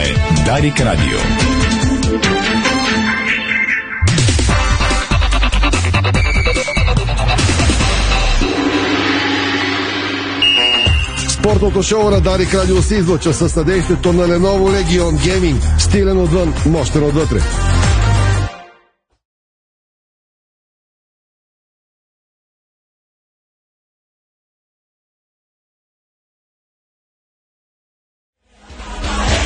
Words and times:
е 0.00 0.14
Дарик 0.44 0.80
Радио. 0.80 1.18
Спортното 11.28 11.82
шоу 11.82 12.10
на 12.10 12.20
Дарик 12.20 12.54
Радио 12.54 12.82
се 12.82 12.94
излъчва 12.94 13.34
със 13.34 13.52
съдействието 13.52 14.12
на 14.12 14.28
Lenovo 14.28 14.82
Legion 14.82 15.12
Gaming. 15.12 15.78
Стилен 15.78 16.18
отвън, 16.18 16.54
мощен 16.66 17.04
отвътре. 17.04 17.40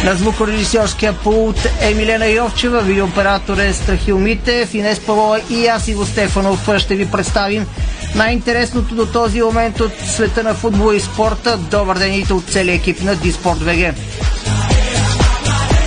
На 0.05 0.15
звукорежисьорския 0.15 1.13
пулт 1.13 1.67
е 1.81 1.95
Милена 1.95 2.27
Йовчева, 2.27 2.81
видеооператор 2.81 3.59
е 3.59 3.73
Страхил 3.73 4.19
Митев, 4.19 4.75
Инес 4.75 5.01
Павлова 5.01 5.41
и 5.51 5.67
аз 5.67 5.89
Иво 5.89 6.07
Стефанов 6.07 6.69
ще 6.79 6.95
ви 6.95 7.11
представим 7.11 7.67
най-интересното 8.15 8.95
до 8.95 9.07
този 9.07 9.43
момент 9.43 9.81
от 9.81 9.93
света 10.07 10.43
на 10.43 10.55
футбола 10.55 10.97
и 10.97 11.01
спорта. 11.01 11.57
Добър 11.57 11.99
ден 11.99 12.25
от 12.31 12.45
целия 12.45 12.75
екип 12.75 13.03
на 13.03 13.17
Диспорт 13.17 13.59
ВГ. 13.59 13.95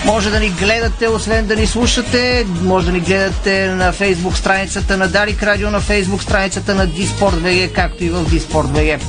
Може 0.06 0.30
да 0.30 0.40
ни 0.40 0.50
гледате, 0.50 1.08
освен 1.08 1.48
да 1.48 1.56
ни 1.56 1.68
слушате, 1.68 2.46
може 2.62 2.86
да 2.86 2.92
ни 2.92 3.00
гледате 3.00 3.68
на 3.68 3.92
фейсбук 3.92 4.38
страницата 4.38 4.98
на 4.98 5.08
Дарик 5.08 5.44
Радио, 5.44 5.70
на 5.70 5.80
фейсбук 5.80 6.24
страницата 6.24 6.76
на 6.76 6.88
Диспорт 6.88 7.36
ВГ, 7.36 7.72
както 7.74 8.04
и 8.04 8.10
в 8.10 8.30
Диспорт 8.30 8.68
ВГ. 8.68 9.02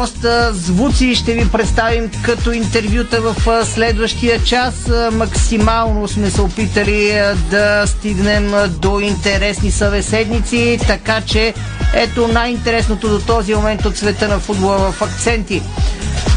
Доста 0.00 0.52
звуци 0.52 1.14
ще 1.14 1.32
ви 1.32 1.48
представим 1.50 2.10
като 2.22 2.52
интервюта 2.52 3.20
в 3.20 3.64
следващия 3.64 4.44
час. 4.44 4.90
Максимално 5.12 6.08
сме 6.08 6.30
се 6.30 6.40
опитали 6.42 7.22
да 7.50 7.86
стигнем 7.86 8.52
до 8.68 9.00
интересни 9.00 9.70
събеседници, 9.70 10.78
така 10.86 11.20
че 11.20 11.54
ето 11.94 12.28
най-интересното 12.28 13.08
до 13.08 13.18
този 13.18 13.54
момент 13.54 13.84
от 13.84 13.96
света 13.96 14.28
на 14.28 14.38
футбола 14.38 14.92
в 14.92 15.02
акценти. 15.02 15.62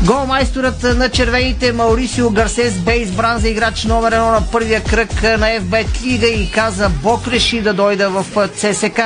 Голмайсторът 0.06 0.84
на 0.84 1.10
червените 1.10 1.72
Маурисио 1.72 2.30
Гарсес 2.30 2.74
бе 2.74 2.96
избран 2.96 3.40
за 3.40 3.50
играч 3.50 3.84
номер 3.84 4.12
едно 4.12 4.32
на 4.32 4.42
първия 4.52 4.84
кръг 4.84 5.24
на 5.24 5.60
FBET 5.60 6.04
Лига 6.06 6.28
и 6.28 6.52
каза 6.52 6.90
Бог 6.90 7.28
реши 7.28 7.62
да 7.62 7.74
дойда 7.74 8.10
в 8.10 8.48
ЦСК. 8.48 9.00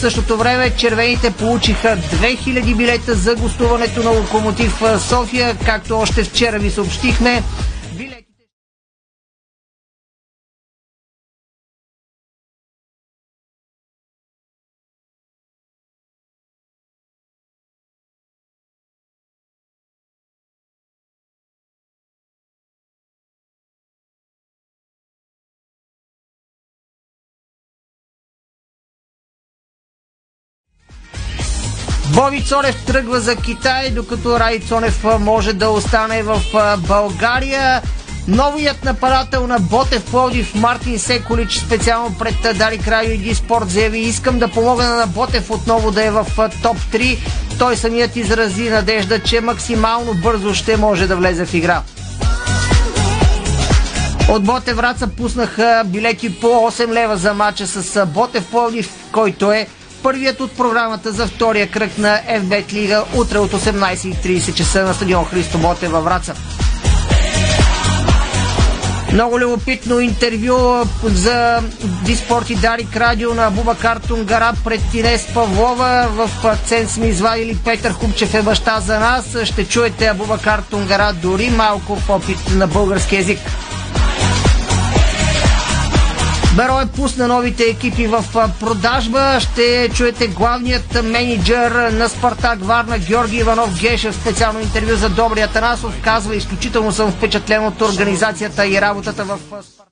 В 0.00 0.02
същото 0.02 0.36
време 0.36 0.70
червените 0.70 1.30
получиха 1.30 1.88
2000 1.88 2.76
билета 2.76 3.14
за 3.14 3.34
гостуването 3.34 4.02
на 4.02 4.10
Локомотив 4.10 4.82
София, 4.98 5.56
както 5.66 5.98
още 5.98 6.24
вчера 6.24 6.58
ви 6.58 6.70
съобщихме. 6.70 7.42
Боби 32.14 32.44
Цонев 32.44 32.84
тръгва 32.86 33.20
за 33.20 33.36
Китай, 33.36 33.90
докато 33.90 34.40
Рай 34.40 34.60
Цонев 34.60 35.04
може 35.20 35.52
да 35.52 35.70
остане 35.70 36.22
в 36.22 36.40
България. 36.78 37.82
Новият 38.28 38.84
нападател 38.84 39.46
на 39.46 39.58
Ботев 39.58 40.04
Плодив 40.04 40.54
Мартин 40.54 40.98
Секолич 40.98 41.58
специално 41.58 42.16
пред 42.18 42.58
Дари 42.58 42.78
Крайо 42.78 43.10
и 43.10 43.18
Диспорт 43.18 43.70
заяви 43.70 43.98
искам 43.98 44.38
да 44.38 44.48
помогна 44.48 44.96
на 44.96 45.06
Ботев 45.06 45.50
отново 45.50 45.90
да 45.90 46.04
е 46.04 46.10
в 46.10 46.26
топ 46.62 46.76
3. 46.76 47.18
Той 47.58 47.76
самият 47.76 48.16
изрази 48.16 48.70
надежда, 48.70 49.22
че 49.22 49.40
максимално 49.40 50.14
бързо 50.14 50.54
ще 50.54 50.76
може 50.76 51.06
да 51.06 51.16
влезе 51.16 51.46
в 51.46 51.54
игра. 51.54 51.82
От 54.28 54.44
Ботев 54.44 54.76
Враца 54.76 55.08
пуснаха 55.08 55.82
билети 55.86 56.40
по 56.40 56.46
8 56.46 56.92
лева 56.92 57.16
за 57.16 57.34
матча 57.34 57.66
с 57.66 58.06
Ботев 58.06 58.46
Плодив, 58.50 58.90
който 59.12 59.52
е 59.52 59.66
първият 60.02 60.40
от 60.40 60.56
програмата 60.56 61.12
за 61.12 61.26
втория 61.26 61.70
кръг 61.70 61.98
на 61.98 62.20
FBET 62.30 62.72
Лига 62.72 63.04
утре 63.14 63.38
от 63.38 63.52
18.30 63.52 64.54
часа 64.54 64.82
на 64.82 64.94
стадион 64.94 65.24
Христо 65.24 65.58
Боте 65.58 65.88
във 65.88 66.04
Враца. 66.04 66.34
Много 69.12 69.38
любопитно 69.38 70.00
интервю 70.00 70.84
за 71.04 71.62
Диспорт 72.04 72.50
и 72.50 72.54
Дарик 72.54 72.96
Радио 72.96 73.34
на 73.34 73.50
Бубакар 73.50 73.96
Тунгара 73.96 74.52
пред 74.64 74.80
Тинес 74.92 75.26
Павлова. 75.34 76.08
В 76.10 76.56
цен 76.66 76.88
сме 76.88 77.06
извадили 77.06 77.58
Петър 77.64 77.92
Хубчев 77.92 78.34
е 78.34 78.42
баща 78.42 78.80
за 78.80 78.98
нас. 78.98 79.36
Ще 79.44 79.68
чуете 79.68 80.06
Абубакар 80.06 80.62
Тунгара 80.70 81.12
дори 81.22 81.50
малко 81.50 81.96
в 81.96 82.10
опит 82.10 82.54
на 82.54 82.66
български 82.66 83.16
язик. 83.16 83.38
Берой 86.56 86.86
пусна 86.86 87.28
новите 87.28 87.64
екипи 87.64 88.06
в 88.06 88.24
продажба. 88.60 89.40
Ще 89.40 89.88
чуете 89.94 90.26
главният 90.26 91.02
менеджер 91.04 91.70
на 91.92 92.08
Спартак 92.08 92.64
Варна 92.64 92.98
Георги 92.98 93.36
Иванов 93.36 93.80
Гешев. 93.80 94.14
Специално 94.14 94.60
интервю 94.60 94.96
за 94.96 95.08
Добрия 95.08 95.48
Танасов. 95.48 96.02
Казва, 96.02 96.36
изключително 96.36 96.92
съм 96.92 97.12
впечатлен 97.12 97.64
от 97.66 97.80
организацията 97.80 98.66
и 98.66 98.80
работата 98.80 99.24
в 99.24 99.38
Спартак. 99.38 99.86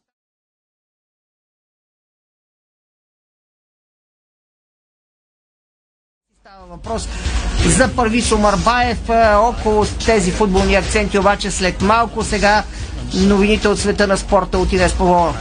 Въпрос 6.71 7.09
за 7.67 7.97
Първисо 7.97 8.39
Марбаев. 8.39 8.99
Около 9.37 9.85
тези 10.07 10.31
футболни 10.31 10.75
акценти 10.75 11.19
обаче 11.19 11.51
след 11.51 11.83
малко 11.83 12.25
сега 12.25 12.65
новините 13.15 13.69
от 13.69 13.79
света 13.79 14.07
на 14.07 14.17
спорта 14.17 14.59
от 14.59 14.73
Инес 14.73 14.93
Павлова. 14.93 15.35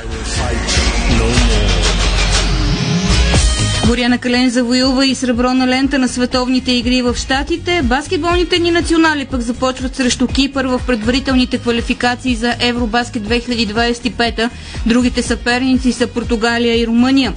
Боряна 3.88 4.17
Кален 4.17 4.50
завоюва 4.50 5.05
и 5.05 5.16
среброна 5.16 5.67
лента 5.67 6.00
на 6.00 6.07
световните 6.07 6.72
игри 6.72 7.01
в 7.01 7.16
Штатите. 7.16 7.81
Баскетболните 7.83 8.59
ни 8.59 8.72
национали 8.72 9.25
пък 9.25 9.41
започват 9.41 9.95
срещу 9.95 10.27
Кипър 10.27 10.66
в 10.66 10.81
предварителните 10.88 11.57
квалификации 11.57 12.35
за 12.35 12.56
Евробаскет 12.59 13.23
2025. 13.23 14.50
Другите 14.85 15.22
съперници 15.22 15.91
са 15.91 16.07
Португалия 16.07 16.81
и 16.81 16.88
Румъния. 16.88 17.33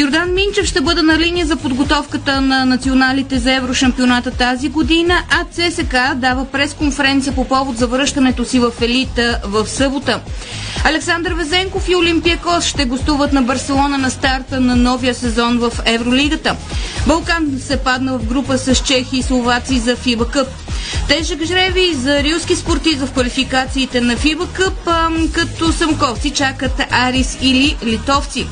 Йордан 0.00 0.34
Минчев 0.34 0.66
ще 0.66 0.80
бъде 0.80 1.02
на 1.02 1.18
линия 1.18 1.46
за 1.46 1.56
подготовката 1.56 2.40
на 2.40 2.64
националите 2.64 3.38
за 3.38 3.52
Еврошампионата 3.52 4.30
тази 4.30 4.68
година, 4.68 5.22
а 5.30 5.44
ЦСК 5.44 5.96
дава 6.14 6.44
пресконференция 6.44 7.34
по 7.34 7.48
повод 7.48 7.78
за 7.78 7.86
връщането 7.86 8.44
си 8.44 8.58
в 8.58 8.72
елита 8.80 9.40
в 9.44 9.68
събота. 9.68 10.20
Александър 10.84 11.32
Везенков 11.32 11.88
и 11.88 11.96
Олимпиакос 11.96 12.64
ще 12.64 12.84
гостуват 12.84 13.32
на 13.32 13.42
Барселона 13.42 13.98
на 13.98 14.10
старта 14.10 14.60
на 14.60 14.76
новия 14.76 15.14
сезон 15.14 15.58
в 15.58 15.72
Евролигата. 15.84 16.56
Балкан 17.06 17.60
се 17.66 17.76
падна 17.76 18.18
в 18.18 18.24
група 18.24 18.58
с 18.58 18.74
Чехи 18.74 19.16
и 19.16 19.22
Словаци 19.22 19.78
за 19.78 19.96
Фиба 19.96 20.28
Къп. 20.28 20.48
Тежък 21.08 21.44
жреви 21.44 21.94
за 21.94 22.22
рилски 22.22 22.56
спортист 22.56 23.00
в 23.00 23.12
квалификациите 23.12 24.00
на 24.00 24.16
Фиба 24.16 24.46
Къп, 24.52 24.88
като 25.32 25.72
самковци 25.72 26.30
чакат 26.30 26.80
Арис 26.90 27.38
или 27.42 27.76
литовци. 27.84 28.46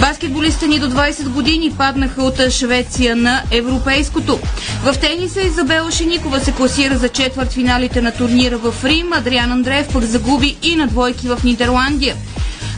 Баскетболистите 0.00 0.66
ни 0.66 0.78
до 0.78 0.86
20 0.90 1.28
години 1.28 1.72
паднаха 1.78 2.22
от 2.22 2.50
Швеция 2.50 3.16
на 3.16 3.42
европейското. 3.50 4.38
В 4.84 4.94
тениса 5.00 5.40
Изабела 5.40 5.90
Шеникова 5.90 6.40
се 6.40 6.52
класира 6.52 6.98
за 6.98 7.08
четвърт 7.08 7.52
финалите 7.52 8.00
на 8.02 8.12
турнира 8.12 8.58
в 8.58 8.84
Рим. 8.84 9.12
Адриан 9.12 9.52
Андреев 9.52 9.88
пък 9.92 10.04
загуби 10.04 10.56
и 10.62 10.76
на 10.76 10.86
двойки 10.86 11.28
в 11.28 11.38
Нидерландия. 11.44 12.16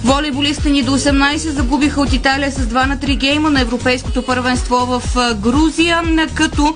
Волейболистите 0.04 0.70
ни 0.70 0.82
до 0.82 0.98
18 0.98 1.36
загубиха 1.36 2.00
от 2.00 2.12
Италия 2.12 2.52
с 2.52 2.66
2 2.66 2.86
на 2.86 2.96
3 2.98 3.16
гейма 3.16 3.50
на 3.50 3.60
Европейското 3.60 4.22
първенство 4.22 4.76
в 4.76 5.02
Грузия, 5.34 6.02
като 6.34 6.74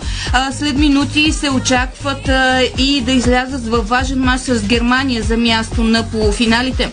след 0.52 0.78
минути 0.78 1.32
се 1.32 1.50
очакват 1.50 2.30
и 2.78 3.00
да 3.00 3.12
излязат 3.12 3.66
във 3.68 3.88
важен 3.88 4.18
мач 4.20 4.40
с 4.40 4.62
Германия 4.62 5.22
за 5.22 5.36
място 5.36 5.84
на 5.84 6.02
полуфиналите. 6.02 6.90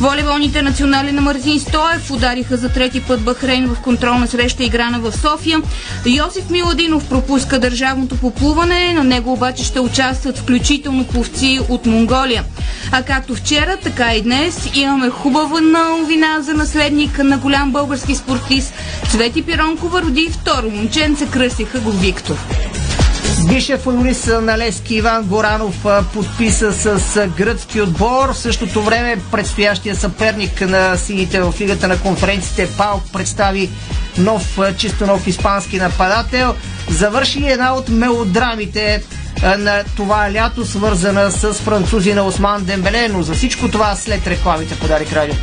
Волейболните 0.00 0.62
национали 0.62 1.12
на 1.12 1.20
Мартин 1.20 1.60
Стоев 1.60 2.10
удариха 2.10 2.56
за 2.56 2.68
трети 2.68 3.00
път 3.00 3.20
Бахрейн 3.20 3.66
в 3.66 3.80
контролна 3.80 4.26
среща 4.26 4.64
играна 4.64 4.98
в 4.98 5.12
София. 5.12 5.58
Йосиф 6.06 6.50
Миладинов 6.50 7.08
пропуска 7.08 7.58
държавното 7.58 8.16
поплуване, 8.16 8.92
на 8.92 9.04
него 9.04 9.32
обаче 9.32 9.64
ще 9.64 9.80
участват 9.80 10.38
включително 10.38 11.04
пловци 11.04 11.60
от 11.68 11.86
Монголия. 11.86 12.44
А 12.92 13.02
както 13.02 13.34
вчера, 13.34 13.76
така 13.76 14.14
и 14.14 14.22
днес 14.22 14.70
имаме 14.74 15.10
хубава 15.10 15.60
новина 15.60 16.40
за 16.40 16.54
наследник 16.54 17.18
на 17.18 17.38
голям 17.38 17.72
български 17.72 18.14
спортист. 18.14 18.74
Цвети 19.10 19.42
Пиронкова 19.42 20.02
роди 20.02 20.28
второ 20.32 20.70
момченце, 20.70 21.26
кръстиха 21.26 21.80
го 21.80 21.90
Виктор. 21.90 22.36
Бившият 23.48 23.82
футболист 23.82 24.26
на 24.26 24.58
Лески 24.58 24.94
Иван 24.94 25.22
Горанов 25.24 25.86
подписа 26.12 26.72
с 26.72 27.28
гръцки 27.36 27.80
отбор. 27.80 28.32
В 28.32 28.38
същото 28.38 28.82
време 28.82 29.16
предстоящия 29.30 29.96
съперник 29.96 30.60
на 30.60 30.96
сините 30.96 31.40
в 31.40 31.54
Лигата 31.60 31.88
на 31.88 31.98
конференциите 31.98 32.68
Паук 32.76 33.02
представи 33.12 33.70
нов, 34.18 34.58
чисто 34.76 35.06
нов 35.06 35.26
испански 35.26 35.78
нападател. 35.78 36.54
Завърши 36.90 37.48
една 37.48 37.74
от 37.74 37.88
мелодрамите 37.88 39.02
на 39.58 39.84
това 39.96 40.32
лято, 40.32 40.66
свързана 40.66 41.30
с 41.30 41.54
французи 41.54 42.14
на 42.14 42.22
Осман 42.22 42.64
Дембеле, 42.64 43.08
но 43.08 43.22
за 43.22 43.34
всичко 43.34 43.68
това 43.68 43.94
след 43.94 44.26
рекламите 44.26 44.78
подари 44.78 45.06
Радио. 45.12 45.34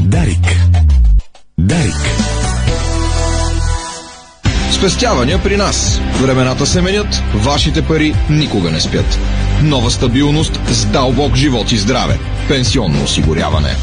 Дарик. 0.00 0.46
Дарик. 1.58 2.35
Спестявания 4.78 5.42
при 5.42 5.56
нас. 5.56 6.00
Времената 6.22 6.66
се 6.66 6.82
менят, 6.82 7.22
вашите 7.34 7.82
пари 7.82 8.14
никога 8.30 8.70
не 8.70 8.80
спят. 8.80 9.18
Нова 9.62 9.90
стабилност 9.90 10.60
с 10.66 10.86
дълбок 10.86 11.34
живот 11.34 11.72
и 11.72 11.76
здраве. 11.76 12.18
Пенсионно 12.48 13.04
осигуряване. 13.04 13.76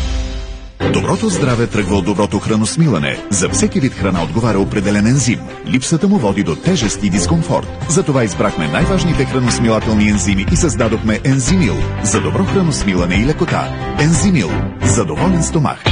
Доброто 0.93 1.29
здраве 1.29 1.67
тръгва 1.67 1.95
от 1.95 2.05
доброто 2.05 2.39
храносмилане. 2.39 3.17
За 3.29 3.49
всеки 3.49 3.79
вид 3.79 3.93
храна 3.93 4.23
отговаря 4.23 4.59
определен 4.59 5.07
ензим. 5.07 5.39
Липсата 5.67 6.07
му 6.07 6.17
води 6.17 6.43
до 6.43 6.55
тежест 6.55 7.03
и 7.03 7.09
дискомфорт. 7.09 7.67
Затова 7.89 8.23
избрахме 8.23 8.67
най-важните 8.67 9.25
храносмилателни 9.25 10.09
ензими 10.09 10.45
и 10.51 10.55
създадохме 10.55 11.19
Ензимил 11.23 11.75
за 12.03 12.21
добро 12.21 12.43
храносмилане 12.45 13.15
и 13.15 13.25
лекота. 13.25 13.95
Ензимил. 13.99 14.51
За 14.83 15.05
доволен 15.05 15.43
стомах. 15.43 15.83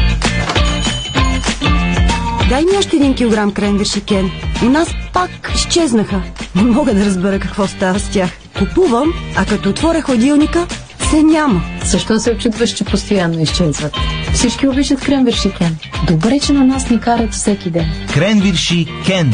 Дай 2.52 2.62
ми 2.62 2.78
още 2.78 2.96
един 2.96 3.14
килограм 3.14 3.52
кренвирши, 3.52 4.02
Кен. 4.02 4.32
У 4.64 4.66
нас 4.66 4.88
пак 5.14 5.52
изчезнаха. 5.56 6.22
Не 6.56 6.62
мога 6.62 6.94
да 6.94 7.06
разбера 7.06 7.40
какво 7.40 7.68
става 7.68 8.00
с 8.00 8.10
тях. 8.10 8.32
Купувам, 8.58 9.14
а 9.36 9.46
като 9.46 9.70
отворя 9.70 10.02
ходилника, 10.02 10.68
се 11.10 11.24
няма. 11.24 11.62
Защо 11.86 12.20
се 12.20 12.32
очудваш, 12.32 12.70
че 12.70 12.84
постоянно 12.84 13.42
изчезват? 13.42 13.98
Всички 14.34 14.68
обичат 14.68 15.02
кренвирши 15.02 15.52
Кен. 15.52 15.78
Добре, 16.08 16.40
че 16.40 16.54
на 16.54 16.66
нас 16.66 16.90
ни 16.90 17.00
карат 17.00 17.34
всеки 17.34 17.70
ден. 17.70 17.92
Кренвирши 18.14 18.88
Кен. 19.06 19.34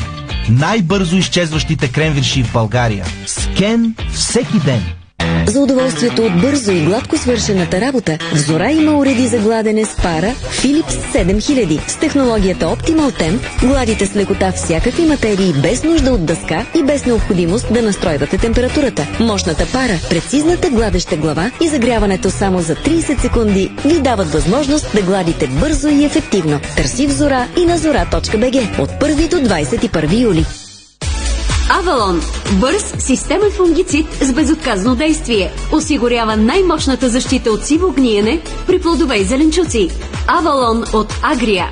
Най-бързо 0.49 1.17
изчезващите 1.17 1.91
кренвирши 1.91 2.43
в 2.43 2.53
България. 2.53 3.05
С 3.25 3.49
Кен 3.57 3.95
всеки 4.13 4.59
ден. 4.65 4.81
За 5.47 5.59
удоволствието 5.61 6.25
от 6.25 6.41
бързо 6.41 6.71
и 6.71 6.85
гладко 6.85 7.17
свършената 7.17 7.81
работа, 7.81 8.17
в 8.33 8.37
Зора 8.37 8.71
има 8.71 8.97
уреди 8.97 9.27
за 9.27 9.39
гладене 9.39 9.85
с 9.85 9.95
пара 9.95 10.35
Philips 10.51 11.13
7000 11.13 11.89
с 11.89 11.99
технологията 11.99 12.65
Optimal 12.65 13.21
Temp. 13.21 13.67
Гладите 13.67 14.05
с 14.05 14.15
лекота 14.15 14.51
всякакви 14.51 15.05
материи 15.05 15.53
без 15.63 15.83
нужда 15.83 16.11
от 16.11 16.25
дъска 16.25 16.65
и 16.79 16.83
без 16.83 17.05
необходимост 17.05 17.73
да 17.73 17.81
настройвате 17.81 18.37
температурата. 18.37 19.07
Мощната 19.19 19.67
пара, 19.71 19.99
прецизната 20.09 20.69
гладеща 20.69 21.17
глава 21.17 21.51
и 21.63 21.67
загряването 21.67 22.29
само 22.29 22.61
за 22.61 22.75
30 22.75 23.21
секунди 23.21 23.71
ви 23.85 23.99
дават 24.01 24.31
възможност 24.31 24.91
да 24.95 25.01
гладите 25.01 25.47
бързо 25.47 25.87
и 25.87 26.05
ефективно. 26.05 26.59
Търси 26.75 27.07
в 27.07 27.11
Зора 27.11 27.47
и 27.57 27.65
на 27.65 27.77
zora.bg 27.77 28.79
от 28.79 28.89
1 28.89 29.29
до 29.29 29.37
21 29.37 30.21
юли. 30.21 30.45
Авалон. 31.69 32.21
Бърз 32.51 32.93
системен 32.99 33.51
фунгицид 33.51 34.07
с 34.21 34.33
безотказно 34.33 34.95
действие. 34.95 35.51
Осигурява 35.71 36.37
най-мощната 36.37 37.09
защита 37.09 37.51
от 37.51 37.65
сиво 37.65 37.91
гниене 37.91 38.41
при 38.67 38.79
плодове 38.79 39.15
и 39.15 39.23
зеленчуци. 39.23 39.89
Авалон 40.27 40.83
от 40.93 41.13
Агрия. 41.21 41.69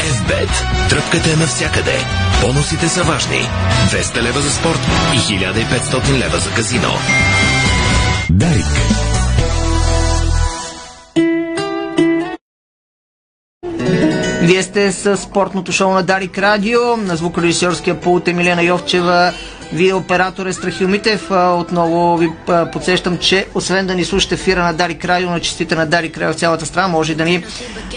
FBET. 0.00 0.88
Тръпката 0.88 1.30
е 1.32 1.36
навсякъде. 1.36 1.98
Бонусите 2.40 2.88
са 2.88 3.02
важни. 3.02 3.48
200 3.90 4.22
лева 4.22 4.40
за 4.40 4.50
спорт 4.50 4.80
и 5.14 5.18
1500 5.18 6.18
лева 6.18 6.38
за 6.38 6.50
казино. 6.50 6.90
Дарик. 8.30 9.13
Вие 14.44 14.62
сте 14.62 14.92
с 14.92 15.16
спортното 15.16 15.72
шоу 15.72 15.92
на 15.92 16.02
Дарик 16.02 16.38
Радио, 16.38 16.96
на 16.96 17.16
звукорежисьорския 17.16 18.00
пулт 18.00 18.28
Емилена 18.28 18.62
Йовчева, 18.62 19.32
вие 19.72 19.94
оператор 19.94 20.46
е 20.46 20.52
Страхил 20.52 20.88
Митев. 20.88 21.30
Отново 21.30 22.16
ви 22.16 22.30
подсещам, 22.72 23.18
че 23.18 23.46
освен 23.54 23.86
да 23.86 23.94
ни 23.94 24.04
слушате 24.04 24.34
ефира 24.34 24.62
на 24.62 24.72
Дарик 24.72 25.04
Радио, 25.04 25.30
на 25.30 25.40
частите 25.40 25.74
на 25.74 25.86
Дарик 25.86 26.18
Радио 26.18 26.32
в 26.32 26.38
цялата 26.38 26.66
страна, 26.66 26.88
може 26.88 27.14
да 27.14 27.24
ни 27.24 27.44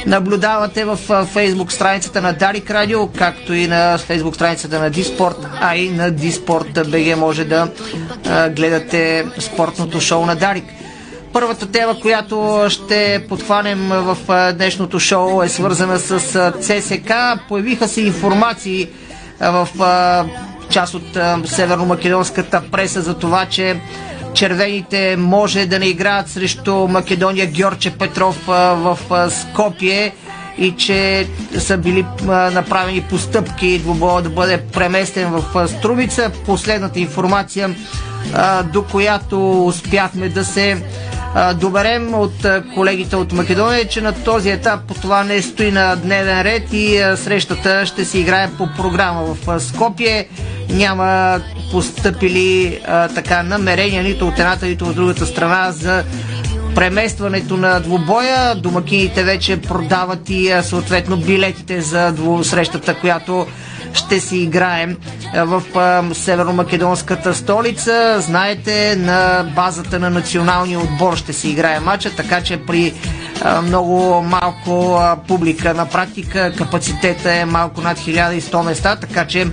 наблюдавате 0.05 0.85
в 0.85 1.25
фейсбук 1.25 1.71
страницата 1.71 2.21
на 2.21 2.33
Дарик 2.33 2.71
Радио, 2.71 3.07
както 3.07 3.53
и 3.53 3.67
на 3.67 3.97
фейсбук 3.97 4.35
страницата 4.35 4.79
на 4.79 4.89
Диспорт, 4.89 5.37
а 5.61 5.75
и 5.75 5.89
на 5.89 6.11
Диспорт 6.11 6.89
БГ 6.91 7.17
може 7.17 7.45
да 7.45 7.67
гледате 8.49 9.25
спортното 9.39 10.01
шоу 10.01 10.25
на 10.25 10.35
Дарик. 10.35 10.65
Първата 11.39 11.71
тема, 11.71 11.99
която 11.99 12.65
ще 12.69 13.25
подхванем 13.29 13.89
в 13.89 14.17
днешното 14.53 14.99
шоу 14.99 15.41
е 15.43 15.49
свързана 15.49 15.99
с 15.99 16.19
ЦСК. 16.61 17.11
Появиха 17.47 17.87
се 17.87 18.01
информации 18.01 18.87
в 19.39 19.67
част 20.69 20.93
от 20.93 21.03
северно-македонската 21.47 22.61
преса 22.71 23.01
за 23.01 23.13
това, 23.13 23.45
че 23.45 23.81
червените 24.33 25.15
може 25.17 25.65
да 25.65 25.79
не 25.79 25.85
играят 25.85 26.29
срещу 26.29 26.75
Македония 26.75 27.45
Георче 27.45 27.97
Петров 27.97 28.45
в 28.47 28.97
Скопие 29.29 30.15
и 30.57 30.71
че 30.71 31.27
са 31.57 31.77
били 31.77 32.05
направени 32.53 33.01
постъпки 33.01 33.79
двубоя 33.79 34.21
да 34.21 34.29
бъде 34.29 34.57
преместен 34.73 35.31
в 35.31 35.67
Струмица. 35.67 36.31
Последната 36.45 36.99
информация, 36.99 37.75
до 38.73 38.83
която 38.83 39.65
успяхме 39.65 40.29
да 40.29 40.45
се 40.45 40.83
доберем 41.55 42.13
от 42.13 42.45
колегите 42.75 43.15
от 43.15 43.31
Македония, 43.31 43.87
че 43.87 44.01
на 44.01 44.13
този 44.13 44.49
етап 44.49 44.79
по 44.81 44.93
това 44.93 45.23
не 45.23 45.41
стои 45.41 45.71
на 45.71 45.95
дневен 45.95 46.41
ред 46.41 46.73
и 46.73 47.03
срещата 47.15 47.85
ще 47.85 48.05
се 48.05 48.19
играе 48.19 48.49
по 48.57 48.67
програма 48.77 49.23
в 49.35 49.59
Скопие. 49.59 50.27
Няма 50.69 51.39
постъпили 51.71 52.79
така 53.15 53.43
намерения 53.43 54.03
нито 54.03 54.27
от 54.27 54.39
едната, 54.39 54.65
нито 54.65 54.85
от 54.85 54.95
другата 54.95 55.25
страна 55.25 55.71
за 55.71 56.03
преместването 56.75 57.57
на 57.57 57.79
двубоя. 57.79 58.55
Домакините 58.55 59.23
вече 59.23 59.61
продават 59.61 60.29
и 60.29 60.53
съответно 60.61 61.17
билетите 61.17 61.81
за 61.81 62.13
срещата, 62.43 62.93
която 62.95 63.47
ще 63.97 64.19
си 64.19 64.37
играем 64.37 64.97
в 65.35 65.63
северо-македонската 66.13 67.33
столица. 67.33 68.17
Знаете, 68.19 68.95
на 68.95 69.45
базата 69.55 69.99
на 69.99 70.09
националния 70.09 70.79
отбор 70.79 71.15
ще 71.17 71.33
се 71.33 71.47
играе 71.49 71.79
матча, 71.79 72.15
така 72.15 72.41
че 72.41 72.57
при 72.57 72.93
много 73.63 74.21
малко 74.21 75.01
публика 75.27 75.73
на 75.73 75.85
практика 75.85 76.53
капацитета 76.57 77.33
е 77.33 77.45
малко 77.45 77.81
над 77.81 77.97
1100 77.97 78.63
места, 78.65 78.95
така 78.95 79.27
че 79.27 79.47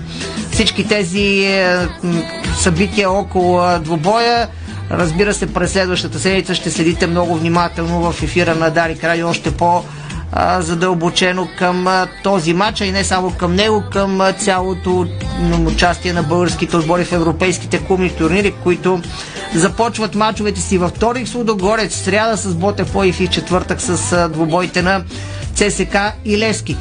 всички 0.52 0.88
тези 0.88 1.48
събития 2.58 3.10
около 3.10 3.78
двубоя 3.80 4.48
Разбира 4.90 5.34
се, 5.34 5.54
през 5.54 5.72
следващата 5.72 6.18
седмица 6.18 6.54
ще 6.54 6.70
следите 6.70 7.06
много 7.06 7.34
внимателно 7.36 8.12
в 8.12 8.22
ефира 8.22 8.54
на 8.54 8.70
Дарик 8.70 9.04
Радио 9.04 9.28
още 9.28 9.50
по- 9.50 9.84
задълбочено 10.58 11.48
към 11.58 12.06
този 12.22 12.52
матч, 12.52 12.80
и 12.80 12.92
не 12.92 13.04
само 13.04 13.30
към 13.30 13.54
него, 13.54 13.84
към 13.92 14.20
цялото 14.38 15.06
участие 15.66 16.12
на 16.12 16.22
българските 16.22 16.76
отбори 16.76 17.04
в 17.04 17.12
европейските 17.12 17.78
клубни 17.78 18.10
турнири, 18.10 18.54
които 18.62 19.02
започват 19.54 20.14
мачовете 20.14 20.60
си 20.60 20.78
във 20.78 20.90
вторник 20.90 21.28
с 21.28 21.34
Удогорец, 21.34 21.94
сряда 21.94 22.36
с 22.36 22.54
Ботев 22.54 22.94
и 23.04 23.12
в 23.12 23.30
четвъртък 23.30 23.80
с 23.80 24.28
двубоите 24.28 24.82
на 24.82 25.04
ЦСК 25.54 25.96
и 26.24 26.38
Лески. 26.38 26.76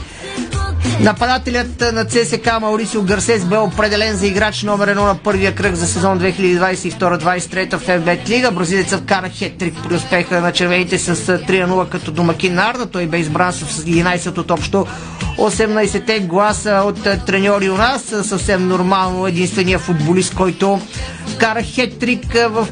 Нападателят 0.99 1.93
на 1.93 2.05
ЦСК 2.05 2.59
Маурисио 2.61 3.01
Гарсес 3.01 3.45
бе 3.45 3.57
определен 3.57 4.15
за 4.15 4.27
играч 4.27 4.63
номер 4.63 4.87
едно 4.87 5.03
на 5.05 5.15
първия 5.15 5.55
кръг 5.55 5.75
за 5.75 5.87
сезон 5.87 6.19
2022-2023 6.19 7.77
в 7.77 7.87
FBET 7.87 8.29
Лига. 8.29 8.51
Бразилецът 8.51 9.01
вкара 9.01 9.29
хеттрик 9.29 9.75
при 9.83 9.95
успеха 9.95 10.41
на 10.41 10.51
червените 10.51 10.97
с 10.97 11.15
3-0 11.15 11.89
като 11.89 12.11
домакин 12.11 12.53
на 12.53 12.69
Арда. 12.69 12.85
Той 12.85 13.05
бе 13.05 13.17
избран 13.17 13.53
с 13.53 13.83
11 13.83 14.37
от 14.37 14.51
общо 14.51 14.85
18-те 15.37 16.19
гласа 16.19 16.83
от 16.85 17.25
треньори 17.25 17.69
у 17.69 17.77
нас. 17.77 18.03
Съвсем 18.23 18.67
нормално 18.67 19.27
единствения 19.27 19.79
футболист, 19.79 20.33
който 20.35 20.79
вкара 21.27 21.63
хеттрик 21.63 22.33
в 22.33 22.67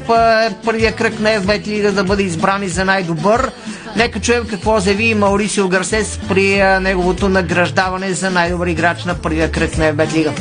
първия 0.64 0.92
кръг 0.92 1.20
на 1.20 1.28
FBET 1.28 1.66
Лига 1.66 1.92
да 1.92 2.04
бъде 2.04 2.22
избран 2.22 2.62
и 2.62 2.68
за 2.68 2.84
най-добър. 2.84 3.50
Нека 3.96 4.20
чуем 4.20 4.44
какво 4.46 4.80
заяви 4.80 5.14
Маурисио 5.14 5.68
Гарсес 5.68 6.18
при 6.28 6.62
неговото 6.80 7.28
награждаване 7.28 8.12
за 8.12 8.30
най-добър 8.30 8.66
играч 8.66 9.04
на 9.04 9.14
първия 9.14 9.50
кръг 9.50 9.78
на 9.78 9.86
Ебет 9.86 10.14
Лига. 10.14 10.32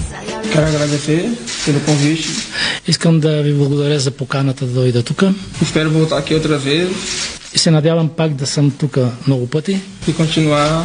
Искам 2.87 3.19
да 3.19 3.41
ви 3.41 3.53
благодаря 3.53 3.99
за 3.99 4.11
поканата 4.11 4.65
да 4.65 4.73
дойда 4.73 5.03
тук. 5.03 5.23
Espero 5.63 5.89
voltar 5.89 6.19
aqui 6.21 6.33
outra 6.33 6.57
vez. 6.57 7.40
И 7.53 7.57
се 7.59 7.71
надявам 7.71 8.09
пак 8.09 8.33
да 8.33 8.45
съм 8.47 8.71
тук 8.71 8.97
много 9.27 9.47
пъти. 9.47 9.79
И 10.07 10.13
continuar 10.13 10.83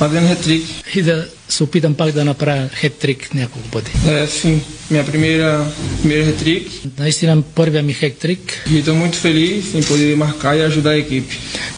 fazendo 0.00 0.26
hat-trick. 0.32 0.64
И 0.94 1.02
да 1.02 1.26
се 1.52 1.62
опитам 1.64 1.94
пак 1.94 2.12
да 2.12 2.24
направя 2.24 2.68
хет-трик 2.80 3.34
няколко 3.34 3.68
пъти. 3.68 3.90
É, 4.06 4.26
sim, 4.26 4.60
minha 4.90 5.04
primeira, 5.04 5.48
primeira 6.02 6.24
hat-trick. 6.30 6.66
Наистина 6.98 7.42
първия 7.42 7.82
ми 7.82 7.94
хет-трик. 7.94 8.38
E 8.70 8.78
estou 8.82 8.94
muito 9.02 9.16
feliz 9.26 9.62
em 9.78 9.82
poder 9.90 10.16
marcar 10.16 10.52
e 10.58 10.62
ajudar 10.70 10.90
a 10.90 10.98
equipe. 11.06 11.32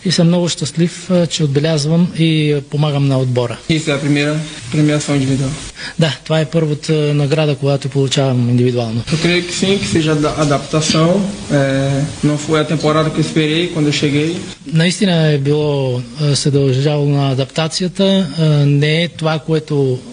И 0.04 0.12
съм 0.12 0.26
много 0.26 0.49
щастлив, 0.49 1.11
че 1.31 1.45
отбелязвам 1.45 2.12
и 2.19 2.57
помагам 2.71 3.09
на 3.09 3.19
отбора. 3.19 3.59
É 3.71 3.78
a 3.78 3.99
primeira 4.04 4.35
premiação 4.73 5.14
individual. 5.21 5.50
Да, 5.99 6.19
това 6.25 6.40
е 6.40 6.45
първата 6.45 6.93
награда, 6.93 7.54
която 7.57 7.88
получавам 7.88 8.49
индивидуално. 8.50 9.02
Eu 9.12 9.16
creio 9.25 9.43
que 9.47 9.52
sim, 9.61 9.78
que 9.81 9.87
seja 9.97 10.12
ada- 10.12 10.35
adaptação. 10.47 11.09
É, 11.52 11.61
não 12.28 12.37
foi 12.45 12.59
a 12.61 12.64
temporada 12.75 13.11
que 13.12 13.19
eu 13.23 13.26
esperei 13.28 13.62
quando 13.73 13.87
eu 13.88 13.93
cheguei. 14.02 14.37
Наистина 14.73 15.33
е 15.33 15.38
било, 15.38 16.02
се 16.35 16.50
дължало 16.50 17.07
на 17.09 17.31
адаптацията. 17.31 18.26
Не 18.66 19.02
е 19.02 19.09
това, 19.09 19.38
което 19.38 19.63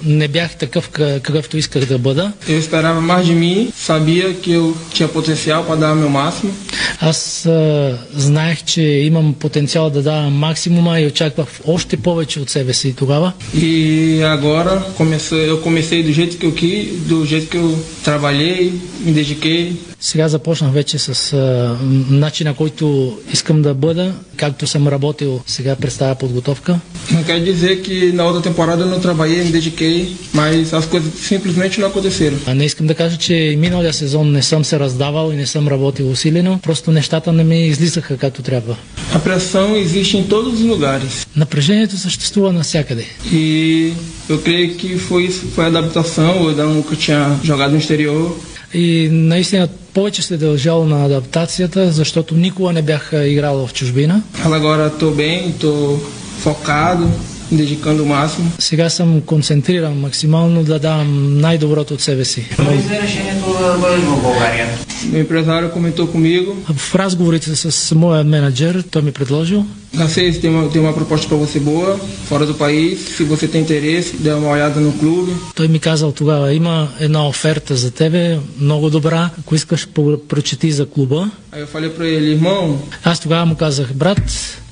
не 0.04 0.28
бях 0.28 0.56
такъв, 0.56 0.88
ка- 0.88 1.20
какъвто 1.22 1.56
исках 1.56 1.84
да 1.86 1.98
бъда. 1.98 2.32
Eu 2.48 2.58
esperava 2.58 3.00
mais 3.00 3.24
de 3.26 3.34
mim, 3.34 3.72
sabia 3.88 4.26
que 4.42 4.50
eu 4.52 4.74
tinha 4.94 5.08
potencial 5.08 5.64
para 5.64 5.76
dar 5.76 5.92
o 5.92 5.96
meu 5.96 6.10
máximo. 6.10 6.52
Аз 7.00 7.46
а, 7.46 7.98
знаех, 8.16 8.64
че 8.64 8.82
имам 8.82 9.34
потенциал 9.34 9.90
да 9.90 10.02
давам 10.02 10.32
максимума 10.32 11.00
и 11.00 11.06
очаквах 11.06 11.48
още 11.66 11.96
повече 11.96 12.40
от 12.40 12.50
себе 12.50 12.74
си 12.74 12.94
тогава. 12.94 13.32
E 13.54 14.22
agora 14.36 14.82
comecei, 14.98 15.48
eu 15.50 15.58
comecei 15.66 16.02
do 16.02 16.12
jeito 16.12 16.36
que 16.38 16.46
eu 16.46 16.52
quis, 16.52 16.86
do 17.08 17.26
jeito 17.26 17.46
que 17.52 17.56
eu 17.56 17.78
trabalhei, 18.04 18.72
me 19.04 19.12
dediquei. 19.12 19.62
Сега 20.03 20.27
започнах 20.27 20.71
вече 20.71 20.99
с 20.99 21.33
а, 21.33 21.77
начина, 22.09 22.53
който 22.53 23.17
искам 23.33 23.61
да 23.61 23.73
бъда, 23.73 24.13
както 24.35 24.67
съм 24.67 24.87
работил 24.87 25.41
сега 25.47 25.75
през 25.75 25.97
тази 25.97 26.17
подготовка. 26.19 26.79
Não 27.11 27.23
quer 27.23 27.39
dizer 27.51 27.73
que 27.85 27.97
na 28.17 28.23
outra 28.29 28.41
temporada 28.49 28.83
não 28.85 28.99
trabalhei, 29.07 29.39
me 29.47 29.51
dediquei, 29.59 29.97
mas 30.33 30.73
as 30.79 30.85
coisas 30.91 31.11
simplesmente 31.31 31.79
não 31.81 31.87
aconteceram. 31.91 32.37
А 32.47 32.53
не 32.55 32.65
искам 32.65 32.87
да 32.87 32.95
кажа, 32.95 33.17
че 33.17 33.33
и 33.33 33.57
миналия 33.57 33.93
сезон 33.93 34.31
не 34.31 34.41
съм 34.41 34.65
се 34.65 34.79
раздавал 34.79 35.31
и 35.31 35.35
не 35.35 35.45
съм 35.45 35.67
работил 35.67 36.11
усилено, 36.11 36.59
просто 36.63 36.91
нещата 36.91 37.31
не 37.33 37.43
ми 37.43 37.67
излизаха 37.67 38.17
както 38.17 38.41
трябва. 38.41 38.75
A 39.13 39.19
pressão 39.19 39.67
existe 39.75 40.17
em 40.17 40.23
todos 40.23 40.53
os 40.53 40.61
lugares. 40.61 41.27
Напрежението 41.35 41.97
съществува 41.97 42.53
навсякъде. 42.53 43.05
E 43.31 43.93
eu 44.29 44.37
creio 44.45 44.69
que 44.79 44.97
foi 45.07 45.21
isso, 45.29 45.41
foi 45.55 45.63
a 45.65 45.67
adaptação. 45.67 46.33
Eu 46.49 46.69
nunca 46.69 46.95
tinha 46.95 47.39
jogado 47.43 47.71
no 47.71 47.77
exterior. 47.77 48.23
И 48.73 49.09
наистина 49.11 49.67
повече 49.93 50.21
се 50.21 50.37
дължало 50.37 50.85
на 50.85 51.05
адаптацията, 51.05 51.91
защото 51.91 52.35
никога 52.35 52.73
не 52.73 52.81
бях 52.81 53.11
играл 53.13 53.67
в 53.67 53.73
чужбина. 53.73 54.21
Agora 54.45 54.87
estou 54.87 55.11
bem, 55.11 55.49
estou 55.49 55.99
focado, 56.43 57.07
o 57.51 58.05
máximo. 58.05 58.51
Сега 58.59 58.89
съм 58.89 59.21
концентриран 59.21 59.99
максимално 59.99 60.63
да 60.63 60.79
давам 60.79 61.39
най-доброто 61.39 61.93
от 61.93 62.01
себе 62.01 62.25
си. 62.25 62.47
Какво 62.49 62.71
взе 62.71 63.01
решението 63.01 63.53
да 63.61 63.77
бъдеш 63.77 64.01
в 64.01 64.21
България? 64.21 64.67
Empresário 65.13 65.71
comentou 65.71 66.07
comigo. 66.07 66.55
В 66.73 66.95
разговорите 66.95 67.55
с 67.55 67.95
моя 67.95 68.23
менеджер 68.23 68.83
той 68.91 69.01
ми 69.01 69.11
предложил 69.11 69.65
Garcês, 69.93 70.37
tem 70.37 70.49
uma, 70.49 70.69
tem 70.69 70.81
uma 70.81 70.93
proposta 70.93 71.27
para 71.27 71.37
você 71.37 71.59
boa, 71.59 71.99
fora 72.29 72.45
do 72.45 72.53
país. 72.53 72.99
Se 73.17 73.23
você 73.25 73.45
tem 73.45 73.61
interesse, 73.61 74.15
dê 74.15 74.31
uma 74.31 74.47
olhada 74.47 74.79
no 74.79 74.93
clube. 74.93 75.31
Той 75.55 75.67
ми 75.67 75.79
казал 75.79 76.11
тогава, 76.11 76.53
има 76.53 76.87
една 76.99 77.27
оферта 77.27 77.75
за 77.75 77.91
тебе, 77.91 78.39
много 78.59 78.89
добра, 78.89 79.29
ако 79.39 79.55
искаш 79.55 79.87
прочети 80.27 80.71
за 80.71 80.85
клуба. 80.85 81.29
Aí 81.51 81.61
eu 81.61 81.67
falei 81.67 81.89
para 81.89 82.07
ele, 82.07 82.39
irmão, 82.39 82.77
Аз 83.03 83.19
тогава 83.19 83.45
му 83.45 83.55
казах, 83.55 83.93
брат, 83.93 84.21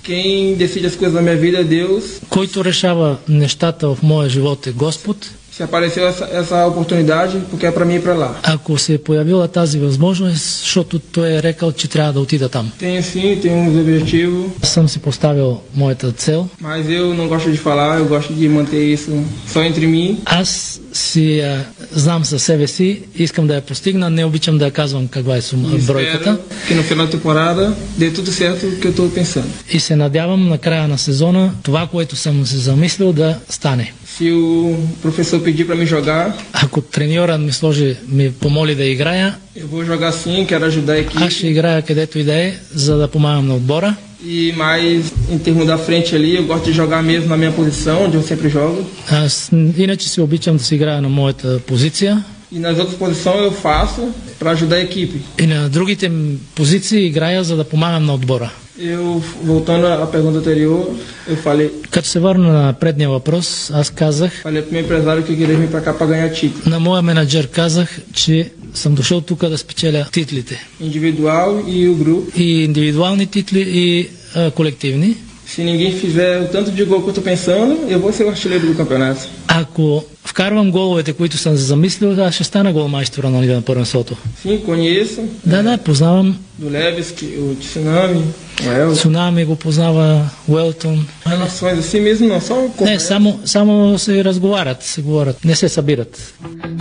quem 0.09 0.55
decide 0.55 0.87
as 0.87 0.95
coisas 0.95 1.13
na 1.13 1.21
minha 1.21 1.37
vida 1.37 1.59
é 1.59 1.63
Deus. 1.63 2.03
който 2.29 2.63
решава 2.63 3.17
нещата 3.27 3.87
в 3.87 3.97
моя 4.03 4.29
живот 4.29 4.67
е 4.67 4.71
Господ. 4.71 5.31
Se 5.59 5.63
apareceu 5.63 6.07
essa, 6.07 6.25
essa 6.41 6.65
oportunidade, 6.71 7.35
porque 7.49 7.65
é 7.65 7.71
para 7.71 7.83
mim 7.85 7.95
ir 7.95 8.01
para 8.01 8.13
lá. 8.13 8.39
Ако 8.43 8.77
се 8.77 8.93
е 8.93 8.97
появила 8.97 9.47
тази 9.47 9.79
възможност, 9.79 10.59
защото 10.59 10.99
той 10.99 11.29
е 11.29 11.43
рекал, 11.43 11.71
че 11.71 11.87
трябва 11.87 12.13
да 12.13 12.19
отида 12.19 12.49
там. 12.49 12.71
Tenho 12.81 13.01
sim, 13.03 13.41
tenho 13.43 13.69
uns 13.69 13.75
objetivos, 13.83 14.45
Аз 14.63 14.69
съм 14.69 14.89
си 14.89 14.99
поставил 14.99 15.59
моята 15.75 16.11
цел. 16.11 16.47
mas 16.61 16.85
eu 16.89 17.13
não 17.13 17.27
gosto 17.27 17.51
de 17.51 17.57
falar, 17.57 17.99
eu 17.99 18.05
gosto 18.05 18.33
de 18.33 18.47
manter 18.49 18.83
isso 18.95 19.11
só 19.53 19.59
entre 19.63 19.85
mim. 19.87 20.17
Аз 20.25 20.81
си 20.93 21.39
а, 21.39 21.65
знам 21.91 22.25
със 22.25 22.43
себе 22.43 22.67
си, 22.67 23.01
искам 23.15 23.47
да 23.47 23.55
я 23.55 23.61
постигна, 23.61 24.09
не 24.09 24.25
обичам 24.25 24.57
да 24.57 24.65
я 24.65 24.71
казвам 24.71 25.07
каква 25.07 25.35
е 25.37 25.41
сум, 25.41 25.65
E 25.65 25.85
бройката. 25.87 26.37
que 26.69 26.75
no 26.75 26.83
final 26.83 27.05
da 27.05 27.11
temporada 27.17 27.73
dê 27.99 28.11
tudo 28.11 28.31
certo 28.31 28.65
que 28.81 28.87
eu 28.87 28.91
estou 28.91 29.09
pensando. 29.09 29.49
И 29.71 29.79
се 29.79 29.95
надявам 29.95 30.47
на 30.49 30.57
края 30.57 30.87
на 30.87 30.97
сезона 30.97 31.51
това, 31.63 31.87
което 31.87 32.15
съм 32.15 32.45
се 32.45 32.57
замислил 32.57 33.13
да 33.13 33.37
стане. 33.49 33.93
Se 34.19 34.31
o 34.31 34.75
professor 35.01 35.39
pedir 35.41 35.65
para 35.65 35.75
me 35.77 35.85
jogar, 35.85 36.33
Ако 36.53 36.81
треньорът 36.81 37.41
ми 37.41 37.51
сложи, 37.51 37.95
ми 38.07 38.31
помоли 38.31 38.75
да 38.75 38.83
играя, 38.85 39.35
eu 39.57 39.67
vou 39.67 39.85
jogar 39.85 40.11
sim, 40.11 40.45
quero 40.45 40.65
ajudar 40.65 40.93
a 40.93 41.25
аз 41.25 41.33
ще 41.33 41.45
equipe. 41.47 41.49
играя 41.49 41.81
където 41.81 42.19
и 42.19 42.23
да 42.23 42.33
е, 42.35 42.53
за 42.75 42.97
да 42.97 43.07
помагам 43.07 43.47
на 43.47 43.55
отбора. 43.55 43.95
E 44.25 44.53
mais 44.57 45.01
em 45.31 45.39
termos 45.45 45.65
da 45.65 45.77
frente 45.77 46.09
ali, 46.15 46.35
eu 46.35 46.45
gosto 46.51 46.65
de 46.65 46.73
jogar 46.73 47.01
mesmo 47.01 47.29
na 47.29 47.37
minha 47.37 47.51
posição, 47.51 47.95
onde 48.05 48.15
eu 48.17 48.23
sempre 48.23 48.49
jogo. 48.49 48.85
Аз 49.11 49.49
иначе 49.77 50.09
си 50.09 50.21
обичам 50.21 50.57
да 50.57 50.63
си 50.63 50.75
играя 50.75 51.01
на 51.01 51.09
моята 51.09 51.59
позиция. 51.59 52.23
E 52.55 52.59
nas 52.59 52.77
outras 52.79 52.97
posições 53.05 53.41
eu 53.49 53.51
faço 53.51 54.01
para 54.39 54.51
ajudar 54.51 54.75
a 54.75 54.81
equipe. 54.89 55.17
И 55.43 55.47
на 55.47 55.69
другите 55.69 56.11
позиции 56.55 57.05
играя, 57.05 57.43
за 57.43 57.55
да 57.55 57.63
помагам 57.63 58.05
на 58.05 58.13
отбора. 58.13 58.51
Eu, 58.81 59.21
voltando 59.43 59.87
à 59.87 60.07
pergunta 60.07 60.37
anterior, 60.39 60.95
eu 61.27 61.35
falei, 61.35 61.69
Като 61.91 62.07
се 62.07 62.19
върна 62.19 62.53
на 62.53 62.73
предния 62.73 63.09
въпрос, 63.09 63.71
аз 63.73 63.89
казах, 63.89 64.31
falei 64.43 64.63
pro 64.63 64.71
meu 64.71 64.81
empresário 64.81 65.23
que 65.23 65.35
queria 65.35 65.57
vir 65.57 65.69
para 65.71 65.81
cá 65.81 65.93
para 65.97 66.07
ganhar 66.11 66.31
título. 66.33 66.69
на 66.69 66.79
моя 66.79 67.01
менеджер 67.01 67.47
казах, 67.49 67.99
че 68.13 68.51
съм 68.73 68.95
дошъл 68.95 69.21
тук 69.21 69.39
да 69.49 69.57
спечеля 69.57 70.05
титлите. 70.11 70.67
E 70.81 71.89
o 71.89 71.95
grupo. 71.95 72.37
И 72.37 72.63
индивидуални 72.63 73.27
титли, 73.27 73.59
и 73.67 74.09
а, 74.35 74.51
колективни. 74.51 75.15
Se 75.55 75.63
ninguém 75.63 75.91
fizer 75.91 76.41
o 76.43 76.47
tanto 76.47 76.69
de 76.69 76.83
gol 76.85 77.01
que 77.01 77.09
eu 77.09 77.13
tô 77.13 77.21
pensando, 77.21 77.73
eu 77.89 77.99
vou 77.99 78.13
ser 78.13 78.23
o 78.25 78.29
artilheiro 78.29 78.67
do 78.67 78.75
campeonato. 78.75 79.27
Ако 79.47 80.03
вкарвам 80.25 80.71
головете, 80.71 81.13
които 81.13 81.37
съм 81.37 81.55
замислил, 81.55 82.23
аз 82.23 82.35
ще 82.35 82.43
стана 82.43 82.73
голмайстора 82.73 83.29
на, 83.29 83.41
на 83.41 83.61
първенството. 83.61 84.17
Sim, 84.45 84.61
conheço. 84.61 85.21
Да, 85.45 85.63
да, 85.63 85.77
познавам. 85.77 86.37
Do 86.61 86.69
Levski, 86.69 87.25
o 87.39 87.55
Tsunami, 87.55 88.23
o 88.61 88.71
El. 88.71 88.93
Цунами 88.93 89.45
го 89.45 89.55
познава, 89.55 90.29
Уелтон. 90.47 91.05
Relações 91.25 91.79
assim 91.79 92.01
mesmo, 92.01 92.27
não, 92.27 92.41
só 92.41 92.55
Не, 92.81 92.99
само, 92.99 93.39
само 93.45 93.99
се 93.99 94.23
разговарят, 94.23 94.83
се 94.83 95.01
говорят, 95.01 95.45
не 95.45 95.55
се 95.55 95.69
събират. 95.69 96.33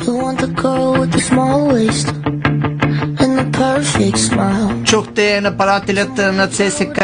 You 0.04 0.12
want 0.24 0.38
the 0.44 0.50
girl 0.62 0.88
with 1.00 1.10
the 1.16 1.22
small 1.30 1.60
Чухте 4.84 5.40
нападателят 5.40 6.16
на 6.16 6.48
ЦСК 6.48 6.98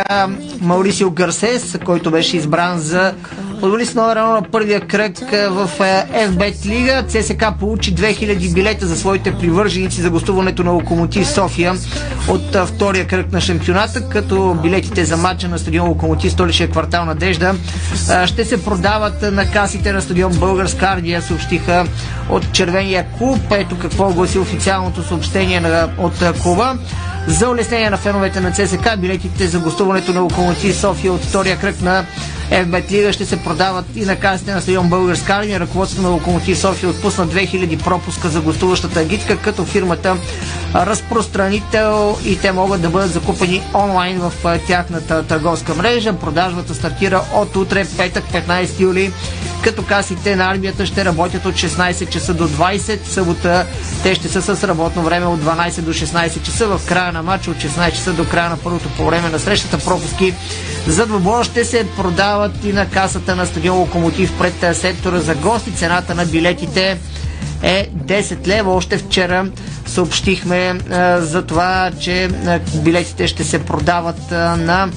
Маурисио 0.61 1.11
Гарсес, 1.11 1.79
който 1.85 2.11
беше 2.11 2.37
избран 2.37 2.79
за 2.79 3.15
футболист 3.61 3.95
номер 3.95 4.17
едно 4.17 4.31
на 4.31 4.43
първия 4.43 4.81
кръг 4.81 5.19
в 5.51 5.71
FBET 5.79 6.67
Лига. 6.67 7.05
ЦСК 7.09 7.45
получи 7.61 7.95
2000 7.95 8.55
билета 8.55 8.87
за 8.87 8.97
своите 8.97 9.35
привърженици 9.35 10.01
за 10.01 10.11
гостуването 10.11 10.65
на 10.65 10.71
Локомотив 10.71 11.29
София 11.29 11.75
от 12.29 12.57
втория 12.67 13.07
кръг 13.07 13.33
на 13.33 13.41
шампионата, 13.41 14.09
като 14.09 14.57
билетите 14.63 15.05
за 15.05 15.17
матча 15.17 15.49
на 15.49 15.59
стадион 15.59 15.89
Локомотив 15.89 16.33
столичния 16.33 16.71
квартал 16.71 17.05
Надежда 17.05 17.55
ще 18.27 18.45
се 18.45 18.65
продават 18.65 19.23
на 19.23 19.51
касите 19.51 19.93
на 19.93 20.03
стадион 20.03 20.33
Българска 20.33 20.87
армия, 20.87 21.23
съобщиха 21.23 21.87
от 22.31 22.53
Червения 22.53 23.07
клуб. 23.19 23.41
Ето 23.51 23.79
какво 23.79 24.13
гласи 24.13 24.39
официалното 24.39 25.03
съобщение 25.03 25.63
от 25.99 26.25
клуба. 26.43 26.79
За 27.26 27.49
улеснение 27.49 27.90
на 27.90 27.97
феновете 27.97 28.40
на 28.40 28.52
ЦСК, 28.52 28.88
билетите 28.99 29.47
за 29.47 29.59
гостуването 29.59 30.12
на 30.12 30.21
Локомотив 30.21 30.76
София 30.76 31.12
от 31.12 31.25
втория 31.25 31.59
кръг 31.59 31.81
на 31.81 32.04
FBET 32.50 32.90
Лига 32.90 33.12
ще 33.12 33.26
се 33.26 33.43
продават 33.43 33.85
и 33.95 34.04
на 34.04 34.16
касите 34.16 34.54
на 34.54 34.61
стадион 34.61 34.88
Българска 34.88 35.33
армия. 35.33 35.61
Ръководството 35.61 36.02
на 36.02 36.09
Локомотив 36.09 36.59
София 36.59 36.88
отпусна 36.88 37.26
2000 37.26 37.85
пропуска 37.85 38.28
за 38.28 38.40
гостуващата 38.40 39.00
агитка, 39.00 39.38
като 39.38 39.64
фирмата 39.64 40.16
разпространител 40.75 42.19
и 42.25 42.38
те 42.38 42.52
могат 42.52 42.83
да 42.83 42.88
бъдат 42.88 43.12
закупени 43.12 43.62
онлайн 43.75 44.19
в 44.19 44.33
тяхната 44.66 45.23
търговска 45.23 45.75
мрежа. 45.75 46.12
Продажбата 46.12 46.75
стартира 46.75 47.23
от 47.35 47.57
утре, 47.57 47.87
петък, 47.97 48.25
15 48.25 48.81
юли, 48.81 49.12
като 49.64 49.83
касите 49.83 50.37
на 50.37 50.50
армията 50.50 50.87
ще 50.87 51.04
работят 51.04 51.47
от 51.47 51.54
16 51.54 52.09
часа 52.09 52.35
до 52.35 52.49
20. 52.49 53.04
Събота 53.06 53.66
те 54.02 54.14
ще 54.14 54.28
са 54.28 54.56
с 54.56 54.64
работно 54.68 55.02
време 55.02 55.26
от 55.26 55.40
12 55.40 55.80
до 55.80 55.92
16 55.92 56.42
часа. 56.42 56.66
В 56.68 56.80
края 56.87 57.12
на 57.12 57.23
матча 57.23 57.50
от 57.50 57.56
16 57.56 57.90
часа 57.90 58.12
до 58.12 58.25
края 58.25 58.50
на 58.50 58.56
първото 58.56 58.88
по 58.88 59.04
време 59.04 59.28
на 59.28 59.38
срещата 59.38 59.78
пропуски 59.78 60.35
за 60.87 61.06
двобоя 61.06 61.44
ще 61.44 61.64
се 61.64 61.87
продават 61.97 62.64
и 62.64 62.73
на 62.73 62.87
касата 62.90 63.37
на 63.37 63.47
стадион 63.47 63.78
Локомотив 63.78 64.38
пред 64.38 64.76
сектора 64.76 65.18
за 65.18 65.35
гости. 65.35 65.73
Цената 65.73 66.14
на 66.14 66.25
билетите 66.26 66.99
е 67.62 67.88
10 67.97 68.47
лева. 68.47 68.75
Още 68.75 68.99
вчера 68.99 69.47
съобщихме 69.87 70.56
а, 70.90 71.21
за 71.21 71.42
това, 71.42 71.90
че 72.00 72.25
а, 72.25 72.61
билетите 72.75 73.26
ще 73.28 73.44
се 73.44 73.59
продават 73.59 74.33
а, 74.33 74.56
на 74.56 74.88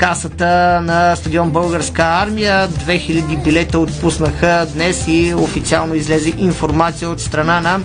касата 0.00 0.80
на 0.84 1.16
стадион 1.16 1.50
Българска 1.50 2.02
армия. 2.02 2.68
2000 2.68 3.44
билета 3.44 3.78
отпуснаха 3.78 4.66
днес 4.74 5.04
и 5.08 5.34
официално 5.34 5.94
излезе 5.94 6.32
информация 6.38 7.10
от 7.10 7.20
страна 7.20 7.60
на 7.60 7.80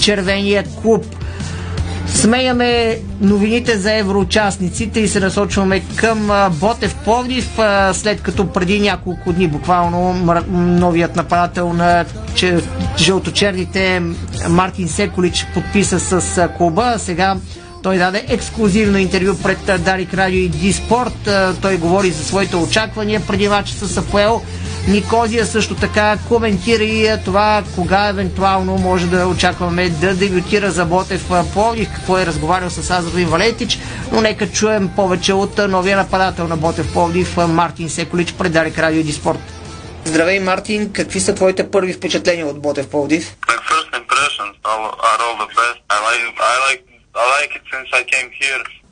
Червения 0.00 0.64
клуб. 0.82 1.04
Сменяме 2.06 2.98
новините 3.20 3.78
за 3.78 3.94
евроучастниците 3.94 5.00
и 5.00 5.08
се 5.08 5.20
насочваме 5.20 5.82
към 5.96 6.30
Ботев 6.60 6.96
Пловдив, 7.04 7.58
след 7.92 8.22
като 8.22 8.52
преди 8.52 8.80
няколко 8.80 9.32
дни 9.32 9.48
буквално 9.48 10.14
новият 10.52 11.16
нападател 11.16 11.72
на 11.72 12.04
жълточерните 12.98 14.02
Мартин 14.48 14.88
Секолич 14.88 15.46
подписа 15.54 16.00
с 16.00 16.48
клуба. 16.58 16.94
Сега 16.98 17.36
той 17.82 17.98
даде 17.98 18.24
ексклюзивно 18.28 18.98
интервю 18.98 19.34
пред 19.42 19.82
Дарик 19.82 20.14
Радио 20.14 20.38
и 20.38 20.48
Диспорт. 20.48 21.28
Той 21.62 21.76
говори 21.76 22.10
за 22.10 22.24
своите 22.24 22.56
очаквания 22.56 23.20
преди 23.26 23.48
матча 23.48 23.72
с 23.72 23.96
Апоел. 23.96 24.42
Никозия 24.88 25.46
също 25.46 25.74
така 25.74 26.18
коментира 26.28 26.82
и 26.82 27.16
това 27.24 27.62
кога 27.74 28.08
евентуално 28.08 28.78
може 28.78 29.06
да 29.06 29.26
очакваме 29.26 29.88
да 29.88 30.14
дебютира 30.14 30.70
за 30.70 30.84
Ботев 30.84 31.30
Пловдив, 31.52 31.88
какво 31.94 32.18
е 32.18 32.26
разговарял 32.26 32.70
с 32.70 32.90
Азровин 32.90 33.28
Валетич, 33.28 33.78
но 34.12 34.20
нека 34.20 34.50
чуем 34.50 34.88
повече 34.96 35.32
от 35.32 35.58
новия 35.58 35.96
нападател 35.96 36.48
на 36.48 36.56
Ботев 36.56 36.92
Пловдив 36.92 37.36
Мартин 37.36 37.90
Секолич 37.90 38.32
пред 38.32 38.52
Дарик 38.52 38.78
Радио 38.78 39.00
и 39.00 39.04
Диспорт. 39.04 39.38
Здравей, 40.04 40.40
Мартин! 40.40 40.92
Какви 40.92 41.20
са 41.20 41.34
твоите 41.34 41.70
първи 41.70 41.92
впечатления 41.92 42.46
от 42.46 42.62
Ботев 42.62 42.88
Пловдив? 42.88 43.36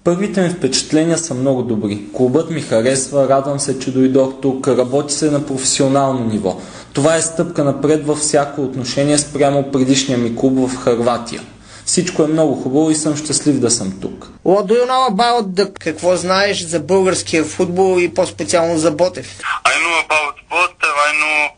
Първите 0.04 0.40
ми 0.40 0.48
впечатления 0.48 1.18
са 1.18 1.34
много 1.34 1.62
добри. 1.62 1.98
Клубът 2.16 2.50
ми 2.50 2.60
харесва, 2.60 3.28
радвам 3.28 3.60
се, 3.60 3.78
че 3.78 3.92
дойдох 3.92 4.40
тук, 4.42 4.68
работи 4.68 5.14
се 5.14 5.30
на 5.30 5.46
професионално 5.46 6.24
ниво. 6.24 6.60
Това 6.92 7.16
е 7.16 7.22
стъпка 7.22 7.64
напред 7.64 8.06
във 8.06 8.18
всяко 8.18 8.62
отношение 8.62 9.18
спрямо 9.18 9.72
предишния 9.72 10.18
ми 10.18 10.36
клуб 10.36 10.68
в 10.68 10.76
Харватия. 10.76 11.42
Всичко 11.84 12.22
е 12.22 12.26
много 12.26 12.62
хубаво 12.62 12.90
и 12.90 12.94
съм 12.94 13.16
щастлив 13.16 13.60
да 13.60 13.70
съм 13.70 14.00
тук. 14.00 14.30
What 14.44 14.66
do 14.66 14.72
you 14.72 14.86
know 14.86 15.14
about 15.16 15.46
the... 15.46 15.78
Какво 15.78 16.16
знаеш 16.16 16.64
за 16.64 16.80
българския 16.80 17.44
футбол 17.44 18.00
и 18.00 18.14
по-специално 18.14 18.78
за 18.78 18.90
Ботев? 18.90 19.38
I 19.66 19.74
know 19.82 20.06
about 20.06 20.34
Botev, 20.50 20.94
I 21.08 21.12
know 21.22 21.50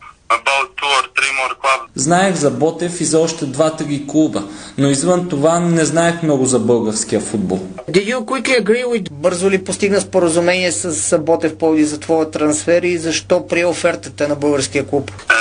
Знаех 1.95 2.35
за 2.35 2.51
Ботев 2.51 3.01
и 3.01 3.05
за 3.05 3.21
още 3.21 3.47
два-три 3.47 4.07
клуба, 4.07 4.43
но 4.79 4.89
извън 4.89 5.29
това 5.29 5.61
не 5.61 5.85
знаех 5.85 6.23
много 6.23 6.47
за 6.47 6.59
българския 6.59 7.21
футбол. 7.21 7.61
Did 7.91 8.15
you 8.15 8.19
quickly 8.19 8.65
agree 8.65 8.85
with... 8.87 9.11
Бързо 9.11 9.51
ли 9.51 9.65
постигна 9.65 10.01
споразумение 10.01 10.73
с 10.73 11.19
Ботев 11.19 11.59
Повди 11.59 11.85
за 11.85 12.01
твоя 12.01 12.31
трансфер 12.31 12.83
и 12.83 12.99
защо 12.99 13.47
при 13.47 13.65
офертата 13.65 14.29
на 14.29 14.37
българския 14.37 14.87
клуб? 14.87 15.11
Uh, 15.11 15.35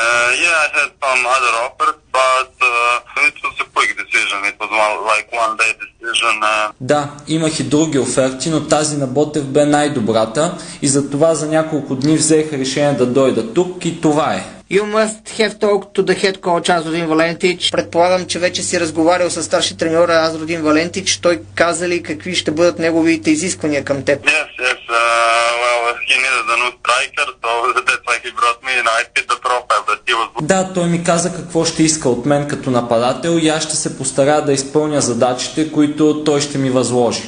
yeah, 0.44 0.66
I 0.66 0.68
had 0.78 0.92
some 1.04 1.24
other 1.36 1.54
offers, 1.66 1.98
but 2.20 2.54
uh, 2.62 3.28
it 3.30 3.36
was 3.44 3.56
a 3.66 3.68
quick 3.76 3.92
decision. 4.04 4.38
It 4.52 4.58
was 4.62 4.72
one, 4.86 4.96
like 5.12 5.28
one 5.44 5.54
day 5.62 5.72
decision. 5.84 6.34
Uh... 6.42 6.72
Да, 6.82 7.10
имах 7.28 7.60
и 7.60 7.64
други 7.64 8.00
оферти, 8.00 8.50
но 8.50 8.68
тази 8.68 8.98
на 8.98 9.08
Ботев 9.08 9.46
бе 9.46 9.66
най-добрата 9.66 10.58
и 10.82 10.88
за 10.88 11.10
това 11.10 11.36
за 11.36 11.48
няколко 11.48 11.96
дни 11.96 12.16
взех 12.18 12.54
решение 12.54 12.94
да 12.94 13.06
дойда 13.06 13.54
тук 13.54 13.86
и 13.86 14.02
това 14.02 14.34
е. 14.34 14.61
You 14.72 14.86
must 14.86 15.28
have 15.40 15.60
talked 15.60 15.90
to 15.96 16.02
the 16.02 16.16
head 16.22 16.36
coach 16.42 16.70
Азродин 16.70 17.08
Валентич. 17.08 17.72
Предполагам, 17.72 18.26
че 18.26 18.40
вече 18.40 18.64
си 18.64 18.80
разговарял 18.80 19.30
с 19.30 19.44
старши 19.44 19.78
треньора 19.78 20.14
Азродин 20.14 20.62
Валентич. 20.62 21.18
Той 21.18 21.42
каза 21.56 21.88
ли 21.90 22.04
какви 22.04 22.36
ще 22.36 22.52
бъдат 22.52 22.80
неговите 22.80 23.32
изисквания 23.32 23.84
към 23.84 24.04
теб? 24.04 24.26
Yes, 24.26 24.32
yes. 24.68 24.80
Uh, 24.90 25.04
well, 25.64 25.82
he 26.08 26.16
needed 26.24 26.46
a 26.56 26.58
new 26.62 26.72
striker, 26.80 27.28
so 27.44 27.50
that's 27.88 28.04
why 28.08 28.18
he 28.26 28.32
brought 28.40 28.60
me 28.68 28.74
and 28.82 28.88
I 28.98 29.02
fit 29.16 29.28
the 29.34 29.40
profile 29.48 29.84
that 29.90 30.00
he 30.08 30.14
was... 30.14 30.46
Да, 30.46 30.74
той 30.74 30.88
ми 30.88 31.04
каза 31.04 31.34
какво 31.34 31.66
ще 31.66 31.84
иска 31.84 32.10
от 32.10 32.26
мен 32.26 32.48
като 32.48 32.72
нападател 32.72 33.40
и 33.42 33.50
аз 33.50 33.64
ще 33.64 33.76
се 33.76 33.98
постаря 33.98 34.42
да 34.42 34.54
изпълня 34.54 35.02
задачите, 35.02 35.72
които 35.72 36.24
той 36.24 36.42
ще 36.42 36.58
ми 36.58 36.70
възложи. 36.70 37.24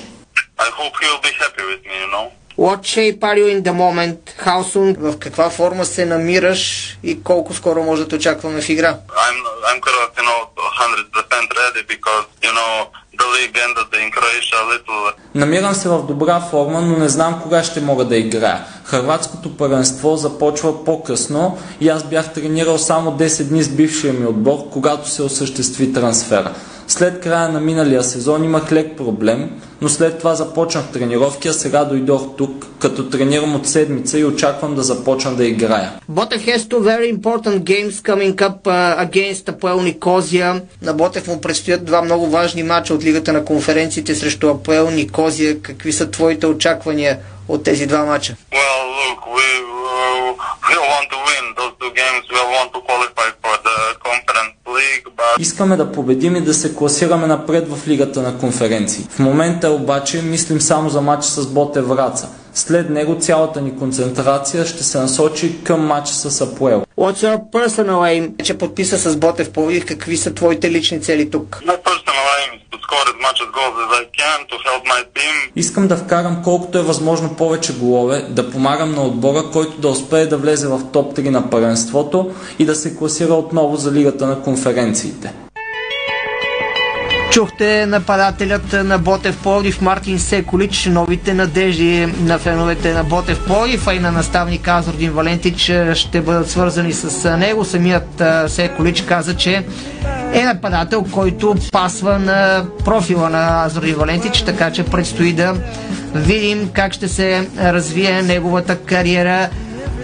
I 0.59 0.69
hope 0.79 0.93
he 1.01 1.07
will 1.11 1.23
be 1.27 1.33
happy 1.43 1.63
with 1.71 1.81
me, 1.89 1.95
you 2.03 2.09
know. 2.15 2.42
What 2.55 2.85
shape 2.85 3.23
are 3.23 3.37
you 3.37 3.47
in 3.47 3.63
the 3.63 3.73
moment? 3.73 4.19
How 4.45 4.61
soon? 4.61 4.97
В 4.99 5.19
каква 5.19 5.49
форма 5.49 5.85
се 5.85 6.05
намираш 6.05 6.97
и 7.03 7.23
колко 7.23 7.53
скоро 7.53 7.83
може 7.83 8.01
да 8.03 8.07
те 8.07 8.15
очакваме 8.15 8.61
в 8.61 8.69
игра? 8.69 8.89
I'm, 8.89 9.37
I'm 9.69 9.79
currently 9.81 10.23
not 10.31 10.47
100% 10.55 11.49
ready 11.61 11.83
because, 11.93 12.25
you 12.43 12.53
know, 12.57 12.73
the 13.19 13.27
league 13.35 13.57
ended 13.65 13.89
in 14.01 14.11
Croatia 14.11 14.57
a 14.61 14.65
little... 14.73 15.13
Намирам 15.35 15.73
се 15.73 15.89
в 15.89 16.03
добра 16.03 16.39
форма, 16.39 16.81
но 16.81 16.97
не 16.97 17.09
знам 17.09 17.39
кога 17.43 17.63
ще 17.63 17.81
мога 17.81 18.05
да 18.05 18.17
играя. 18.17 18.65
Хрватското 18.83 19.57
първенство 19.57 20.15
започва 20.15 20.85
по-късно 20.85 21.57
и 21.81 21.89
аз 21.89 22.03
бях 22.03 22.33
тренирал 22.33 22.77
само 22.77 23.11
10 23.11 23.43
дни 23.43 23.63
с 23.63 23.69
бившия 23.69 24.13
ми 24.13 24.25
отбор, 24.25 24.69
когато 24.71 25.09
се 25.09 25.23
осъществи 25.23 25.93
трансфера. 25.93 26.53
След 26.87 27.21
края 27.21 27.49
на 27.49 27.59
миналия 27.59 28.03
сезон 28.03 28.43
имах 28.43 28.71
лек 28.71 28.97
проблем, 28.97 29.61
но 29.81 29.89
след 29.89 30.19
това 30.19 30.35
започнах 30.35 30.91
тренировки, 30.91 31.47
а 31.47 31.53
сега 31.53 31.83
дойдох 31.83 32.35
тук, 32.37 32.65
като 32.79 33.09
тренирам 33.09 33.55
от 33.55 33.67
седмица 33.67 34.19
и 34.19 34.25
очаквам 34.25 34.75
да 34.75 34.83
започна 34.83 35.35
да 35.35 35.45
играя. 35.45 35.91
Ботев 36.09 36.45
has 36.45 36.57
two 36.57 36.79
very 36.79 37.17
important 37.17 37.63
games 37.63 37.91
coming 37.91 38.35
up 38.35 38.61
uh, 38.63 39.09
against 39.09 39.49
Апоел 39.49 39.81
Никозия. 39.81 40.61
На 40.81 40.93
Ботев 40.93 41.27
му 41.27 41.41
предстоят 41.41 41.85
два 41.85 42.01
много 42.01 42.27
важни 42.27 42.63
мача 42.63 42.93
от 42.93 43.03
Лигата 43.03 43.33
на 43.33 43.45
конференциите 43.45 44.15
срещу 44.15 44.49
Апоел 44.49 44.89
Никозия. 44.89 45.61
Какви 45.61 45.93
са 45.93 46.11
твоите 46.11 46.47
очаквания 46.47 47.19
от 47.47 47.63
тези 47.63 47.85
два 47.87 48.05
мача? 48.05 48.35
Well, 48.51 48.83
look, 48.99 49.21
we, 49.35 49.47
uh, 49.95 50.31
we 50.69 50.75
want 50.91 51.07
to 51.13 51.17
win 51.27 51.43
those 51.59 51.73
two 51.81 51.91
games. 52.01 52.23
We 52.35 52.41
want 52.55 52.69
to 52.75 52.79
qualify 52.89 53.29
for 53.43 53.55
the 53.67 53.77
conference 54.07 54.53
league, 54.65 54.65
but... 54.65 54.72
Искаме 55.39 55.77
да 55.77 55.91
победим 55.91 56.35
и 56.35 56.41
да 56.41 56.53
се 56.53 56.75
класираме 56.75 57.27
напред 57.27 57.67
в 57.69 57.87
Лигата 57.87 58.21
на 58.21 58.37
конференции. 58.37 59.07
В 59.09 59.19
момента 59.19 59.71
обаче 59.71 60.21
мислим 60.21 60.61
само 60.61 60.89
за 60.89 61.01
матча 61.01 61.27
с 61.29 61.47
Боте 61.47 61.81
Враца. 61.81 62.27
След 62.53 62.89
него 62.89 63.17
цялата 63.19 63.61
ни 63.61 63.77
концентрация 63.77 64.65
ще 64.65 64.83
се 64.83 64.97
насочи 64.99 65.63
към 65.63 65.85
матча 65.85 66.13
с 66.13 66.41
Апуел. 66.41 66.83
What's 66.97 67.23
your 67.23 67.51
personal 67.51 67.99
aim? 67.99 68.43
Че 68.43 68.57
подписа 68.57 68.97
с 68.97 69.17
Ботев 69.17 69.51
Пловдив, 69.51 69.85
какви 69.85 70.17
са 70.17 70.33
твоите 70.33 70.71
лични 70.71 71.01
цели 71.01 71.29
тук? 71.29 71.59
Искам 75.55 75.87
да 75.87 75.97
вкарам 75.97 76.41
колкото 76.43 76.77
е 76.77 76.81
възможно 76.81 77.35
повече 77.35 77.73
голове, 77.73 78.25
да 78.29 78.51
помагам 78.51 78.95
на 78.95 79.03
отбора, 79.03 79.43
който 79.53 79.77
да 79.77 79.87
успее 79.89 80.25
да 80.25 80.37
влезе 80.37 80.67
в 80.67 80.81
топ 80.93 81.17
3 81.17 81.29
на 81.29 81.49
паренството 81.49 82.31
и 82.59 82.65
да 82.65 82.75
се 82.75 82.95
класира 82.95 83.33
отново 83.33 83.75
за 83.75 83.91
Лигата 83.91 84.27
на 84.27 84.41
конференциите. 84.41 85.33
Чухте 87.31 87.85
нападателят 87.85 88.73
на 88.73 88.97
Ботев 88.99 89.37
Пловдив 89.43 89.81
Мартин 89.81 90.19
Секолич, 90.19 90.85
новите 90.85 91.33
надежди 91.33 92.13
на 92.19 92.39
феновете 92.39 92.93
на 92.93 93.03
Ботев 93.03 93.45
Пловдив, 93.47 93.87
а 93.87 93.93
и 93.93 93.99
на 93.99 94.11
наставник 94.11 94.67
Азордин 94.67 95.11
Валентич 95.11 95.71
ще 95.93 96.21
бъдат 96.21 96.49
свързани 96.49 96.93
с 96.93 97.37
него. 97.37 97.65
Самият 97.65 98.23
Секолич 98.47 99.01
каза, 99.01 99.37
че 99.37 99.65
е 100.33 100.43
нападател, 100.45 101.05
който 101.11 101.55
пасва 101.71 102.19
на 102.19 102.65
профила 102.85 103.29
на 103.29 103.65
Азордин 103.65 103.95
Валентич, 103.95 104.41
така 104.41 104.71
че 104.71 104.83
предстои 104.85 105.33
да 105.33 105.55
видим 106.15 106.69
как 106.73 106.93
ще 106.93 107.07
се 107.07 107.47
развие 107.59 108.21
неговата 108.21 108.79
кариера 108.79 109.49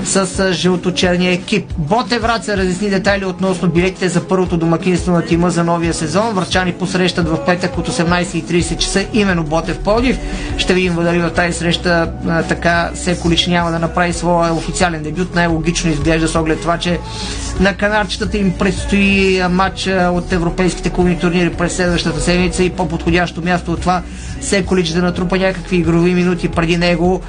с 0.03 0.53
жълточерния 0.53 1.31
екип. 1.31 1.73
Боте 1.77 2.19
Враца 2.19 2.57
разясни 2.57 2.89
детайли 2.89 3.25
относно 3.25 3.67
билетите 3.69 4.09
за 4.09 4.27
първото 4.27 4.57
домакинство 4.57 5.11
на 5.11 5.21
тима 5.21 5.49
за 5.49 5.63
новия 5.63 5.93
сезон. 5.93 6.33
Врачани 6.33 6.73
посрещат 6.73 7.29
в 7.29 7.45
петък 7.45 7.77
от 7.77 7.89
18.30 7.89 8.77
часа 8.77 9.05
именно 9.13 9.43
Ботев 9.43 9.79
Пловдив. 9.79 10.19
Ще 10.57 10.73
видим 10.73 10.95
дали 10.95 11.19
в 11.19 11.29
тази 11.29 11.57
среща 11.57 12.11
така 12.49 12.91
Секолич 12.93 13.47
няма 13.47 13.71
да 13.71 13.79
направи 13.79 14.13
своя 14.13 14.53
официален 14.53 15.03
дебют. 15.03 15.35
Най-логично 15.35 15.91
изглежда 15.91 16.27
с 16.27 16.35
оглед 16.35 16.61
това, 16.61 16.77
че 16.77 16.99
на 17.59 17.73
канарчетата 17.73 18.37
им 18.37 18.53
предстои 18.59 19.41
матч 19.49 19.87
от 19.87 20.31
европейските 20.31 20.89
клубни 20.89 21.19
турнири 21.19 21.49
през 21.49 21.75
следващата 21.75 22.19
седмица 22.19 22.63
и 22.63 22.69
по-подходящо 22.69 23.41
място 23.41 23.71
от 23.71 23.81
това 23.81 24.01
Секолич 24.41 24.89
да 24.89 25.01
натрупа 25.01 25.37
някакви 25.37 25.77
игрови 25.77 26.13
минути 26.13 26.47
преди 26.49 26.77
него 26.77 27.21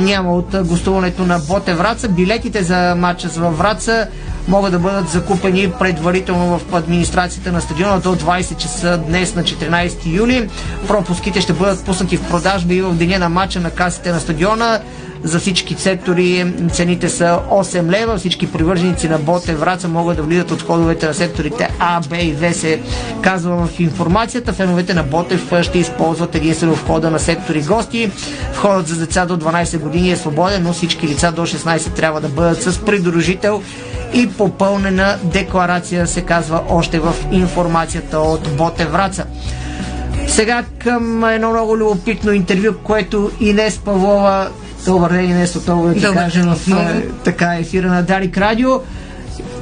няма 0.00 0.34
от 0.34 0.56
гостуването 0.64 1.26
на 1.26 1.38
Боте 1.38 1.74
Враца. 1.74 2.08
Билетите 2.12 2.62
за 2.62 2.94
матча 2.98 3.28
с 3.28 3.36
във 3.36 3.58
Враца 3.58 4.06
могат 4.48 4.72
да 4.72 4.78
бъдат 4.78 5.08
закупени 5.08 5.72
предварително 5.78 6.58
в 6.58 6.74
администрацията 6.74 7.52
на 7.52 7.60
стадиона 7.60 8.00
до 8.00 8.16
20 8.16 8.56
часа 8.56 8.98
днес 8.98 9.34
на 9.34 9.42
14 9.44 10.06
юли. 10.06 10.48
Пропуските 10.88 11.40
ще 11.40 11.52
бъдат 11.52 11.84
пуснати 11.84 12.16
в 12.16 12.28
продажба 12.28 12.74
и 12.74 12.82
в 12.82 12.94
деня 12.94 13.18
на 13.18 13.28
матча 13.28 13.60
на 13.60 13.70
касите 13.70 14.12
на 14.12 14.20
стадиона. 14.20 14.80
За 15.24 15.38
всички 15.38 15.74
сектори 15.74 16.52
цените 16.72 17.08
са 17.08 17.38
8 17.50 17.90
лева. 17.90 18.18
Всички 18.18 18.52
привърженици 18.52 19.08
на 19.08 19.18
Боте 19.18 19.54
Враца 19.54 19.88
могат 19.88 20.16
да 20.16 20.22
влизат 20.22 20.50
от 20.50 20.60
входовете 20.62 21.06
на 21.06 21.14
секторите 21.14 21.68
А, 21.78 22.00
Б 22.00 22.16
и 22.16 22.32
В 22.32 22.54
се 22.54 22.80
казва 23.22 23.66
в 23.66 23.80
информацията. 23.80 24.52
Феновете 24.52 24.94
на 24.94 25.02
Ботев 25.02 25.52
ще 25.62 25.78
използват 25.78 26.34
единствено 26.34 26.74
входа 26.74 27.10
на 27.10 27.18
сектори 27.18 27.62
гости. 27.62 28.10
Входът 28.52 28.86
за 28.88 28.96
деца 28.96 29.26
до 29.26 29.36
12 29.36 29.78
години 29.78 30.10
е 30.10 30.16
свободен, 30.16 30.62
но 30.62 30.72
всички 30.72 31.08
лица 31.08 31.32
до 31.32 31.42
16 31.42 31.92
трябва 31.94 32.20
да 32.20 32.28
бъдат 32.28 32.62
с 32.62 32.84
придружител 32.84 33.62
и 34.14 34.28
попълнена 34.28 35.18
декларация 35.24 36.06
се 36.06 36.22
казва 36.22 36.62
още 36.68 36.98
в 37.00 37.14
информацията 37.32 38.18
от 38.18 38.56
Боте 38.56 38.86
Враца. 38.86 39.24
Сега 40.28 40.64
към 40.78 41.24
едно 41.24 41.50
много 41.50 41.76
любопитно 41.78 42.32
интервю, 42.32 42.72
което 42.84 43.30
Инес 43.40 43.78
Павлова 43.78 44.48
Добър 44.86 45.10
ден, 45.10 45.24
Инес, 45.24 45.56
отново 45.56 45.86
да 45.86 45.94
ти 45.94 46.00
кажем 46.00 46.46
в 46.46 46.68
е, 46.70 47.08
така 47.24 47.54
ефира 47.54 47.86
на 47.86 48.02
Дарик 48.02 48.38
Радио. 48.38 48.70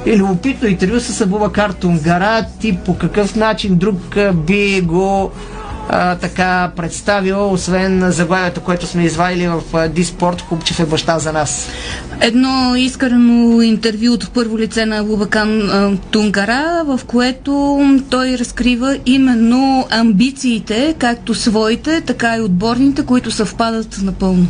И 0.05 0.17
любопитно 0.17 0.67
интервю 0.67 0.99
с 0.99 1.21
Абубакар 1.21 1.71
Тунгара. 1.71 2.45
Ти 2.59 2.77
по 2.85 2.97
какъв 2.97 3.35
начин 3.35 3.75
друг 3.75 4.17
а, 4.17 4.33
би 4.33 4.81
го 4.81 5.31
а, 5.89 6.15
така 6.15 6.71
представил, 6.75 7.51
освен 7.53 8.11
заглавието, 8.11 8.61
което 8.61 8.87
сме 8.87 9.03
извадили 9.03 9.47
в 9.47 9.89
Диспорт, 9.89 10.41
Хубчев 10.41 10.79
е 10.79 10.85
баща 10.85 11.19
за 11.19 11.33
нас. 11.33 11.69
Едно 12.21 12.75
искрено 12.75 13.61
интервю 13.61 14.13
от 14.13 14.31
първо 14.31 14.59
лице 14.59 14.85
на 14.85 15.01
Лубакан 15.01 15.99
Тунгара, 16.11 16.83
в 16.85 16.99
което 17.07 17.79
той 18.09 18.37
разкрива 18.37 18.97
именно 19.05 19.87
амбициите, 19.89 20.95
както 20.99 21.33
своите, 21.33 22.01
така 22.01 22.37
и 22.37 22.41
отборните, 22.41 23.05
които 23.05 23.31
съвпадат 23.31 23.99
напълно. 24.01 24.47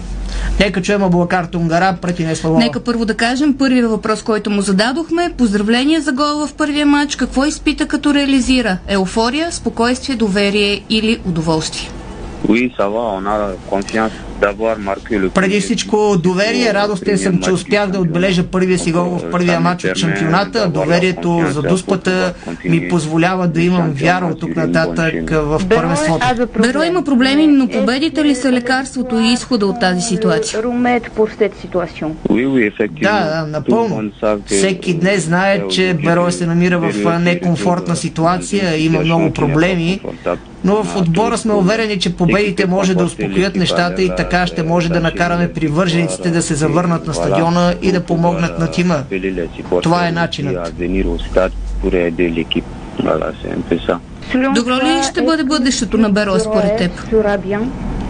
Нека 0.60 0.82
чуем 0.82 1.04
Абубакар 1.04 1.46
Тунгара 1.46 1.98
пред 2.02 2.20
Инес 2.20 2.42
Павлова. 2.42 2.64
Нека 2.64 2.80
първо 2.80 3.06
да 3.06 3.18
кажем 3.18 3.58
първият 3.58 3.90
въпрос, 3.92 4.24
който 4.24 4.50
му 4.50 4.62
зададохме. 4.62 5.34
Поздравления 5.38 6.02
за 6.02 6.12
гол 6.12 6.48
в 6.48 6.54
първия 6.54 6.86
матч. 6.86 7.16
Какво 7.16 7.46
изпита 7.46 7.88
като 7.88 8.14
реализира? 8.14 8.78
Еуфория, 8.88 9.52
спокойствие, 9.52 10.16
доверие 10.16 10.82
или 10.90 11.20
удоволствие? 11.26 11.90
Oui, 12.48 12.74
ça 12.78 12.86
va, 12.94 13.04
on 13.18 13.26
a 13.28 13.38
confiance 13.70 14.16
Преди 15.34 15.60
всичко 15.60 16.18
доверие, 16.18 16.74
радостен 16.74 17.18
съм, 17.18 17.40
че 17.40 17.52
успях 17.52 17.90
да 17.90 18.00
отбележа 18.00 18.44
първия 18.44 18.80
си 18.80 18.92
гол 18.92 19.04
в 19.04 19.32
първия 19.32 19.60
матч 19.60 19.86
от 19.86 19.98
шампионата. 19.98 20.68
Доверието 20.68 21.44
за 21.50 21.62
дуспата 21.62 22.34
ми 22.66 22.90
позволява 22.90 23.48
да 23.48 23.62
имам 23.62 23.92
вяра 23.96 24.26
от 24.26 24.40
тук 24.40 24.56
нататък 24.56 25.30
в 25.30 25.62
първенството. 25.70 26.26
Беро 26.60 26.84
има 26.84 27.04
проблеми, 27.04 27.48
но 27.48 27.68
победите 27.68 28.26
ли 28.26 28.36
са 28.36 28.52
лекарството 28.52 29.20
и 29.20 29.34
изхода 29.34 29.66
от 29.66 29.80
тази 29.80 30.02
ситуация? 30.02 30.62
Да, 33.02 33.26
да, 33.26 33.46
напълно. 33.48 34.12
Всеки 34.46 34.94
днес 34.94 35.26
знае, 35.26 35.68
че 35.68 35.94
Берой 36.06 36.32
се 36.32 36.46
намира 36.46 36.80
в 36.80 37.20
некомфортна 37.20 37.96
ситуация, 37.96 38.78
има 38.78 39.00
много 39.00 39.34
проблеми, 39.34 40.00
но 40.64 40.84
в 40.84 40.96
отбора 40.98 41.38
сме 41.38 41.54
уверени, 41.54 42.00
че 42.00 42.16
победите 42.16 42.66
може 42.66 42.96
да 42.96 43.04
успокоят 43.04 43.56
нещата 43.56 44.02
и 44.02 44.12
така 44.18 44.31
ще 44.46 44.64
може 44.64 44.90
да 44.90 45.00
накараме 45.00 45.54
привържениците 45.54 46.30
да 46.32 46.42
се 46.42 46.56
завърнат 46.56 47.08
на 47.08 47.14
стадиона 47.14 47.74
и 47.82 47.92
да 47.92 48.04
помогнат 48.04 48.60
на 48.60 48.72
тима. 48.72 49.04
Това 49.84 50.08
е 50.08 50.12
начинът. 50.12 50.74
Добро 54.56 54.76
ли 54.76 55.04
ще 55.12 55.22
бъде 55.22 55.44
бъдещето 55.44 55.98
на 55.98 56.10
Беро 56.10 56.40
според 56.40 56.78
теб? 56.78 56.92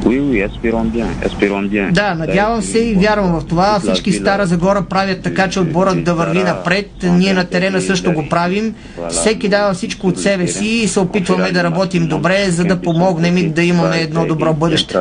Oui, 0.06 0.20
oui, 0.20 0.38
espérons 0.50 0.90
bien, 0.96 1.08
espérons 1.28 1.68
bien. 1.70 1.92
Да, 1.92 2.14
надявам 2.14 2.62
се 2.62 2.80
и 2.80 2.96
вярвам 2.96 3.40
в 3.40 3.46
това. 3.48 3.80
Всички 3.80 4.12
Стара 4.12 4.46
Загора 4.46 4.82
правят 4.90 5.22
така, 5.22 5.50
че 5.50 5.60
отборът 5.60 6.04
да 6.04 6.14
върви 6.14 6.44
напред. 6.44 6.90
Ние 7.04 7.34
на 7.34 7.46
терена 7.46 7.82
също 7.82 8.14
го 8.14 8.30
правим. 8.30 8.76
Всеки 9.10 9.50
дава 9.50 9.74
всичко 9.74 10.08
от 10.08 10.20
себе 10.20 10.48
си 10.48 10.66
и 10.66 10.88
се 10.88 11.00
опитваме 11.00 11.52
да 11.52 11.64
работим 11.64 12.08
добре, 12.08 12.46
за 12.50 12.64
да 12.64 12.82
помогнем 12.82 13.38
и 13.38 13.50
да 13.50 13.64
имаме 13.64 13.98
едно 14.02 14.26
добро 14.26 14.54
бъдеще. 14.54 14.98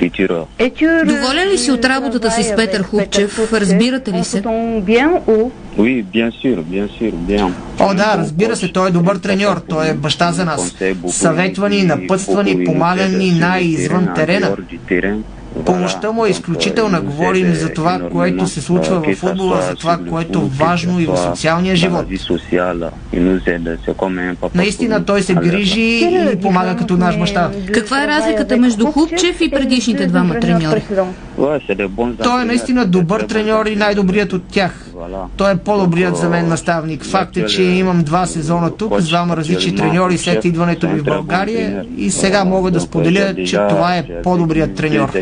Future. 0.00 1.04
Доволен 1.04 1.48
ли 1.52 1.58
си 1.58 1.70
от 1.70 1.84
работата 1.84 2.30
си 2.30 2.42
с 2.42 2.56
Петър 2.56 2.82
Хубчев? 2.82 3.52
Разбирате 3.52 4.12
ли 4.12 4.24
се? 4.24 4.42
Oui, 5.76 6.04
bien 6.16 6.30
sûr, 6.30 6.62
bien 6.62 6.88
sûr, 6.98 7.12
bien. 7.12 7.52
О, 7.80 7.94
да, 7.94 8.14
разбира 8.18 8.56
се, 8.56 8.72
той 8.72 8.88
е 8.88 8.92
добър 8.92 9.16
треньор, 9.16 9.62
той 9.68 9.88
е 9.88 9.94
баща 9.94 10.32
за 10.32 10.44
нас. 10.44 10.74
Съветва 11.08 11.68
ни, 11.68 11.82
напътства 11.82 12.44
ни, 12.44 12.64
помага 12.64 13.08
ни 13.08 13.30
на 13.30 13.58
и 13.58 13.68
извън 13.68 14.08
терена. 14.14 14.56
Помощта 15.66 16.12
му 16.12 16.26
е 16.26 16.28
изключителна. 16.28 17.00
Говорим 17.00 17.54
за 17.54 17.68
това, 17.68 18.00
което 18.12 18.46
се 18.46 18.60
случва 18.60 19.00
в 19.00 19.14
футбола, 19.14 19.62
за 19.62 19.74
това, 19.74 19.98
което 20.10 20.38
е 20.38 20.56
важно 20.58 21.00
и 21.00 21.06
в 21.06 21.16
социалния 21.16 21.76
живот. 21.76 22.06
Наистина 24.54 25.04
той 25.04 25.22
се 25.22 25.34
грижи 25.34 26.10
и 26.32 26.40
помага 26.42 26.76
като 26.76 26.96
наш 26.96 27.18
баща. 27.18 27.50
Каква 27.72 28.04
е 28.04 28.06
разликата 28.06 28.56
между 28.56 28.86
Хубчев 28.86 29.40
и 29.40 29.50
предишните 29.50 30.06
двама 30.06 30.40
треньори? 30.40 30.82
Той 32.22 32.42
е 32.42 32.44
наистина 32.44 32.86
добър 32.86 33.22
треньор 33.22 33.66
и 33.66 33.76
най-добрият 33.76 34.32
от 34.32 34.42
тях. 34.50 34.83
Той 35.36 35.52
е 35.52 35.56
по-добрият 35.56 36.16
за 36.16 36.28
мен 36.28 36.48
наставник. 36.48 37.04
Факт 37.04 37.36
е, 37.36 37.46
че 37.46 37.62
имам 37.62 38.02
два 38.02 38.26
сезона 38.26 38.70
тук 38.70 39.00
с 39.00 39.08
двама 39.08 39.36
различни 39.36 39.76
треньори 39.76 40.18
след 40.18 40.44
идването 40.44 40.88
ми 40.88 41.00
в 41.00 41.04
България 41.04 41.84
и 41.96 42.10
сега 42.10 42.44
мога 42.44 42.70
да 42.70 42.80
споделя, 42.80 43.34
че 43.46 43.56
това 43.68 43.96
е 43.96 44.22
по-добрият 44.22 44.74
треньор. 44.74 45.12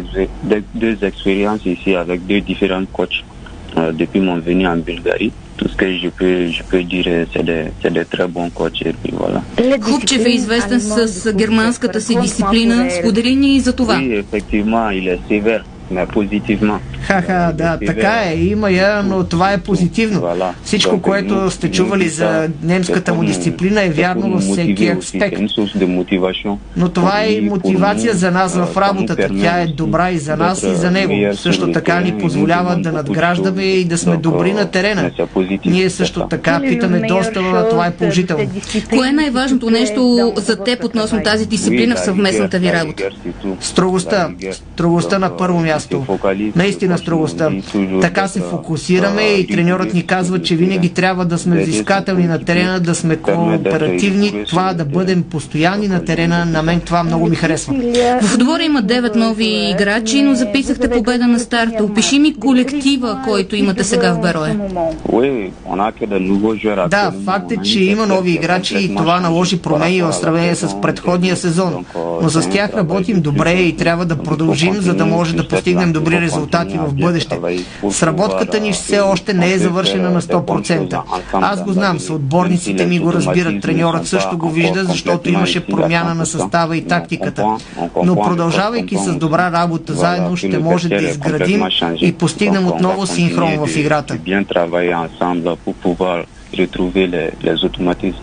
Depuis 4.02 4.20
mon 4.20 4.38
venue 4.48 4.68
en 4.74 4.80
Bulgarie. 4.88 5.32
Tout 5.58 5.68
ce 5.72 5.76
que 5.82 5.88
je 6.04 6.10
peux, 6.18 6.36
je 6.58 6.62
peux 6.70 6.82
dire, 6.94 7.06
c'est 7.32 7.44
des, 7.50 7.62
c'est 7.80 7.92
des 7.98 8.06
très 8.14 8.28
bons 8.36 8.50
coachs 8.58 8.82
et 8.90 8.94
puis 9.00 9.12
voilà. 9.22 9.40
Хубчев 9.80 10.26
е 10.26 10.30
известен 10.30 10.80
с 10.80 11.32
германската 11.32 12.00
си 12.00 12.16
дисциплина. 12.20 12.90
Сподели 12.90 13.36
ни 13.36 13.56
и 13.56 13.60
за 13.60 13.72
това. 13.72 13.94
Oui, 13.94 14.24
effectivement, 14.24 14.86
il 14.90 15.04
est 15.12 15.20
sévère, 15.30 15.62
mais 15.90 16.06
positivement. 16.06 16.80
Ха-ха, 17.02 17.52
да, 17.54 17.78
така 17.86 18.22
е, 18.26 18.36
има 18.36 18.70
я, 18.70 19.02
но 19.02 19.24
това 19.24 19.52
е 19.52 19.58
позитивно. 19.58 20.22
Всичко, 20.64 21.02
което 21.02 21.50
сте 21.50 21.70
чували 21.70 22.08
за 22.08 22.48
немската 22.62 23.14
му 23.14 23.24
дисциплина 23.24 23.84
е 23.84 23.90
вярно 23.90 24.30
във 24.30 24.42
всеки 24.42 24.88
аспект. 24.88 25.40
Но 26.76 26.88
това 26.88 27.22
е 27.22 27.32
и 27.32 27.40
мотивация 27.40 28.14
за 28.14 28.30
нас 28.30 28.56
в 28.56 28.76
работата. 28.76 29.28
Тя 29.40 29.60
е 29.60 29.66
добра 29.66 30.10
и 30.10 30.18
за 30.18 30.36
нас, 30.36 30.62
и 30.62 30.74
за 30.74 30.90
него. 30.90 31.36
Също 31.36 31.72
така 31.72 32.00
ни 32.00 32.18
позволява 32.18 32.76
да 32.76 32.92
надграждаме 32.92 33.62
и 33.62 33.84
да 33.84 33.98
сме 33.98 34.16
добри 34.16 34.52
на 34.52 34.70
терена. 34.70 35.10
Ние 35.64 35.90
също 35.90 36.26
така 36.28 36.60
питаме 36.60 37.00
доста, 37.08 37.42
но 37.42 37.68
това 37.70 37.86
е 37.86 37.90
положително. 37.90 38.50
Кое 38.88 39.08
е 39.08 39.12
най-важното 39.12 39.70
нещо 39.70 40.32
за 40.36 40.56
теб 40.56 40.84
относно 40.84 41.22
тази 41.22 41.46
дисциплина 41.46 41.96
в 41.96 42.00
съвместната 42.00 42.58
ви 42.58 42.72
работа? 42.72 43.02
Строгостта. 43.60 44.30
Строгостта 44.52 45.18
на 45.18 45.36
първо 45.36 45.60
място. 45.60 45.71
Наистина 46.56 46.98
строгостта. 46.98 47.50
Така 48.00 48.28
се 48.28 48.40
фокусираме 48.40 49.22
и 49.22 49.46
треньорът 49.46 49.94
ни 49.94 50.06
казва, 50.06 50.42
че 50.42 50.56
винаги 50.56 50.88
трябва 50.88 51.24
да 51.24 51.38
сме 51.38 51.62
взискателни 51.62 52.26
на 52.26 52.44
терена, 52.44 52.80
да 52.80 52.94
сме 52.94 53.16
кооперативни, 53.16 54.44
това 54.48 54.72
да 54.74 54.84
бъдем 54.84 55.22
постоянни 55.22 55.88
на 55.88 56.04
терена. 56.04 56.44
На 56.44 56.62
мен 56.62 56.80
това 56.80 57.02
много 57.02 57.26
ми 57.26 57.36
харесва. 57.36 57.74
В 58.22 58.34
отбора 58.34 58.62
има 58.62 58.82
9 58.82 59.16
нови 59.16 59.70
играчи, 59.70 60.22
но 60.22 60.34
записахте 60.34 60.90
победа 60.90 61.26
на 61.26 61.38
старта. 61.38 61.84
Опиши 61.84 62.18
ми 62.18 62.34
колектива, 62.34 63.20
който 63.24 63.56
имате 63.56 63.84
сега 63.84 64.12
в 64.12 64.20
Берое. 64.20 64.56
Да, 66.88 67.12
факт 67.24 67.52
е, 67.52 67.56
че 67.56 67.84
има 67.84 68.06
нови 68.06 68.30
играчи 68.30 68.76
и 68.78 68.94
това 68.96 69.20
наложи 69.20 69.58
промени 69.58 70.02
в 70.02 70.12
сравнение 70.12 70.54
с 70.54 70.80
предходния 70.80 71.36
сезон. 71.36 71.84
Но 72.22 72.28
с 72.28 72.50
тях 72.50 72.74
работим 72.74 73.20
добре 73.20 73.52
и 73.52 73.76
трябва 73.76 74.04
да 74.06 74.16
продължим, 74.16 74.74
за 74.74 74.94
да 74.94 75.06
може 75.06 75.36
да 75.36 75.48
постигнем 75.48 75.61
добри 75.92 76.20
резултати 76.20 76.78
в 76.78 76.94
бъдеще. 76.94 77.40
Сработката 77.90 78.60
ни 78.60 78.72
все 78.72 79.00
още 79.00 79.34
не 79.34 79.52
е 79.52 79.58
завършена 79.58 80.10
на 80.10 80.22
100%. 80.22 81.00
Аз 81.32 81.64
го 81.64 81.72
знам, 81.72 82.00
съотборниците 82.00 82.86
ми 82.86 82.98
го 82.98 83.12
разбират, 83.12 83.60
треньорът 83.62 84.06
също 84.06 84.38
го 84.38 84.50
вижда, 84.50 84.84
защото 84.84 85.28
имаше 85.28 85.66
промяна 85.66 86.14
на 86.14 86.26
състава 86.26 86.76
и 86.76 86.86
тактиката. 86.86 87.46
Но 88.04 88.16
продължавайки 88.16 88.96
с 88.96 89.14
добра 89.14 89.52
работа 89.52 89.94
заедно, 89.94 90.36
ще 90.36 90.58
може 90.58 90.88
да 90.88 90.96
изградим 90.96 91.62
и 92.00 92.12
постигнем 92.12 92.66
отново 92.66 93.06
синхрон 93.06 93.66
в 93.66 93.76
играта. 93.76 94.18
Retrouver 96.56 97.06
les, 97.06 97.30
les 97.42 97.64
automatismes. 97.64 98.22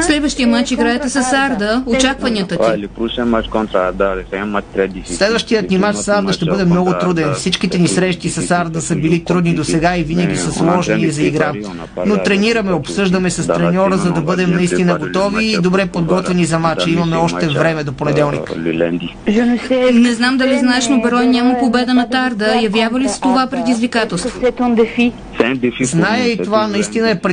Следващия 0.00 0.48
матч 0.48 0.70
играете 0.70 1.08
с 1.08 1.16
Арда. 1.32 1.82
Очакванията 1.86 2.56
ти. 2.56 2.62
le 2.62 2.88
prochain 2.88 3.26
match 3.26 3.48
contre 3.48 3.76
Adar, 3.76 4.16
c'est 4.30 4.38
un 4.38 4.50
match 4.56 4.64
très 4.76 4.88
difficile. 4.88 5.16
Следващият 5.16 5.70
ни 5.70 5.78
мач 5.78 5.96
с 5.96 6.08
Арда 6.08 6.32
ще 6.32 6.44
бъде 6.44 6.64
много 6.64 6.92
труден. 7.00 7.32
Всичките 7.34 7.78
ни 7.78 7.88
срещи 7.88 8.28
с 8.28 8.50
Арда 8.50 8.80
са 8.80 8.96
били 8.96 9.24
трудни 9.24 9.54
до 9.54 9.64
сега 9.64 9.96
и 9.96 10.02
винаги 10.02 10.36
са 10.36 10.52
сложни 10.52 11.10
за 11.10 11.22
игра. 11.22 11.52
Но 12.06 12.22
тренираме, 12.22 12.72
обсъждаме 12.72 13.30
с 13.30 13.46
треньора, 13.46 13.96
за 13.96 14.12
да 14.12 14.20
бъдем 14.20 14.50
наистина 14.50 14.98
готови 14.98 15.44
и 15.44 15.56
добре 15.56 15.86
подготвени 15.86 16.44
за 16.44 16.58
матча. 16.58 16.90
Имаме 16.90 17.16
още 17.16 17.48
време 17.48 17.84
до 17.84 17.92
понеделник. 17.92 18.52
Не 19.92 20.12
знам 20.14 20.36
дали 20.36 20.58
знаеш, 20.58 20.88
но 20.88 21.00
Берой 21.00 21.26
няма 21.26 21.58
победа 21.58 21.94
на 21.94 22.08
Тарда. 22.08 22.60
Явява 22.62 23.00
ли 23.00 23.08
се 23.08 23.20
това 23.20 23.46
предизвикателство? 23.46 24.40
Зная 25.82 26.28
и 26.32 26.36
това 26.36 26.68
наистина 26.68 27.10
е 27.10 27.14
предизвикателство 27.14 27.31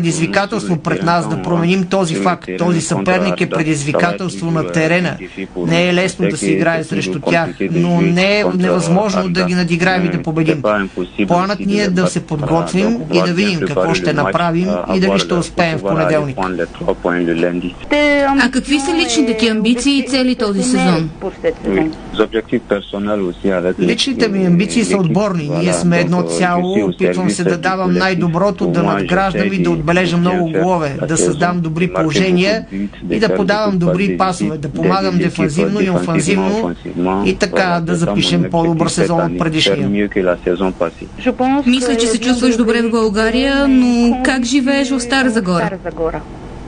пред 0.83 1.03
нас 1.03 1.29
да 1.29 1.41
променим 1.41 1.85
този 1.85 2.15
факт. 2.15 2.49
Този 2.57 2.81
съперник 2.81 3.41
е 3.41 3.49
предизвикателство 3.49 4.51
на 4.51 4.67
терена. 4.71 5.17
Не 5.57 5.89
е 5.89 5.93
лесно 5.93 6.29
да 6.29 6.37
се 6.37 6.51
играе 6.51 6.83
срещу 6.83 7.19
тях, 7.19 7.49
но 7.71 8.01
не 8.01 8.39
е 8.39 8.43
невъзможно 8.57 9.29
да 9.29 9.45
ги 9.45 9.55
надиграем 9.55 10.05
и 10.05 10.09
да 10.09 10.21
победим. 10.21 10.61
Планът 11.27 11.59
ни 11.59 11.79
е 11.79 11.87
да 11.89 12.07
се 12.07 12.19
подготвим 12.19 12.99
и 13.13 13.21
да 13.21 13.33
видим 13.33 13.59
какво 13.59 13.93
ще 13.93 14.13
направим 14.13 14.69
и 14.95 14.99
дали 14.99 15.19
ще 15.19 15.33
успеем 15.33 15.77
в 15.77 15.81
понеделник. 15.81 16.37
А 18.41 18.51
какви 18.51 18.79
са 18.79 18.95
личните 18.95 19.37
ти 19.37 19.47
амбиции 19.47 19.99
и 19.99 20.07
цели 20.07 20.35
този 20.35 20.63
сезон? 20.63 21.09
Личните 23.79 24.27
ми 24.27 24.45
амбиции 24.45 24.83
са 24.83 24.97
отборни. 24.97 25.49
Ние 25.59 25.73
сме 25.73 25.99
едно 25.99 26.23
цяло. 26.23 26.85
Опитвам 26.85 27.29
се 27.29 27.43
да 27.43 27.57
давам 27.57 27.93
най-доброто, 27.93 28.67
да 28.67 28.83
надграждам 28.83 29.53
и 29.53 29.63
да 29.63 29.71
отбележа 29.89 30.17
много 30.17 30.51
голове, 30.51 30.97
да 31.07 31.17
създам 31.17 31.59
добри 31.59 31.93
положения 31.93 32.65
и 33.09 33.19
да 33.19 33.35
подавам 33.35 33.77
добри 33.77 34.17
пасове, 34.17 34.57
да 34.57 34.69
помагам 34.69 35.17
дефанзивно 35.17 35.81
и 35.81 35.89
офанзивно 35.89 36.75
и 37.25 37.35
така 37.35 37.79
да 37.83 37.95
запишем 37.95 38.45
по-добър 38.51 38.87
сезон 38.87 39.21
от 39.21 39.39
предишния. 39.39 39.89
Мисля, 41.65 41.97
че 41.97 42.07
се 42.07 42.19
чувстваш 42.19 42.57
добре 42.57 42.81
в 42.81 42.91
България, 42.91 43.67
но 43.67 44.21
как 44.23 44.43
живееш 44.43 44.89
в 44.89 44.99
Стара 44.99 45.29
Загора? 45.29 45.69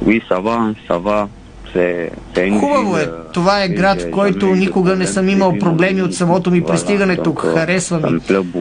Oui, 0.06 0.20
ça 0.30 0.38
va, 0.48 0.58
ça 0.90 0.98
va. 0.98 1.28
C'est 1.76 2.12
une 2.38 2.60
Хубаво 2.60 2.98
е. 2.98 3.10
Това 3.34 3.64
е 3.64 3.68
град, 3.68 4.02
в 4.02 4.12
който 4.12 4.46
никога 4.46 4.96
не 4.96 5.08
съм 5.08 5.30
имал 5.30 5.54
проблеми 5.60 6.02
от 6.02 6.16
самото 6.16 6.52
ми 6.52 6.64
пристигане 6.64 7.18
тук. 7.18 7.40
Харесва 7.54 8.00
ми. 8.00 8.20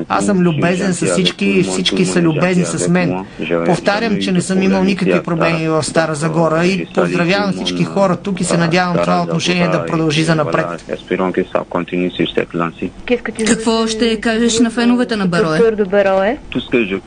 Аз 0.08 0.26
съм 0.26 0.38
любезен 0.38 0.94
с 0.94 1.06
всички 1.06 1.46
и 1.46 1.62
всички 1.62 2.04
са 2.04 2.20
любезни 2.20 2.64
с 2.64 2.88
мен. 2.88 3.24
Повтарям, 3.66 4.18
че 4.20 4.32
не 4.32 4.40
съм 4.40 4.62
имал 4.62 4.84
никакви 4.84 5.22
проблеми 5.22 5.68
в 5.68 5.82
Стара 5.82 6.14
Загора 6.14 6.66
и 6.66 6.86
поздравявам 6.94 7.52
всички 7.52 7.84
хора 7.84 8.16
тук 8.16 8.40
и 8.40 8.44
се 8.44 8.56
надявам 8.56 8.96
това 9.02 9.22
отношение 9.22 9.68
да 9.68 9.86
продължи 9.86 10.22
за 10.24 10.34
напред. 10.34 10.66
Lancée. 12.54 12.90
Какво 13.46 13.86
ще 13.86 14.20
кажеш 14.20 14.58
на 14.58 14.70
феновете 14.70 15.16
на 15.16 15.28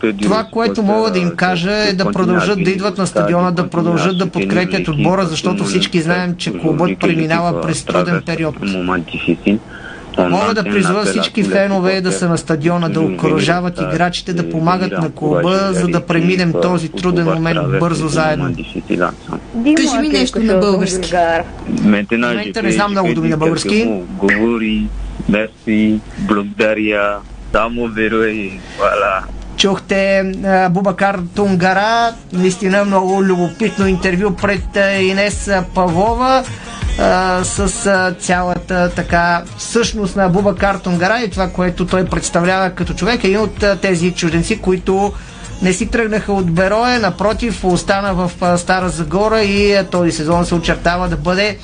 peux 0.02 0.14
dire 0.14 0.24
Това, 0.24 0.44
което 0.52 0.84
мога 0.84 1.12
да 1.12 1.20
им 1.20 1.32
кажа 1.36 1.72
е 1.72 1.94
да 1.94 2.12
продължат 2.12 2.64
да 2.64 2.72
идват 2.72 2.98
на 2.98 3.08
стадиона, 3.08 3.52
да 3.52 3.70
продължат 3.70 4.18
да 4.18 4.28
подкрепят 4.28 4.88
отбора, 4.88 5.26
защото 5.26 5.64
всички 5.64 5.93
знаем, 6.02 6.36
че 6.38 6.60
клубът 6.60 7.00
преминава 7.00 7.62
през 7.62 7.86
труден 7.86 8.22
период. 8.26 8.56
Мога 10.18 10.54
да 10.54 10.64
призова 10.64 11.06
всички 11.06 11.44
фенове 11.44 12.02
да 12.02 12.12
са 12.12 12.30
на 12.30 12.38
стадиона, 12.38 12.90
да 12.90 13.02
окоръжават 13.02 13.82
играчите, 13.82 14.34
да 14.34 14.50
помагат 14.50 14.92
на 14.92 15.12
клуба, 15.12 15.70
за 15.72 15.88
да 15.88 16.06
преминем 16.06 16.54
този 16.62 16.90
труден 16.90 17.26
момент 17.26 17.60
бързо 17.80 18.08
заедно. 18.08 18.56
Кажи 19.78 19.98
ми 20.02 20.08
нещо 20.08 20.40
на 20.40 20.58
български. 20.58 21.18
Момента 21.84 22.64
не 22.64 22.72
знам 22.72 22.92
много 22.92 23.14
думи 23.14 23.30
на 23.30 23.38
български. 23.38 24.04
Говори, 24.18 24.88
мерси, 25.30 26.00
благодаря, 26.20 27.18
само 27.52 27.88
веруй, 27.88 28.60
voilà. 28.80 29.22
Чухте 29.64 30.24
Бубакар 30.72 31.20
Тунгара, 31.36 32.14
наистина 32.34 32.86
много 32.86 33.24
любопитно 33.24 33.88
интервю 33.88 34.36
пред 34.36 34.64
Инес 35.02 35.52
Павлова 35.76 36.44
с 37.44 38.16
цялата 38.20 38.92
така 38.96 39.44
същност 39.58 40.16
на 40.16 40.30
Бубакар 40.30 40.76
Тунгара 40.76 41.20
и 41.20 41.30
това, 41.30 41.50
което 41.50 41.86
той 41.86 42.06
представлява 42.06 42.70
като 42.70 42.94
човек. 42.94 43.24
Е 43.24 43.28
един 43.28 43.40
от 43.40 43.66
тези 43.82 44.12
чужденци, 44.12 44.62
които 44.62 45.14
не 45.62 45.74
си 45.74 45.88
тръгнаха 45.88 46.34
от 46.34 46.52
Берое, 46.52 47.00
напротив, 47.00 47.64
остана 47.64 48.14
в 48.14 48.32
Стара 48.58 48.90
Загора 48.90 49.42
и 49.42 49.78
този 49.92 50.12
сезон 50.12 50.46
се 50.46 50.56
очертава 50.56 51.10
да 51.10 51.18
бъде 51.18 51.58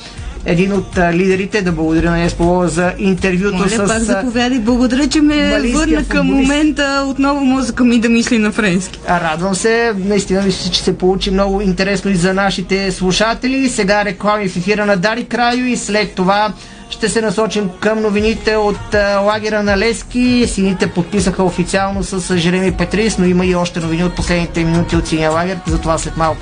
един 0.45 0.73
от 0.73 0.97
лидерите. 0.97 1.62
Да 1.62 1.71
благодаря 1.71 2.12
на 2.12 2.19
Инес 2.19 2.34
Павлова 2.34 2.67
за 2.67 2.93
интервюто 2.97 3.58
Моля, 3.58 3.69
с... 3.69 3.78
пак 3.78 3.99
заповядай. 3.99 4.60
Благодаря, 4.60 5.08
че 5.08 5.21
ме 5.21 5.60
върна 5.73 6.06
към 6.08 6.28
футболист. 6.28 6.49
момента 6.49 7.06
отново 7.08 7.45
мозъка 7.45 7.84
ми 7.84 7.99
да 7.99 8.10
мисли 8.10 8.38
на 8.38 8.52
френски. 8.52 8.99
А, 9.08 9.19
Радвам 9.21 9.56
се. 9.56 9.93
Наистина 9.97 10.41
мисля, 10.41 10.71
че 10.71 10.82
се 10.82 10.97
получи 10.97 11.32
много 11.32 11.62
интересно 11.62 12.12
и 12.12 12.15
за 12.15 12.34
нашите 12.34 12.91
слушатели. 12.91 13.69
Сега 13.69 14.06
реклами 14.06 14.49
в 14.49 14.58
ефира 14.58 14.86
на 14.86 14.97
Дари 14.97 15.25
Крайо 15.25 15.65
и 15.65 15.78
след 15.78 16.13
това 16.15 16.54
ще 16.89 17.10
се 17.10 17.21
насочим 17.21 17.69
към 17.80 18.02
новините 18.02 18.56
от 18.56 18.93
лагера 19.25 19.63
на 19.63 19.78
Лески. 19.78 20.45
Сините 20.47 20.88
подписаха 20.88 21.43
официално 21.43 22.04
с 22.04 22.38
Жереми 22.38 22.71
Петрис, 22.71 23.17
но 23.17 23.25
има 23.25 23.45
и 23.45 23.56
още 23.56 23.80
новини 23.80 24.04
от 24.04 24.15
последните 24.15 24.63
минути 24.63 24.95
от 24.95 25.08
синия 25.08 25.32
лагер. 25.32 25.60
За 25.67 25.80
това 25.80 25.97
след 25.97 26.17
малко. 26.17 26.41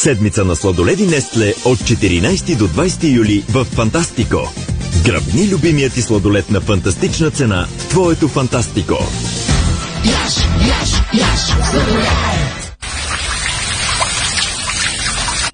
Седмица 0.00 0.44
на 0.44 0.56
сладоледи 0.56 1.06
Нестле 1.06 1.54
от 1.64 1.78
14 1.78 2.56
до 2.56 2.68
20 2.68 3.12
юли 3.12 3.44
в 3.48 3.64
Фантастико. 3.64 4.52
Гръбни 5.04 5.48
любимият 5.48 5.92
ти 5.92 6.02
сладолед 6.02 6.50
на 6.50 6.60
фантастична 6.60 7.30
цена 7.30 7.66
в 7.78 7.88
твоето 7.88 8.28
Фантастико. 8.28 8.94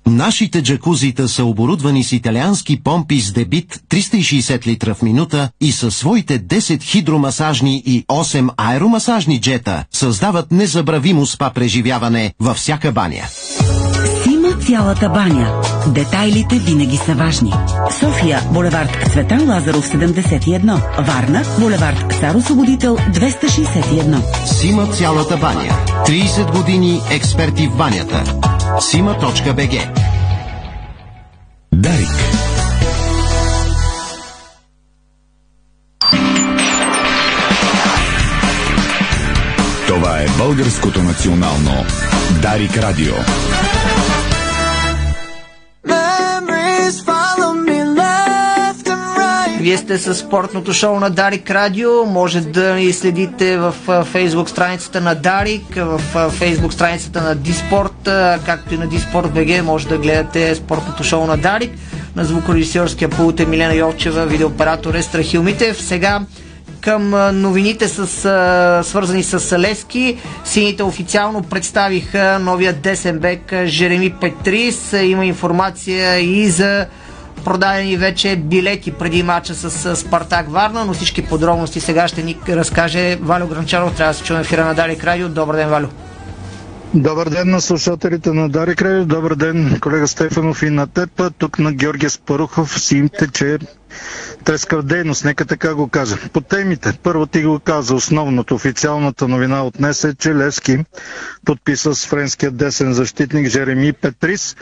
Нашите 0.07 0.63
джакузита 0.63 1.29
са 1.29 1.45
оборудвани 1.45 2.05
с 2.05 2.13
италиански 2.13 2.83
помпи 2.83 3.21
с 3.21 3.33
дебит 3.33 3.81
360 3.91 4.67
литра 4.67 4.95
в 4.95 5.03
минута 5.03 5.51
и 5.61 5.73
със 5.73 5.97
своите 5.97 6.41
10 6.41 6.83
хидромасажни 6.83 7.83
и 7.87 8.05
8 8.09 8.51
аеромасажни 8.57 9.41
джета 9.41 9.85
създават 9.93 10.53
незабравимо 10.53 11.27
спа 11.27 11.51
преживяване 11.51 12.35
във 12.41 12.57
всяка 12.57 12.93
баня. 12.93 13.23
Цялата 14.67 15.09
баня. 15.09 15.63
Детайлите 15.87 16.59
винаги 16.59 16.97
са 16.97 17.15
важни. 17.15 17.53
София, 18.01 18.43
булевард 18.53 19.09
Цветан 19.13 19.51
Лазаров 19.51 19.89
71. 19.89 20.81
Варна, 21.07 21.43
булевард 21.59 22.15
Цар 22.21 22.35
Освободител 22.35 22.97
261. 22.97 24.47
Сима 24.47 24.87
цялата 24.87 25.37
баня. 25.37 25.73
30 26.07 26.57
години 26.57 27.01
експерти 27.11 27.67
в 27.67 27.77
банята. 27.77 28.25
Сима.бг 28.81 30.03
Дарик. 31.73 32.09
Това 39.87 40.19
е 40.21 40.27
българското 40.39 41.03
национално 41.03 41.85
Дарик 42.43 42.77
Радио. 42.77 43.15
Вие 49.67 49.79
сте 49.79 49.99
с 49.99 50.15
спортното 50.15 50.73
шоу 50.73 51.01
на 51.01 51.11
Дарик 51.11 51.51
Радио. 51.51 52.05
Може 52.05 52.41
да 52.41 52.75
ни 52.75 52.93
следите 52.93 53.59
в 53.59 53.75
фейсбук 54.05 54.51
страницата 54.51 55.01
на 55.01 55.15
Дарик, 55.15 55.77
в 55.77 56.31
фейсбук 56.31 56.73
страницата 56.73 57.23
на 57.23 57.35
Диспорт, 57.35 58.09
както 58.47 58.75
и 58.75 58.79
на 58.79 58.87
Диспорт 58.87 59.33
БГ. 59.33 59.65
Може 59.65 59.89
да 59.89 59.99
гледате 59.99 60.55
спортното 60.55 61.05
шоу 61.05 61.27
на 61.27 61.37
Дарик. 61.37 61.71
На 62.17 62.25
звукорежисьорския 62.25 63.09
пулт 63.09 63.41
е 63.41 63.47
Милена 63.47 63.75
Йовчева, 63.75 64.27
видеооператор 64.27 64.95
е 64.95 65.03
Страхил 65.03 65.43
Митев. 65.43 65.83
Сега 65.83 66.21
към 66.81 67.11
новините 67.41 67.89
с, 67.89 68.07
свързани 68.85 69.23
с 69.23 69.59
Лески. 69.59 70.17
Сините 70.45 70.83
официално 70.83 71.43
представиха 71.43 72.39
новия 72.39 72.73
десен 72.73 73.19
бек 73.19 73.53
Жереми 73.65 74.11
Петрис. 74.11 74.93
Има 75.03 75.27
информация 75.27 76.19
и 76.19 76.49
за 76.49 76.87
продадени 77.45 77.97
вече 77.97 78.37
билети 78.37 78.93
преди 78.93 79.23
мача 79.23 79.55
с 79.55 79.97
Спартак 79.97 80.51
Варна, 80.51 80.85
но 80.85 80.95
всички 80.95 81.23
подробности 81.23 81.81
сега 81.81 82.09
ще 82.09 82.23
ни 82.23 82.39
разкаже 82.49 83.17
Валю 83.17 83.47
Гранчаров. 83.47 83.97
Трябва 83.97 84.13
да 84.13 84.19
се 84.19 84.25
чуем 84.25 84.41
ефира 84.41 84.65
на 84.65 84.75
Дарик 84.75 85.05
Радио. 85.05 85.29
Добър 85.29 85.57
ден, 85.57 85.69
Валю. 85.69 85.89
Добър 86.95 87.29
ден 87.29 87.51
на 87.51 87.61
слушателите 87.61 88.33
на 88.33 88.49
Дарик 88.49 88.83
Радио. 88.83 89.05
Добър 89.05 89.35
ден, 89.35 89.79
колега 89.81 90.09
Стефанов 90.09 90.63
и 90.63 90.71
на 90.71 90.87
теб. 90.87 91.23
Тук 91.39 91.59
на 91.59 91.73
Георгия 91.73 92.11
Спарухов 92.11 92.81
си 92.81 92.97
им 92.97 93.09
тече 93.09 93.59
трескав 94.45 94.83
дейност, 94.83 95.25
нека 95.25 95.45
така 95.45 95.75
го 95.75 95.89
кажа. 95.89 96.17
По 96.33 96.41
темите, 96.41 96.99
първо 97.03 97.27
ти 97.27 97.43
го 97.43 97.61
каза, 97.61 97.95
основното, 97.95 98.55
официалната 98.55 99.29
новина 99.29 99.63
от 99.65 99.75
днес 99.79 100.05
е, 100.05 100.15
че 100.15 100.35
Левски 100.35 100.79
подписа 101.45 101.95
с 101.95 102.07
френския 102.07 102.51
десен 102.51 102.93
защитник 102.95 103.49
Жереми 103.49 103.93
Петрис. 103.93 104.57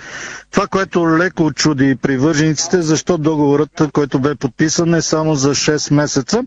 Това, 0.50 0.66
което 0.66 1.18
леко 1.18 1.52
чуди 1.52 1.96
привържениците, 1.96 2.82
защо 2.82 3.18
договорът, 3.18 3.82
който 3.92 4.18
бе 4.18 4.34
подписан 4.34 4.94
е 4.94 5.02
само 5.02 5.34
за 5.34 5.50
6 5.50 5.94
месеца. 5.94 6.42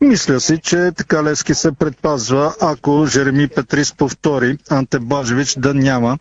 Мисля 0.00 0.40
си, 0.40 0.58
че 0.58 0.92
така 0.96 1.22
Левски 1.24 1.54
се 1.54 1.72
предпазва, 1.72 2.54
ако 2.60 3.06
Жереми 3.06 3.48
Петрис 3.48 3.92
повтори 3.92 4.58
Анте 4.70 4.98
Бажевич 4.98 5.54
да 5.54 5.74
няма 5.74 6.18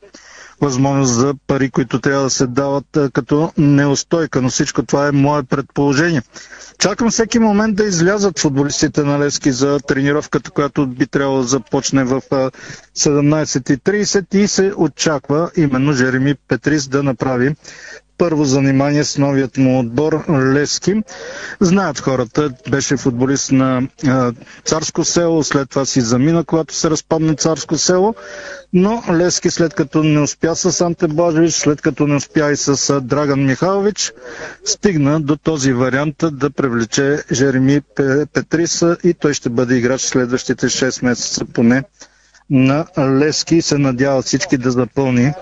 възможност 0.62 1.12
за 1.12 1.34
пари, 1.48 1.70
които 1.70 2.00
трябва 2.00 2.24
да 2.24 2.30
се 2.30 2.48
дават 2.48 2.86
като 3.14 3.52
неустойка, 3.58 4.42
но 4.42 4.50
всичко 4.50 4.84
това 4.84 5.08
е 5.08 5.12
мое 5.12 5.44
предположение. 5.44 6.22
Чакам 6.80 7.10
всеки 7.10 7.40
момент 7.40 7.76
да 7.76 7.84
излязат 7.84 8.40
футболистите 8.40 9.04
на 9.04 9.20
Левски 9.20 9.52
за 9.52 9.80
тренировката, 9.80 10.52
която 10.52 10.88
би 10.88 11.08
трябвало 11.08 11.38
да 11.38 11.44
започне 11.44 12.04
в 12.04 12.22
17.30 12.22 14.36
и 14.36 14.48
се 14.48 14.74
очаква 14.78 15.52
именно 15.58 15.94
Жереми 15.94 16.36
Петрис 16.38 16.88
да 16.88 17.04
направи 17.04 17.56
първо 18.18 18.46
занимание 18.46 19.04
с 19.04 19.18
новият 19.18 19.58
му 19.58 19.80
отбор 19.80 20.24
Лески. 20.54 21.04
Знаят 21.60 22.00
хората, 22.00 22.52
беше 22.70 22.98
футболист 22.98 23.52
на 23.52 23.82
а, 24.08 24.34
Царско 24.66 25.04
село, 25.04 25.44
след 25.44 25.70
това 25.70 25.86
си 25.86 26.02
замина, 26.02 26.44
когато 26.44 26.74
се 26.74 26.90
разпадна 26.90 27.36
Царско 27.36 27.78
село, 27.78 28.16
но 28.74 29.04
Лески 29.12 29.50
след 29.50 29.74
като 29.74 30.04
не 30.04 30.20
успя 30.20 30.56
с 30.56 30.82
Анте 30.82 31.08
Божевич, 31.08 31.54
след 31.54 31.82
като 31.82 32.08
не 32.08 32.16
успя 32.16 32.52
и 32.52 32.56
с 32.56 33.02
Драган 33.02 33.46
Михайлович, 33.46 34.14
стигна 34.66 35.22
до 35.22 35.38
този 35.38 35.74
вариант 35.74 36.16
да 36.32 36.50
привлече 36.50 37.24
Жереми 37.32 37.82
Петриса 38.34 38.98
и 39.04 39.14
той 39.14 39.34
ще 39.34 39.50
бъде 39.50 39.76
играч 39.76 40.02
следващите 40.02 40.66
6 40.66 41.04
месеца 41.04 41.46
поне 41.46 41.84
на 42.50 42.86
Лески 43.00 43.62
се 43.62 43.78
надяват 43.78 44.26
всички 44.26 44.58
да 44.58 44.72
запълни 44.72 45.34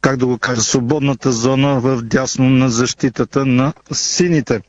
как 0.00 0.16
да 0.16 0.26
го 0.26 0.38
кажа, 0.38 0.60
свободната 0.62 1.32
зона 1.32 1.80
в 1.80 2.02
дясно 2.02 2.50
на 2.50 2.70
защитата 2.70 3.46
на 3.46 3.72
сините. 3.92 4.60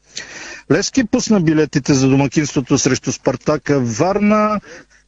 Лески 0.72 1.04
пусна 1.04 1.42
билетите 1.42 1.94
за 1.94 2.10
домакинството 2.10 2.78
срещу 2.78 3.12
Спартака 3.12 3.80
Варна. 3.80 4.60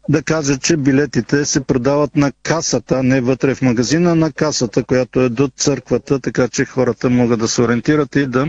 Да 0.10 0.24
кажа, 0.24 0.58
че 0.58 0.78
билетите 0.78 1.46
се 1.46 1.62
продават 1.62 2.16
на 2.16 2.32
касата, 2.34 3.04
не 3.04 3.22
вътре 3.22 3.56
в 3.56 3.62
магазина, 3.62 4.16
на 4.16 4.32
касата, 4.32 4.84
която 4.84 5.22
е 5.22 5.30
до 5.30 5.50
църквата, 5.50 6.20
така 6.20 6.48
че 6.48 6.66
хората 6.66 7.10
могат 7.10 7.40
да 7.40 7.48
се 7.48 7.62
ориентират 7.62 8.16
и 8.16 8.26
да 8.26 8.48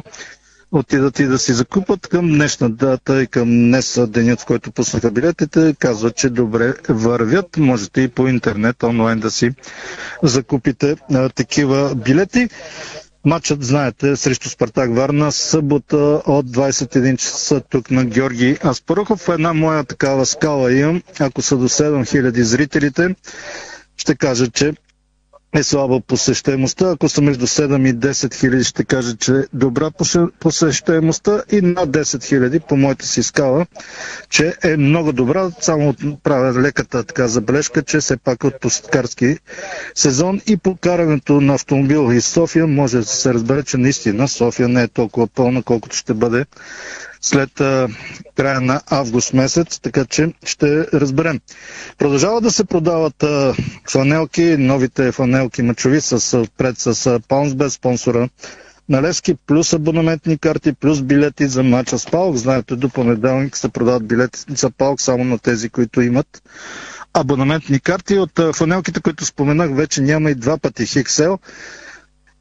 отидат 0.72 1.18
и 1.18 1.26
да 1.26 1.38
си 1.38 1.52
закупат 1.52 2.08
към 2.08 2.28
днешна 2.28 2.70
дата 2.70 3.22
и 3.22 3.26
към 3.26 3.48
днес 3.48 4.00
денят, 4.08 4.40
в 4.40 4.46
който 4.46 4.72
пуснаха 4.72 5.10
билетите, 5.10 5.74
казват, 5.78 6.16
че 6.16 6.30
добре 6.30 6.74
вървят. 6.88 7.56
Можете 7.56 8.00
и 8.00 8.08
по 8.08 8.28
интернет, 8.28 8.82
онлайн 8.82 9.20
да 9.20 9.30
си 9.30 9.50
закупите 10.22 10.96
а, 11.14 11.28
такива 11.28 11.94
билети. 11.94 12.48
Матчът, 13.24 13.64
знаете, 13.64 14.16
срещу 14.16 14.48
Спартак 14.48 14.94
Варна, 14.96 15.32
събота 15.32 15.96
от 16.26 16.46
21 16.46 17.16
часа 17.16 17.60
тук 17.70 17.90
на 17.90 18.04
Георги 18.04 18.56
Аспарухов. 18.64 19.28
Една 19.28 19.52
моя 19.52 19.84
такава 19.84 20.26
скала 20.26 20.72
имам. 20.72 21.02
Ако 21.20 21.42
са 21.42 21.56
до 21.56 21.68
7000 21.68 22.40
зрителите, 22.40 23.14
ще 23.96 24.14
кажа, 24.14 24.50
че 24.50 24.72
е 25.54 25.62
слаба 25.62 26.00
посещаемостта. 26.00 26.90
Ако 26.90 27.08
са 27.08 27.22
между 27.22 27.46
7 27.46 27.88
и 27.88 27.94
10 27.94 28.34
хиляди, 28.34 28.64
ще 28.64 28.84
кажа, 28.84 29.16
че 29.16 29.32
е 29.32 29.44
добра 29.52 29.90
посещаемостта 30.40 31.42
и 31.52 31.60
над 31.60 31.90
10 31.90 32.24
хиляди, 32.24 32.60
по 32.60 32.76
моята 32.76 33.06
си 33.06 33.22
скала, 33.22 33.66
че 34.30 34.54
е 34.64 34.76
много 34.76 35.12
добра. 35.12 35.50
Само 35.60 35.94
правя 36.22 36.60
леката 36.60 37.04
така 37.04 37.28
забележка, 37.28 37.82
че 37.82 37.98
все 37.98 38.16
пак 38.16 38.44
от 38.44 38.60
посеткарски 38.60 39.36
сезон 39.94 40.40
и 40.46 40.56
по 40.56 40.76
карането 40.76 41.40
на 41.40 41.54
автомобил 41.54 42.12
из 42.12 42.26
София 42.26 42.66
може 42.66 42.98
да 42.98 43.04
се 43.04 43.34
разбере, 43.34 43.62
че 43.62 43.76
наистина 43.76 44.28
София 44.28 44.68
не 44.68 44.82
е 44.82 44.88
толкова 44.88 45.26
пълна, 45.26 45.62
колкото 45.62 45.96
ще 45.96 46.14
бъде 46.14 46.44
след 47.22 47.60
а, 47.60 47.88
края 48.36 48.60
на 48.60 48.80
август 48.90 49.32
месец, 49.32 49.80
така 49.80 50.04
че 50.04 50.32
ще 50.44 50.86
разберем. 50.94 51.40
Продължава 51.98 52.40
да 52.40 52.50
се 52.50 52.64
продават 52.64 53.22
а, 53.22 53.54
фланелки, 53.90 54.56
новите 54.58 55.12
фланелки 55.12 55.62
мачови 55.62 56.00
с 56.00 56.46
пред 56.56 56.78
с 56.78 57.20
Паунсбет, 57.28 57.72
спонсора 57.72 58.28
на 58.88 59.02
Левски, 59.02 59.34
плюс 59.46 59.72
абонаментни 59.72 60.38
карти, 60.38 60.72
плюс 60.72 61.02
билети 61.02 61.46
за 61.46 61.62
мача 61.62 61.98
с 61.98 62.06
Палк. 62.06 62.36
Знаете, 62.36 62.76
до 62.76 62.88
понеделник 62.88 63.56
се 63.56 63.68
продават 63.68 64.06
билети 64.06 64.40
за 64.48 64.70
Палк 64.70 65.00
само 65.00 65.24
на 65.24 65.38
тези, 65.38 65.68
които 65.70 66.00
имат 66.00 66.42
абонаментни 67.14 67.80
карти. 67.80 68.18
От 68.18 68.40
фанелките, 68.54 69.00
които 69.00 69.24
споменах, 69.24 69.70
вече 69.74 70.00
няма 70.00 70.30
и 70.30 70.34
два 70.34 70.58
пъти 70.58 70.86
Хиксел. 70.86 71.38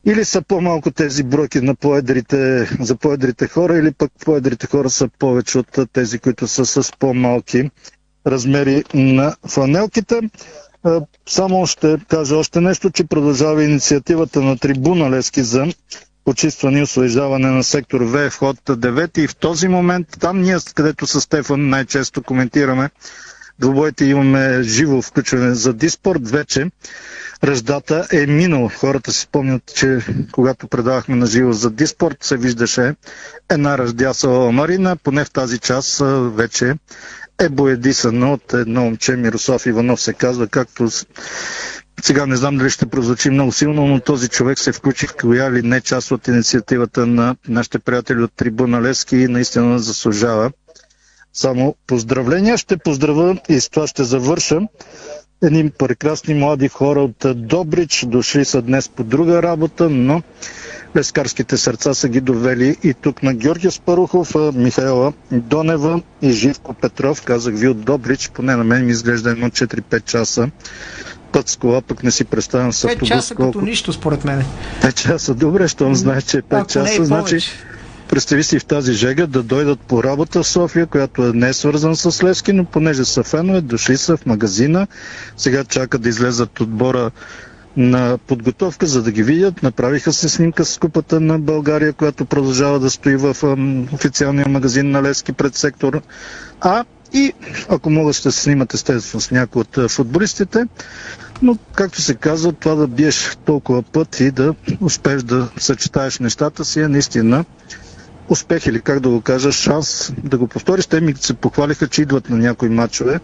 Или 0.05 0.25
са 0.25 0.41
по-малко 0.41 0.91
тези 0.91 1.23
бройки 1.23 1.61
на 1.61 1.75
поедрите, 1.75 2.37
за 2.79 2.95
поедрите 2.95 3.47
хора, 3.47 3.77
или 3.77 3.91
пък 3.91 4.11
поедрите 4.25 4.67
хора 4.67 4.89
са 4.89 5.09
повече 5.19 5.57
от 5.57 5.67
тези, 5.93 6.19
които 6.19 6.47
са 6.47 6.65
с 6.65 6.93
по-малки 6.99 7.69
размери 8.27 8.83
на 8.93 9.35
фланелките. 9.47 10.19
Само 11.27 11.67
ще 11.67 11.97
кажа 12.09 12.35
още 12.37 12.61
нещо, 12.61 12.89
че 12.89 13.03
продължава 13.03 13.63
инициативата 13.63 14.41
на 14.41 14.57
трибуна 14.57 15.09
Лески 15.09 15.43
за 15.43 15.65
почистване 16.25 16.79
и 16.79 16.83
освежаване 16.83 17.51
на 17.51 17.63
сектор 17.63 18.01
В, 18.01 18.29
вход 18.29 18.57
9 18.59 19.19
и 19.19 19.27
в 19.27 19.35
този 19.35 19.67
момент 19.67 20.07
там 20.19 20.41
ние, 20.41 20.57
където 20.75 21.07
с 21.07 21.21
Стефан 21.21 21.69
най-често 21.69 22.23
коментираме 22.23 22.89
двубоите 23.59 24.05
имаме 24.05 24.63
живо 24.63 25.01
включване 25.01 25.53
за 25.53 25.73
Диспорт 25.73 26.29
вече 26.29 26.65
ръждата 27.43 28.07
е 28.11 28.25
минал. 28.25 28.69
Хората 28.77 29.11
си 29.11 29.19
спомнят, 29.19 29.73
че 29.75 29.99
когато 30.31 30.67
предавахме 30.67 31.15
на 31.15 31.25
живо 31.25 31.51
за 31.51 31.69
Диспорт, 31.71 32.17
се 32.21 32.37
виждаше 32.37 32.95
една 33.49 33.77
ръждясала 33.77 34.51
Марина, 34.51 34.95
поне 34.95 35.25
в 35.25 35.31
тази 35.31 35.59
част 35.59 36.01
вече 36.21 36.73
е 37.39 37.49
боедисана 37.49 38.33
от 38.33 38.53
едно 38.53 38.81
момче, 38.81 39.15
Мирослав 39.15 39.65
Иванов 39.65 40.01
се 40.01 40.13
казва, 40.13 40.47
както 40.47 40.89
Сега 42.03 42.25
не 42.25 42.35
знам 42.35 42.57
дали 42.57 42.69
ще 42.69 42.85
прозвучи 42.85 43.29
много 43.29 43.51
силно, 43.51 43.87
но 43.87 43.99
този 43.99 44.29
човек 44.29 44.59
се 44.59 44.71
включи 44.71 45.07
в 45.07 45.15
коя 45.21 45.45
или 45.47 45.61
не 45.61 45.81
част 45.81 46.11
от 46.11 46.27
инициативата 46.27 47.05
на 47.05 47.35
нашите 47.47 47.79
приятели 47.79 48.21
от 48.23 48.33
Трибуна 48.33 48.81
Лески 48.81 49.15
и 49.17 49.27
наистина 49.27 49.79
заслужава. 49.79 50.51
Само 51.33 51.75
поздравления. 51.87 52.57
Ще 52.57 52.77
поздравя 52.77 53.37
и 53.49 53.59
с 53.61 53.69
това 53.69 53.87
ще 53.87 54.03
завърша. 54.03 54.59
Едни 55.43 55.69
прекрасни 55.69 56.33
млади 56.33 56.67
хора 56.67 57.01
от 57.01 57.25
Добрич 57.35 58.05
дошли 58.07 58.45
са 58.45 58.61
днес 58.61 58.89
по 58.89 59.03
друга 59.03 59.43
работа, 59.43 59.89
но 59.89 60.21
лескарските 60.95 61.57
сърца 61.57 61.93
са 61.93 62.09
ги 62.09 62.21
довели 62.21 62.77
и 62.83 62.93
тук 62.93 63.23
на 63.23 63.33
Георгия 63.33 63.71
Спарухов, 63.71 64.35
Михаела 64.53 65.13
Донева 65.31 66.01
и 66.21 66.31
Живко 66.31 66.73
Петров. 66.73 67.21
Казах 67.21 67.55
ви 67.55 67.67
от 67.67 67.81
Добрич, 67.81 68.29
поне 68.29 68.55
на 68.55 68.63
мен 68.63 68.85
ми 68.85 68.91
изглежда 68.91 69.29
едно 69.29 69.47
4-5 69.47 70.05
часа 70.05 70.49
път 71.31 71.49
с 71.49 71.55
кола, 71.55 71.81
пък 71.81 72.03
не 72.03 72.11
си 72.11 72.25
представям 72.25 72.73
с 72.73 72.87
5 72.87 72.91
автобус. 72.91 73.09
часа 73.09 73.35
колко... 73.35 73.51
като 73.51 73.65
нищо, 73.65 73.93
според 73.93 74.25
мен. 74.25 74.43
5 74.81 74.93
часа, 74.93 75.33
добре, 75.33 75.67
щом 75.67 75.95
знаеш, 75.95 76.23
че 76.23 76.37
е 76.37 76.41
5 76.41 76.45
Ако 76.49 76.57
не 76.57 76.65
часа, 76.65 77.01
и 77.01 77.05
значи 77.05 77.29
повече. 77.29 77.51
Представи 78.11 78.43
си 78.43 78.59
в 78.59 78.65
тази 78.65 78.93
жега 78.93 79.27
да 79.27 79.43
дойдат 79.43 79.79
по 79.79 80.03
работа 80.03 80.43
в 80.43 80.47
София, 80.47 80.85
която 80.85 81.33
не 81.33 81.49
е 81.49 81.53
свързана 81.53 81.95
с 81.95 82.23
Левски, 82.23 82.53
но 82.53 82.65
понеже 82.65 83.05
са 83.05 83.23
фенове, 83.23 83.61
дошли 83.61 83.97
са 83.97 84.17
в 84.17 84.25
магазина, 84.25 84.87
сега 85.37 85.63
чакат 85.63 86.01
да 86.01 86.09
излезат 86.09 86.59
отбора 86.59 87.11
на 87.77 88.17
подготовка, 88.27 88.85
за 88.85 89.03
да 89.03 89.11
ги 89.11 89.23
видят. 89.23 89.63
Направиха 89.63 90.13
се 90.13 90.29
снимка 90.29 90.65
с 90.65 90.77
купата 90.77 91.19
на 91.19 91.39
България, 91.39 91.93
която 91.93 92.25
продължава 92.25 92.79
да 92.79 92.89
стои 92.89 93.15
в 93.15 93.35
официалния 93.93 94.47
магазин 94.47 94.91
на 94.91 95.03
Левски 95.03 95.33
пред 95.33 95.55
сектор 95.55 96.01
А. 96.61 96.85
И 97.13 97.33
ако 97.69 97.89
могат 97.89 98.15
ще 98.15 98.31
се 98.31 98.41
снимат 98.41 98.73
естествено 98.73 99.21
с 99.21 99.31
някои 99.31 99.61
от 99.61 99.91
футболистите. 99.91 100.65
Но, 101.41 101.57
както 101.75 102.01
се 102.01 102.15
казва, 102.15 102.53
това 102.53 102.75
да 102.75 102.87
биеш 102.87 103.37
толкова 103.45 103.81
път 103.81 104.19
и 104.19 104.31
да 104.31 104.55
успееш 104.81 105.23
да 105.23 105.49
съчетаеш 105.57 106.19
нещата 106.19 106.65
си 106.65 106.79
е 106.79 106.87
наистина 106.87 107.45
успех 108.31 108.65
или 108.65 108.81
как 108.81 108.99
да 108.99 109.09
го 109.09 109.21
кажа, 109.21 109.51
шанс 109.51 110.13
да 110.23 110.37
го 110.37 110.47
повториш. 110.47 110.85
Те 110.85 111.01
ми 111.01 111.13
се 111.15 111.33
похвалиха, 111.33 111.87
че 111.87 112.01
идват 112.01 112.29
на 112.29 112.37
някои 112.37 112.69
матчове. 112.69 113.19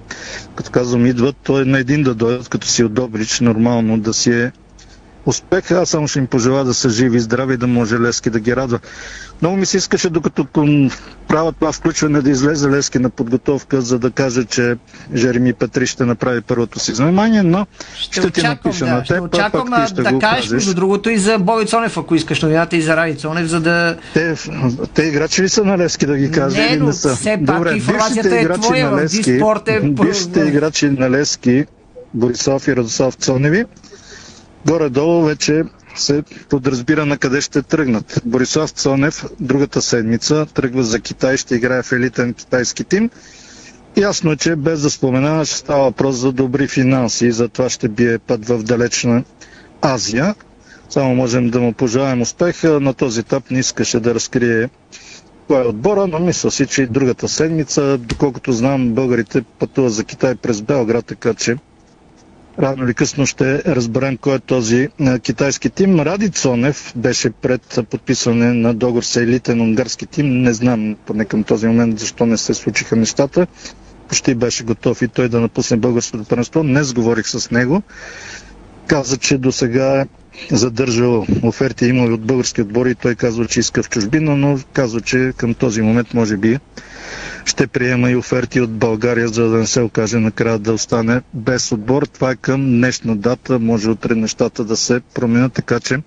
Като 0.55 0.71
казвам 0.71 1.05
идват, 1.05 1.35
то 1.43 1.61
е 1.61 1.65
на 1.65 1.79
един 1.79 2.03
да 2.03 2.15
дойдат, 2.15 2.49
като 2.49 2.67
си 2.67 2.83
от 2.83 2.93
Добрич, 2.93 3.39
нормално 3.39 3.99
да 3.99 4.13
си 4.13 4.31
е 4.31 4.51
успех. 5.27 5.71
Аз 5.71 5.89
само 5.89 6.07
ще 6.07 6.19
им 6.19 6.27
пожела 6.27 6.63
да 6.63 6.73
са 6.73 6.89
живи 6.89 7.17
и 7.17 7.19
здрави 7.19 7.57
да 7.57 7.67
може 7.67 7.99
Лески 7.99 8.29
да 8.29 8.39
ги 8.39 8.55
радва. 8.55 8.79
Много 9.41 9.57
ми 9.57 9.65
се 9.65 9.77
искаше, 9.77 10.09
докато 10.09 10.45
правят 11.27 11.55
това 11.59 11.71
включване, 11.71 12.21
да 12.21 12.29
излезе 12.29 12.69
Лески 12.69 12.99
на 12.99 13.09
подготовка, 13.09 13.81
за 13.81 13.99
да 13.99 14.11
каже, 14.11 14.45
че 14.45 14.75
Жереми 15.15 15.53
Петри 15.53 15.87
ще 15.87 16.05
направи 16.05 16.41
първото 16.41 16.79
си 16.79 16.93
занимание, 16.93 17.43
но 17.43 17.67
ще, 17.95 18.21
ще 18.21 18.21
ти 18.21 18.39
очаквам, 18.39 18.51
напиша 18.51 18.85
да, 18.85 18.91
на 18.91 19.05
ще 19.05 19.13
теб, 19.13 19.23
а 19.23 19.25
очаквам 19.25 19.69
пък 19.69 19.79
а, 19.79 19.85
ти 19.85 19.91
ще 19.93 20.01
да 20.01 20.11
го 20.11 20.19
кажеш, 20.19 20.49
между 20.49 20.73
другото, 20.73 21.09
и 21.09 21.17
за 21.17 21.37
Боби 21.39 21.65
Цонев, 21.65 21.97
ако 21.97 22.15
искаш 22.15 22.41
новината 22.41 22.77
и 22.77 22.81
за 22.81 22.97
Ради 22.97 23.17
Цонев, 23.17 23.47
за 23.47 23.59
да... 23.59 23.97
Те, 24.13 24.35
те 24.93 25.03
играчи 25.03 25.43
ли 25.43 25.49
са 25.49 25.63
на 25.63 25.77
Лески 25.77 26.05
да 26.05 26.17
ги 26.17 26.31
кажа 26.31 26.61
Не, 26.61 26.67
или 26.67 26.81
не 26.81 26.93
са? 26.93 27.15
все 27.15 27.39
пак 27.47 27.75
информацията 27.75 28.37
е 28.37 28.41
играчи 28.41 28.61
твоя, 28.61 28.91
на 28.91 28.97
Лески, 28.97 29.31
е- 29.67 29.81
бившите 29.81 30.39
играчи 30.39 30.89
на 30.89 31.09
Лески, 31.09 31.65
Борисов 32.13 32.67
и 32.67 32.75
Радослав 32.75 33.13
Цоневи, 33.13 33.65
горе-долу 34.65 35.23
вече 35.25 35.63
се 35.95 36.23
подразбира 36.49 37.05
на 37.05 37.17
къде 37.17 37.41
ще 37.41 37.61
тръгнат. 37.61 38.21
Борислав 38.25 38.69
Цонев 38.69 39.25
другата 39.39 39.81
седмица 39.81 40.45
тръгва 40.53 40.83
за 40.83 40.99
Китай, 40.99 41.37
ще 41.37 41.55
играе 41.55 41.83
в 41.83 41.91
елитен 41.91 42.33
китайски 42.33 42.83
тим. 42.83 43.09
Ясно 43.97 44.31
е, 44.31 44.35
че 44.35 44.55
без 44.55 44.81
да 44.81 44.89
споменава, 44.89 45.45
ще 45.45 45.55
става 45.57 45.83
въпрос 45.83 46.15
за 46.15 46.31
добри 46.31 46.67
финанси, 46.67 47.31
затова 47.31 47.69
ще 47.69 47.87
бие 47.89 48.19
път 48.19 48.45
в 48.47 48.63
далечна 48.63 49.23
Азия. 49.81 50.35
Само 50.89 51.15
можем 51.15 51.49
да 51.49 51.59
му 51.59 51.73
пожелаем 51.73 52.21
успех. 52.21 52.63
На 52.63 52.93
този 52.93 53.19
етап 53.19 53.51
не 53.51 53.59
искаше 53.59 53.99
да 53.99 54.15
разкрие 54.15 54.69
кой 55.47 55.63
е 55.63 55.67
отбора, 55.67 56.07
но 56.07 56.19
мисля 56.19 56.51
си, 56.51 56.67
че 56.67 56.81
и 56.81 56.87
другата 56.87 57.27
седмица, 57.27 57.97
доколкото 57.97 58.51
знам, 58.51 58.93
българите 58.93 59.41
пътуват 59.59 59.93
за 59.93 60.03
Китай 60.03 60.35
през 60.35 60.61
Белград, 60.61 61.05
така 61.05 61.33
че 61.33 61.57
рано 62.59 62.83
или 62.83 62.93
късно 62.93 63.25
ще 63.25 63.63
разберем 63.63 64.17
кой 64.17 64.35
е 64.35 64.39
този 64.39 64.87
китайски 65.21 65.69
тим. 65.69 65.99
Ради 65.99 66.29
Цонев 66.29 66.93
беше 66.95 67.29
пред 67.29 67.79
подписване 67.89 68.53
на 68.53 68.73
договор 68.73 69.03
с 69.03 69.15
елитен 69.15 69.61
унгарски 69.61 70.05
тим. 70.05 70.41
Не 70.41 70.53
знам 70.53 70.95
поне 71.05 71.25
към 71.25 71.43
този 71.43 71.67
момент 71.67 71.99
защо 71.99 72.25
не 72.25 72.37
се 72.37 72.53
случиха 72.53 72.95
нещата. 72.95 73.47
Почти 74.07 74.35
беше 74.35 74.63
готов 74.63 75.01
и 75.01 75.07
той 75.07 75.29
да 75.29 75.39
напусне 75.39 75.77
българското 75.77 76.23
първенство. 76.25 76.63
Днес 76.63 76.93
говорих 76.93 77.27
с 77.27 77.51
него. 77.51 77.81
Каза, 78.87 79.17
че 79.17 79.37
до 79.37 79.51
сега 79.51 80.05
задържал 80.51 81.25
оферти, 81.43 81.85
имал 81.85 82.13
от 82.13 82.21
български 82.21 82.61
отбори 82.61 82.91
и 82.91 82.95
той 82.95 83.15
казва, 83.15 83.45
че 83.45 83.59
иска 83.59 83.83
в 83.83 83.89
чужбина, 83.89 84.37
но 84.37 84.59
казва, 84.73 85.01
че 85.01 85.33
към 85.37 85.53
този 85.53 85.81
момент 85.81 86.13
може 86.13 86.37
би 86.37 86.59
ще 87.45 87.67
приема 87.67 88.11
и 88.11 88.15
оферти 88.15 88.61
от 88.61 88.71
България, 88.71 89.27
за 89.27 89.49
да 89.49 89.57
не 89.57 89.67
се 89.67 89.81
окаже 89.81 90.17
накрая 90.17 90.59
да 90.59 90.73
остане 90.73 91.21
без 91.33 91.71
отбор. 91.71 92.03
Това 92.03 92.31
е 92.31 92.35
към 92.35 92.65
днешна 92.65 93.15
дата. 93.15 93.59
Може 93.59 93.89
утре 93.89 94.15
нещата 94.15 94.63
да 94.63 94.77
се 94.77 95.01
променят, 95.13 95.53
така 95.53 95.79
че 95.79 95.97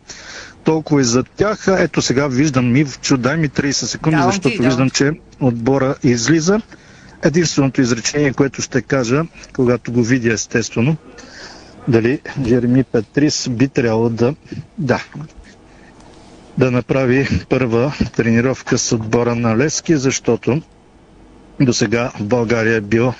толкова 0.64 1.00
и 1.00 1.04
за 1.04 1.22
тях. 1.22 1.68
Ето 1.68 2.02
сега 2.02 2.26
виждам 2.26 2.72
ми, 2.72 2.86
дай 3.18 3.36
ми 3.36 3.48
30 3.48 3.70
секунди, 3.70 4.16
ти, 4.16 4.22
защото 4.26 4.62
виждам, 4.62 4.90
че 4.90 5.12
отбора 5.40 5.94
излиза. 6.02 6.60
Единственото 7.22 7.80
изречение, 7.80 8.32
което 8.32 8.62
ще 8.62 8.82
кажа, 8.82 9.22
когато 9.54 9.92
го 9.92 10.02
видя 10.02 10.32
естествено, 10.32 10.96
дали 11.90 12.20
Жереми 12.46 12.84
Петрис 12.84 13.48
би 13.48 13.68
трябвало 13.68 14.08
да, 14.08 14.34
да, 14.78 15.04
да 16.58 16.70
направи 16.70 17.28
първа 17.48 17.92
тренировка 18.16 18.78
с 18.78 18.92
отбора 18.92 19.34
на 19.34 19.56
Лески, 19.56 19.96
защото 19.96 20.62
до 21.60 21.72
сега 21.72 22.12
в 22.20 22.24
България 22.24 22.76
е 22.76 22.80
бил 22.80 23.12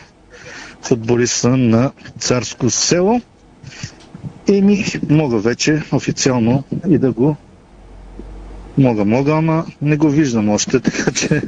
футболиста 0.82 1.56
на 1.56 1.92
Царско 2.18 2.70
село 2.70 3.20
и 4.48 4.62
ми 4.62 4.84
мога 5.10 5.38
вече 5.38 5.82
официално 5.92 6.64
и 6.88 6.98
да 6.98 7.12
го 7.12 7.36
мога, 8.78 9.04
мога, 9.04 9.32
ама 9.32 9.66
не 9.82 9.96
го 9.96 10.08
виждам 10.08 10.48
още, 10.48 10.80
така 10.80 11.12
че 11.12 11.42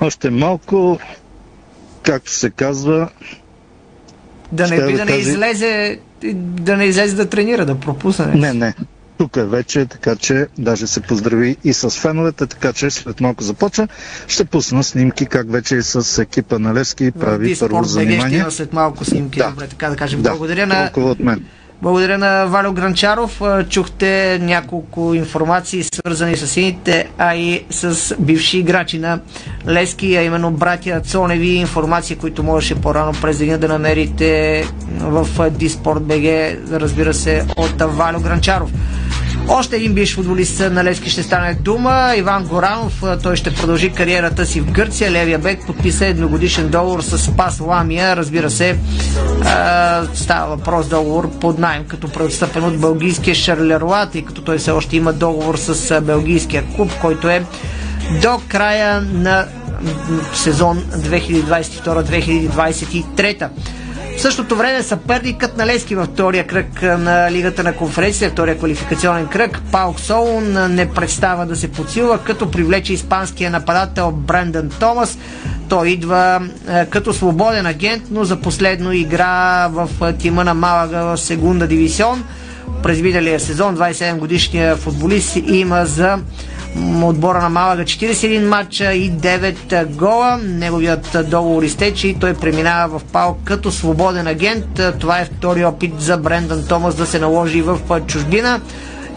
още 0.00 0.30
малко, 0.30 0.98
както 2.02 2.30
се 2.30 2.50
казва, 2.50 3.08
Да 4.52 4.68
не 4.68 4.76
Ще 4.76 4.86
би 4.86 4.92
да 4.92 4.98
да 4.98 5.04
не 5.04 5.16
излезе 5.16 5.98
да 6.34 6.76
не 6.76 6.84
излезе 6.84 7.16
да 7.16 7.26
тренира, 7.28 7.66
да 7.66 7.74
пропусне. 7.74 8.26
Не, 8.26 8.52
не. 8.52 8.74
Тук 9.18 9.36
е 9.36 9.44
вече, 9.44 9.86
така 9.86 10.16
че 10.16 10.46
даже 10.58 10.86
се 10.86 11.00
поздрави 11.00 11.56
и 11.64 11.72
с 11.72 11.90
феновете, 11.90 12.46
така 12.46 12.72
че 12.72 12.90
след 12.90 13.20
малко 13.20 13.44
започва. 13.44 13.88
Ще 14.28 14.44
пусна 14.44 14.84
снимки 14.84 15.26
как 15.26 15.52
вече 15.52 15.76
и 15.76 15.82
с 15.82 16.22
екипа 16.22 16.58
на 16.58 16.74
Левски 16.74 17.10
прави 17.10 17.56
първо 17.58 17.84
ще 17.84 17.92
занимание. 17.92 18.38
има 18.38 18.50
след 18.50 18.72
малко 18.72 19.04
снимки, 19.04 19.38
да. 19.38 19.50
добре, 19.50 19.66
така 19.66 19.90
да 19.90 19.96
кажем. 19.96 20.22
Да, 20.22 20.30
Благодаря 20.30 20.66
на 20.66 20.84
толкова 20.84 21.10
от 21.10 21.20
мен. 21.20 21.44
Благодаря 21.82 22.18
на 22.18 22.46
Валю 22.46 22.72
Гранчаров. 22.72 23.42
Чухте 23.68 24.38
няколко 24.42 25.14
информации, 25.14 25.82
свързани 25.84 26.36
с 26.36 26.46
сините, 26.46 27.08
а 27.18 27.34
и 27.34 27.64
с 27.70 28.14
бивши 28.18 28.58
играчи 28.58 28.98
на 28.98 29.20
Лески, 29.68 30.16
а 30.16 30.22
именно 30.22 30.50
братя 30.50 31.00
Цоневи. 31.00 31.48
Информации, 31.48 32.16
които 32.16 32.42
можеше 32.42 32.74
по-рано 32.74 33.12
през 33.22 33.38
деня 33.38 33.58
да 33.58 33.68
намерите 33.68 34.64
в 34.98 35.50
Диспорт 35.50 36.02
БГ, 36.02 36.24
разбира 36.70 37.14
се, 37.14 37.46
от 37.56 37.80
Валю 37.82 38.20
Гранчаров. 38.20 38.70
Още 39.52 39.76
един 39.76 39.94
бивш 39.94 40.14
футболист 40.14 40.60
на 40.70 40.84
Левски 40.84 41.10
ще 41.10 41.22
стане 41.22 41.54
дума. 41.54 42.12
Иван 42.16 42.44
Горанов, 42.44 43.02
а, 43.02 43.18
той 43.18 43.36
ще 43.36 43.54
продължи 43.54 43.90
кариерата 43.90 44.46
си 44.46 44.60
в 44.60 44.70
Гърция. 44.70 45.10
Левия 45.10 45.38
бек 45.38 45.66
подписа 45.66 46.06
едногодишен 46.06 46.68
договор 46.68 47.00
с 47.00 47.18
Спас 47.18 47.60
Ламия. 47.60 48.16
Разбира 48.16 48.50
се, 48.50 48.78
а, 49.44 50.02
става 50.14 50.56
въпрос 50.56 50.88
договор 50.88 51.30
под 51.30 51.58
найем, 51.58 51.84
като 51.88 52.08
предстъпен 52.08 52.64
от 52.64 52.80
белгийския 52.80 53.34
Шарлеруа, 53.34 54.06
тъй 54.06 54.22
като 54.22 54.42
той 54.42 54.58
все 54.58 54.70
още 54.70 54.96
има 54.96 55.12
договор 55.12 55.56
с 55.56 55.90
а, 55.90 56.00
белгийския 56.00 56.64
клуб, 56.76 56.90
който 57.00 57.28
е 57.28 57.44
до 58.22 58.40
края 58.48 59.00
на 59.00 59.46
сезон 60.34 60.78
2022-2023. 60.78 63.48
В 64.20 64.22
същото 64.22 64.56
време 64.56 64.82
съперникът 64.82 65.56
на 65.56 65.66
Лески 65.66 65.94
във 65.94 66.06
втория 66.06 66.46
кръг 66.46 66.82
на 66.82 67.30
Лигата 67.30 67.62
на 67.62 67.76
конференция, 67.76 68.30
втория 68.30 68.58
квалификационен 68.58 69.26
кръг, 69.26 69.60
Паук 69.72 70.00
Солун 70.00 70.74
не 70.74 70.90
представа 70.90 71.46
да 71.46 71.56
се 71.56 71.72
подсилва, 71.72 72.18
като 72.18 72.50
привлече 72.50 72.92
испанския 72.92 73.50
нападател 73.50 74.10
Брендън 74.10 74.70
Томас. 74.80 75.18
Той 75.68 75.88
идва 75.88 76.40
като 76.90 77.12
свободен 77.12 77.66
агент, 77.66 78.02
но 78.10 78.24
за 78.24 78.40
последно 78.40 78.92
игра 78.92 79.68
в 79.68 79.88
тима 80.18 80.44
на 80.44 80.54
Малага 80.54 80.98
в 81.04 81.16
Сегунда 81.18 81.66
дивизион. 81.66 82.24
През 82.82 83.00
миналия 83.00 83.40
сезон 83.40 83.76
27 83.76 84.18
годишния 84.18 84.76
футболист 84.76 85.36
има 85.36 85.86
за 85.86 86.18
отбора 87.02 87.40
на 87.40 87.48
Малага 87.48 87.82
41 87.82 88.48
матча 88.48 88.92
и 88.92 89.12
9 89.12 89.84
гола. 89.86 90.40
Неговият 90.42 91.16
договор 91.24 91.62
изтече 91.62 92.08
и 92.08 92.14
той 92.14 92.34
преминава 92.34 92.98
в 92.98 93.04
ПАО 93.04 93.34
като 93.44 93.72
свободен 93.72 94.26
агент. 94.26 94.80
Това 95.00 95.20
е 95.20 95.24
втори 95.24 95.64
опит 95.64 96.00
за 96.00 96.16
Брендан 96.16 96.66
Томас 96.68 96.94
да 96.94 97.06
се 97.06 97.18
наложи 97.18 97.62
в 97.62 97.78
чужбина. 98.06 98.60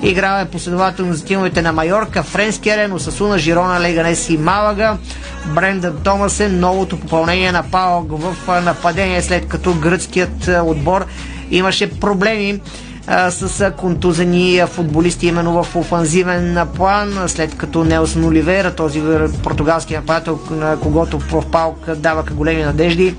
Играл 0.04 0.42
е 0.42 0.50
последователно 0.50 1.14
за 1.14 1.26
тимовете 1.26 1.62
на 1.62 1.72
Майорка, 1.72 2.24
Френски 2.24 2.70
Арен, 2.70 2.94
Осасуна, 2.94 3.38
Жирона, 3.38 3.82
Леганес 3.82 4.30
и 4.30 4.38
Малага. 4.38 4.98
Брендан 5.46 5.98
Томас 6.04 6.40
е 6.40 6.50
новото 6.50 7.00
попълнение 7.00 7.52
на 7.52 7.64
ПАОК 7.64 8.12
в 8.12 8.62
нападение, 8.62 9.22
след 9.22 9.48
като 9.48 9.74
гръцкият 9.74 10.50
отбор 10.64 11.06
имаше 11.52 12.00
проблеми 12.00 12.60
а, 13.08 13.32
с 13.32 13.72
контузени 13.72 14.64
футболисти 14.68 15.28
именно 15.28 15.64
в 15.64 15.76
офанзивен 15.76 16.58
план, 16.76 17.24
след 17.28 17.58
като 17.58 17.84
Нелсон 17.84 18.26
Оливера, 18.26 18.76
този 18.76 19.02
португалски 19.44 19.96
нападател, 19.96 20.40
на 20.52 20.80
когото 20.80 21.20
в 21.20 21.46
Паук 21.52 21.96
даваха 21.96 22.34
големи 22.34 22.64
надежди, 22.64 23.16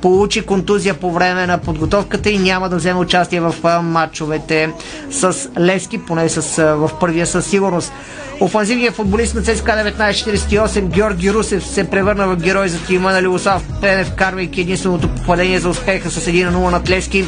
получи 0.00 0.46
контузия 0.46 0.94
по 0.94 1.12
време 1.12 1.46
на 1.46 1.58
подготовката 1.58 2.30
и 2.30 2.38
няма 2.38 2.68
да 2.68 2.76
вземе 2.76 3.00
участие 3.00 3.40
в 3.40 3.54
матчовете 3.82 4.70
с 5.10 5.48
Левски, 5.58 5.98
поне 5.98 6.28
с, 6.28 6.62
в 6.74 6.90
първия 7.00 7.26
със 7.26 7.46
сигурност. 7.46 7.92
Офанзивният 8.40 8.94
футболист 8.94 9.34
на 9.34 9.42
ЦСКА 9.42 9.72
1948 9.72 10.80
Георги 10.80 11.32
Русев 11.32 11.66
се 11.66 11.90
превърна 11.90 12.28
в 12.28 12.36
герой 12.36 12.68
за 12.68 12.78
тима 12.86 13.12
на 13.12 13.22
Любослав 13.22 13.62
Пенев, 13.80 14.12
карвайки 14.14 14.60
единственото 14.60 15.08
попадение 15.08 15.58
за 15.58 15.68
успеха 15.68 16.10
с 16.10 16.26
1 16.26 16.50
0 16.50 16.70
над 16.70 16.90
Левски. 16.90 17.24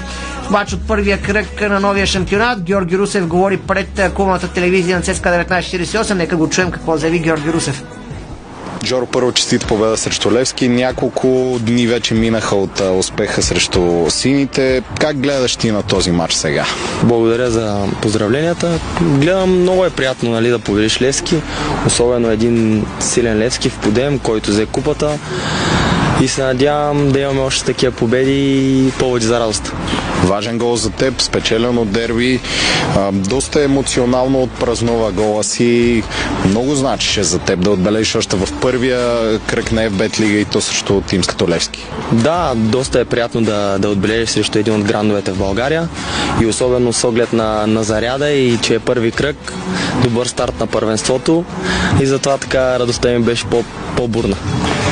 Матч 0.51 0.73
от 0.73 0.87
първия 0.89 1.23
кръг 1.23 1.61
на 1.61 1.81
новия 1.81 2.07
шампионат 2.07 2.63
Георги 2.63 2.99
Русев 2.99 3.27
говори 3.27 3.57
пред 3.57 4.13
кулната 4.15 4.49
телевизия 4.49 4.97
на 4.97 5.03
ЦСКА 5.03 5.29
1948. 5.29 6.15
Нека 6.15 6.37
го 6.37 6.49
чуем 6.49 6.71
какво 6.71 6.97
заяви 6.97 7.19
Георги 7.19 7.53
Русев. 7.53 8.00
Жоро, 8.85 9.07
първо 9.07 9.33
честит 9.33 9.67
победа 9.67 9.97
срещу 9.97 10.33
Левски. 10.33 10.69
Няколко 10.69 11.57
дни 11.61 11.87
вече 11.87 12.15
минаха 12.15 12.57
от 12.57 12.81
успеха 12.81 13.43
срещу 13.43 14.11
сините. 14.11 14.83
Как 15.01 15.17
гледаш 15.17 15.57
ти 15.57 15.71
на 15.71 15.83
този 15.83 16.11
матч 16.11 16.35
сега? 16.35 16.67
Благодаря 17.03 17.51
за 17.51 17.87
поздравленията. 18.03 18.81
Гледам, 19.01 19.61
много 19.61 19.85
е 19.85 19.91
приятно 19.91 20.31
нали, 20.31 20.49
да 20.49 20.59
победиш 20.59 21.03
Левски. 21.03 21.37
Особено 21.87 22.31
един 22.31 22.87
силен 23.01 23.39
Левски 23.39 23.71
в 23.71 23.79
подем, 23.79 24.19
който 24.19 24.51
взе 24.51 24.67
купата. 24.67 25.19
И 26.23 26.29
се 26.29 26.43
надявам 26.43 27.09
да 27.13 27.21
имаме 27.21 27.41
още 27.41 27.65
такива 27.65 27.93
победи 27.93 28.33
и 28.87 28.91
повече 28.91 29.27
за 29.27 29.41
радост. 29.41 29.73
Важен 30.25 30.59
гол 30.59 30.77
за 30.77 30.91
теб, 30.91 31.21
спечелен 31.21 31.79
от 31.79 31.91
дерби. 31.93 32.41
Доста 33.13 33.63
емоционално 33.63 34.43
отпразнува 34.43 35.13
гола 35.13 35.45
си. 35.45 36.03
Много 36.45 36.75
значише 36.75 37.23
за 37.23 37.39
теб 37.39 37.61
да 37.61 37.71
отбележиш 37.71 38.15
още 38.15 38.37
в 38.37 38.49
първия 38.61 39.39
кръг 39.39 39.73
на 39.73 39.91
FBET 39.91 40.21
лига 40.21 40.39
и 40.39 40.45
то 40.45 40.61
срещу 40.61 41.01
Тимската 41.01 41.49
Левски. 41.49 41.87
Да, 42.13 42.53
доста 42.57 43.01
е 43.01 43.05
приятно 43.05 43.43
да, 43.43 43.79
да 43.79 43.89
отбележиш 43.89 44.31
срещу 44.31 44.59
един 44.59 44.75
от 44.75 44.83
грандовете 44.83 45.33
в 45.33 45.39
България 45.39 45.89
и 46.43 46.47
особено 46.47 46.93
с 46.93 47.05
оглед 47.05 47.33
на, 47.33 47.67
на 47.67 47.83
заряда 47.83 48.31
и 48.31 48.59
че 48.63 48.75
е 48.75 48.79
първи 48.79 49.11
кръг, 49.11 49.53
добър 50.03 50.27
старт 50.27 50.61
на 50.61 50.67
първенството 50.67 51.45
и 52.01 52.07
затова 52.07 52.39
така 52.39 52.79
радостта 52.79 53.09
ми 53.09 53.19
беше 53.19 53.45
по, 53.45 53.65
по-бурна. 53.97 54.37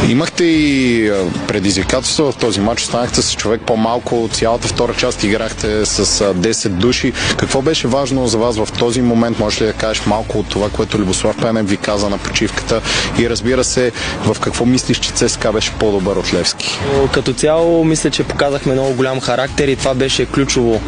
Имахте 0.07 0.45
и 0.45 1.13
предизвикателства 1.49 2.33
в 2.33 2.37
този 2.37 2.61
матч. 2.61 2.83
Останахте 2.83 3.23
с 3.23 3.35
човек 3.35 3.61
по-малко. 3.67 4.29
Цялата 4.33 4.69
втора 4.69 4.95
част 4.95 5.25
играхте 5.25 5.87
с 5.87 6.35
10 6.35 6.69
души. 6.69 7.13
Какво 7.37 7.63
беше 7.63 7.89
важно 7.89 8.27
за 8.27 8.39
вас 8.39 8.57
в 8.57 8.69
този 8.79 9.03
момент? 9.03 9.39
Може 9.39 9.65
ли 9.65 9.67
да 9.67 9.73
кажеш 9.73 10.07
малко 10.07 10.39
от 10.39 10.49
това, 10.49 10.69
което 10.71 10.99
Любослав 10.99 11.37
Пенев 11.43 11.69
ви 11.69 11.77
каза 11.77 12.09
на 12.09 12.19
почивката? 12.19 12.81
И 13.19 13.31
разбира 13.31 13.65
се, 13.65 13.93
в 14.25 14.41
какво 14.41 14.67
мислиш, 14.67 14.99
че 14.99 15.13
ЦСКА 15.13 15.53
беше 15.53 15.73
по-добър 15.73 16.17
от 16.17 16.35
Левски? 16.35 16.79
Като 17.13 17.33
цяло, 17.33 17.85
мисля, 17.85 18.11
че 18.11 18.25
показахме 18.25 18.73
много 18.73 18.95
голям 18.95 19.21
характер 19.21 19.69
и 19.69 19.77
това 19.77 19.95
беше 19.95 20.27
ключово 20.27 20.81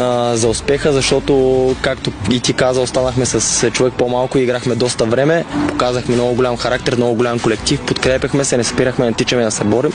а, 0.00 0.36
за 0.36 0.48
успеха, 0.48 0.92
защото, 0.92 1.76
както 1.82 2.12
и 2.30 2.40
ти 2.40 2.52
каза, 2.52 2.80
останахме 2.80 3.26
с 3.26 3.70
човек 3.70 3.92
по-малко 3.98 4.38
и 4.38 4.42
играхме 4.42 4.74
доста 4.74 5.04
време. 5.04 5.44
Показахме 5.68 6.14
много 6.14 6.34
голям 6.34 6.56
характер, 6.56 6.96
много 6.96 7.14
голям 7.14 7.38
колектив, 7.38 7.80
подкрепяхме 7.80 8.31
се, 8.40 8.56
не 8.56 8.64
спирахме, 8.64 9.06
не 9.06 9.12
тичаме 9.12 9.44
да 9.44 9.50
се 9.50 9.64
борим. 9.64 9.92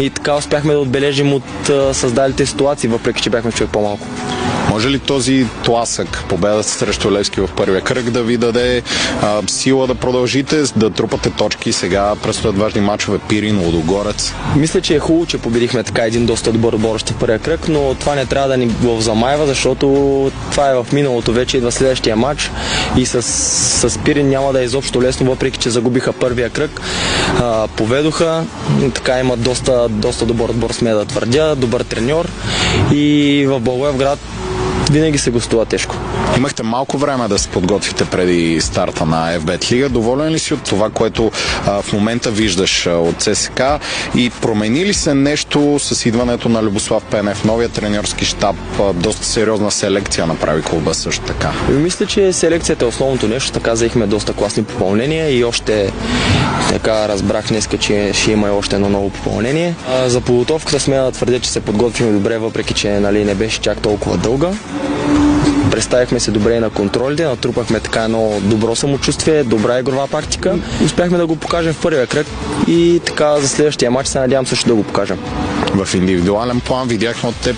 И 0.00 0.10
така 0.10 0.34
успяхме 0.34 0.72
да 0.72 0.78
отбележим 0.80 1.32
от 1.32 1.44
създалите 1.92 2.46
ситуации, 2.46 2.88
въпреки 2.88 3.22
че 3.22 3.30
бяхме 3.30 3.52
човек 3.52 3.72
по-малко. 3.72 4.06
Може 4.72 4.90
ли 4.90 4.98
този 4.98 5.46
тласък, 5.64 6.24
победата 6.28 6.62
срещу 6.68 7.12
Левски 7.12 7.40
в 7.40 7.48
първия 7.56 7.80
кръг 7.80 8.10
да 8.10 8.22
ви 8.22 8.36
даде 8.36 8.82
а, 9.22 9.42
сила 9.46 9.86
да 9.86 9.94
продължите, 9.94 10.62
да 10.76 10.90
трупате 10.90 11.30
точки? 11.30 11.72
Сега 11.72 12.14
предстоят 12.22 12.58
важни 12.58 12.80
мачове 12.80 13.18
Пирин, 13.28 13.58
Лодогорец. 13.58 14.34
Мисля, 14.56 14.80
че 14.80 14.94
е 14.94 14.98
хубаво, 14.98 15.26
че 15.26 15.38
победихме 15.38 15.82
така 15.82 16.02
един 16.02 16.26
доста 16.26 16.52
добър 16.52 16.72
отбор 16.72 16.98
в 16.98 17.14
първия 17.20 17.38
кръг, 17.38 17.68
но 17.68 17.94
това 17.94 18.14
не 18.14 18.26
трябва 18.26 18.48
да 18.48 18.56
ни 18.56 18.66
го 18.66 19.00
замайва, 19.00 19.46
защото 19.46 19.86
това 20.50 20.70
е 20.70 20.74
в 20.74 20.86
миналото, 20.92 21.32
вече 21.32 21.56
идва 21.56 21.72
следващия 21.72 22.16
матч 22.16 22.50
и 22.96 23.06
с, 23.06 23.22
с 23.22 23.98
Пирин 23.98 24.28
няма 24.28 24.52
да 24.52 24.60
е 24.60 24.64
изобщо 24.64 25.02
лесно, 25.02 25.26
въпреки 25.26 25.58
че 25.58 25.70
загубиха 25.70 26.12
първия 26.12 26.50
кръг. 26.50 26.80
А, 27.40 27.68
поведоха, 27.68 28.44
така 28.94 29.20
имат 29.20 29.42
доста, 29.42 29.88
доста 29.88 30.26
добър 30.26 30.48
отбор, 30.48 30.70
сме 30.70 30.90
да 30.90 31.04
твърдя, 31.04 31.54
добър 31.54 31.80
треньор 31.80 32.28
и 32.92 33.46
в 33.48 33.60
Благоевград 33.60 34.18
винаги 34.92 35.18
се 35.18 35.30
гостува 35.30 35.64
тежко. 35.64 35.96
Имахте 36.36 36.62
малко 36.62 36.98
време 36.98 37.28
да 37.28 37.38
се 37.38 37.48
подготвите 37.48 38.04
преди 38.04 38.60
старта 38.60 39.06
на 39.06 39.38
FBET 39.38 39.72
Лига. 39.72 39.88
Доволен 39.88 40.32
ли 40.32 40.38
си 40.38 40.54
от 40.54 40.62
това, 40.62 40.90
което 40.90 41.30
а, 41.66 41.82
в 41.82 41.92
момента 41.92 42.30
виждаш 42.30 42.86
а, 42.86 42.90
от 42.90 43.22
ЦСК 43.22 43.62
и 44.14 44.30
промени 44.30 44.86
ли 44.86 44.94
се 44.94 45.14
нещо 45.14 45.78
с 45.78 46.06
идването 46.06 46.48
на 46.48 46.62
Любослав 46.62 47.04
Пенев, 47.04 47.44
новия 47.44 47.68
треньорски 47.68 48.24
щаб, 48.24 48.56
а, 48.80 48.92
доста 48.92 49.26
сериозна 49.26 49.70
селекция 49.70 50.26
направи 50.26 50.62
клуба 50.62 50.94
също 50.94 51.24
така? 51.24 51.52
Мисля, 51.68 52.06
че 52.06 52.32
селекцията 52.32 52.84
е 52.84 52.88
основното 52.88 53.28
нещо, 53.28 53.52
така 53.52 53.76
заехме 53.76 54.06
доста 54.06 54.32
класни 54.32 54.64
попълнения 54.64 55.38
и 55.38 55.44
още 55.44 55.92
така 56.70 57.08
разбрах 57.08 57.48
днес, 57.48 57.68
че 57.80 58.10
ще 58.14 58.32
има 58.32 58.48
и 58.48 58.50
още 58.50 58.76
едно 58.76 58.88
ново 58.88 59.10
попълнение. 59.10 59.74
А, 59.90 60.08
за 60.08 60.20
подготовката 60.20 60.80
сме 60.80 60.96
да 60.96 61.10
твърдя, 61.12 61.40
че 61.40 61.50
се 61.50 61.60
подготвим 61.60 62.12
добре, 62.12 62.38
въпреки 62.38 62.74
че 62.74 62.90
нали, 62.90 63.24
не 63.24 63.34
беше 63.34 63.60
чак 63.60 63.78
толкова 63.80 64.16
дълга. 64.16 64.50
Представихме 65.72 66.20
се 66.20 66.30
добре 66.30 66.60
на 66.60 66.70
контролите, 66.70 67.24
натрупахме 67.24 67.80
така 67.80 68.04
едно 68.04 68.40
добро 68.42 68.76
самочувствие, 68.76 69.44
добра 69.44 69.78
игрова 69.78 70.08
практика. 70.08 70.58
Успяхме 70.84 71.18
да 71.18 71.26
го 71.26 71.36
покажем 71.36 71.72
в 71.72 71.82
първия 71.82 72.06
кръг 72.06 72.26
и 72.68 73.00
така 73.06 73.40
за 73.40 73.48
следващия 73.48 73.90
матч 73.90 74.08
се 74.08 74.18
надявам 74.18 74.46
също 74.46 74.68
да 74.68 74.74
го 74.74 74.82
покажем. 74.82 75.18
В 75.74 75.94
индивидуален 75.94 76.60
план 76.60 76.88
видяхме 76.88 77.28
от 77.28 77.36
теб 77.36 77.56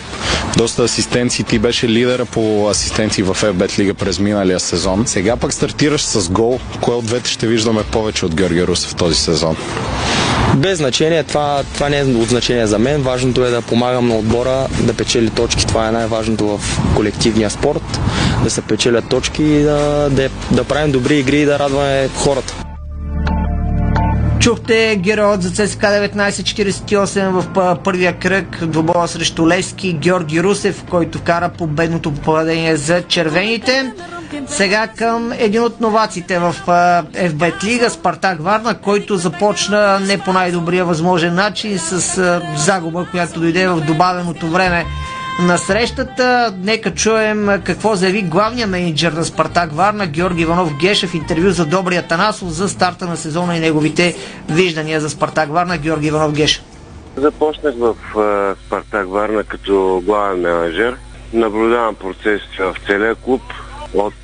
доста 0.57 0.83
асистенции. 0.83 1.45
Ти 1.45 1.59
беше 1.59 1.89
лидера 1.89 2.25
по 2.25 2.69
асистенции 2.71 3.23
в 3.23 3.35
FBET 3.35 3.79
Лига 3.79 3.95
през 3.95 4.19
миналия 4.19 4.61
сезон. 4.61 5.07
Сега 5.07 5.37
пък 5.37 5.53
стартираш 5.53 6.03
с 6.03 6.29
гол. 6.29 6.61
Кое 6.81 6.95
от 6.95 7.07
двете 7.07 7.31
ще 7.31 7.47
виждаме 7.47 7.83
повече 7.83 8.27
от 8.27 8.35
Георги 8.35 8.67
Русев 8.67 8.95
този 8.95 9.15
сезон? 9.15 9.57
Без 10.57 10.79
значение, 10.79 11.23
това, 11.23 11.63
това 11.75 11.89
не 11.89 11.99
е 11.99 12.05
от 12.05 12.29
значение 12.29 12.67
за 12.67 12.79
мен. 12.79 13.03
Важното 13.03 13.45
е 13.45 13.51
да 13.51 13.63
помагам 13.63 14.09
на 14.09 14.17
отбора 14.17 14.67
да 14.81 14.95
печели 14.95 15.31
точки. 15.31 15.67
Това 15.67 15.89
е 15.89 15.93
най-важното 15.93 16.59
в 16.59 16.61
колективния 16.97 17.51
спорт. 17.51 18.01
Да 18.45 18.51
се 18.51 18.63
печелят 18.63 19.09
точки 19.09 19.43
и 19.43 19.63
да, 19.63 20.09
да, 20.11 20.29
да 20.51 20.65
правим 20.65 20.93
добри 20.93 21.19
игри 21.19 21.41
и 21.41 21.45
да 21.45 21.59
радваме 21.59 22.09
хората. 22.17 22.55
Чухте 24.41 24.97
героят 24.97 25.43
за 25.43 25.51
ЦСКА 25.51 25.87
1948 25.87 27.29
в 27.31 27.77
първия 27.85 28.13
кръг 28.13 28.67
двобоя 28.67 29.09
срещу 29.09 29.49
Левски 29.49 29.93
Георги 29.93 30.43
Русев, 30.43 30.85
който 30.91 31.19
вкара 31.19 31.51
победното 31.59 32.13
попадение 32.15 32.77
за 32.77 33.03
червените. 33.03 33.93
Сега 34.47 34.87
към 34.87 35.33
един 35.33 35.63
от 35.63 35.81
новаците 35.81 36.39
в 36.39 36.55
FBET 36.67 37.65
Лига, 37.65 37.91
Спартак 37.91 38.43
Варна, 38.43 38.75
който 38.75 39.17
започна 39.17 40.01
не 40.01 40.19
по 40.19 40.33
най-добрия 40.33 40.85
възможен 40.85 41.35
начин 41.35 41.79
с 41.79 42.43
загуба, 42.57 43.07
която 43.11 43.41
дойде 43.41 43.69
в 43.69 43.81
добавеното 43.81 44.47
време 44.47 44.85
на 45.43 45.59
срещата. 45.59 46.55
Нека 46.59 46.95
чуем 46.95 47.49
какво 47.65 47.95
заяви 47.95 48.23
главният 48.23 48.71
менеджер 48.71 49.13
на 49.13 49.25
Спартак 49.25 49.73
Варна, 49.73 50.07
Георги 50.07 50.43
Иванов 50.43 50.77
Гешев, 50.77 51.15
интервю 51.15 51.51
за 51.51 51.67
Добрия 51.67 52.03
Танасов 52.03 52.49
за 52.49 52.69
старта 52.69 53.07
на 53.07 53.17
сезона 53.17 53.57
и 53.57 53.61
неговите 53.61 54.17
виждания 54.49 55.01
за 55.01 55.11
Спартак 55.11 55.49
Варна. 55.49 55.79
Георги 55.79 56.07
Иванов 56.07 56.33
Гешев. 56.33 56.63
Започнах 57.17 57.75
в 57.79 57.95
Спартак 58.67 59.09
Варна 59.09 59.45
като 59.45 60.03
главен 60.07 60.41
менеджер. 60.41 60.97
Наблюдавам 61.33 61.95
процесите 61.95 62.63
в 62.63 62.75
целия 62.87 63.15
клуб, 63.15 63.43
от 63.95 64.15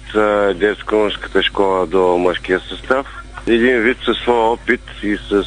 детско-мъжката 0.55 1.43
школа 1.43 1.87
до 1.87 2.19
мъжкия 2.19 2.61
състав. 2.61 3.07
Един 3.47 3.81
вид 3.81 3.99
със 4.05 4.17
своя 4.17 4.41
опит 4.41 4.81
и 5.03 5.17
с 5.17 5.45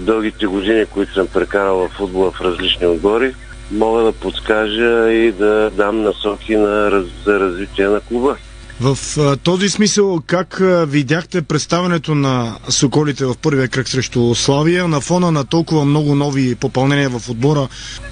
дългите 0.00 0.46
години, 0.46 0.86
които 0.86 1.14
съм 1.14 1.26
прекарал 1.26 1.76
в 1.76 1.88
футбола 1.88 2.30
в 2.30 2.40
различни 2.40 2.86
отбори, 2.86 3.34
мога 3.70 4.02
да 4.02 4.12
подскажа 4.12 5.12
и 5.12 5.32
да 5.32 5.70
дам 5.70 6.02
насоки 6.02 6.56
на, 6.56 7.04
за 7.24 7.40
развитие 7.40 7.88
на 7.88 8.00
клуба. 8.00 8.36
В 8.80 8.96
този 9.42 9.68
смисъл, 9.68 10.20
как 10.26 10.58
видяхте 10.86 11.42
представянето 11.42 12.14
на 12.14 12.56
Соколите 12.68 13.24
в 13.24 13.34
първия 13.42 13.68
кръг 13.68 13.88
срещу 13.88 14.34
Славия 14.34 14.88
на 14.88 15.00
фона 15.00 15.30
на 15.30 15.44
толкова 15.44 15.84
много 15.84 16.14
нови 16.14 16.54
попълнения 16.54 17.08
в 17.08 17.30
отбора? 17.30 17.68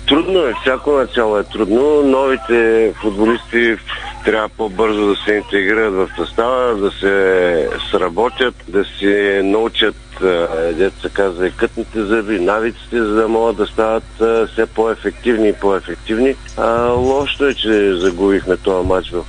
Трудно 0.08 0.38
е, 0.38 0.54
всяко 0.62 0.92
начало 0.92 1.38
е 1.38 1.44
трудно. 1.44 2.02
Новите 2.02 2.92
футболисти 3.00 3.76
трябва 4.24 4.48
по-бързо 4.48 5.06
да 5.06 5.16
се 5.16 5.34
интегрират 5.34 5.94
в 5.94 6.08
състава, 6.16 6.74
да 6.74 6.90
се 6.90 7.68
сработят, 7.90 8.54
да 8.68 8.84
си 8.84 9.40
научат 9.44 9.96
деца 10.74 11.08
казва 11.12 11.46
и 11.46 11.52
кътните 11.56 12.04
зъби, 12.04 12.40
навиците, 12.40 12.98
за 13.02 13.14
да 13.14 13.28
могат 13.28 13.56
да 13.56 13.66
стават 13.66 14.04
все 14.52 14.66
по-ефективни 14.66 15.48
и 15.48 15.52
по-ефективни. 15.52 16.34
А, 16.56 16.90
лошо 16.90 17.44
е, 17.44 17.54
че 17.54 17.94
загубихме 17.94 18.56
този 18.56 18.86
матч 18.86 19.11
в 19.11 19.24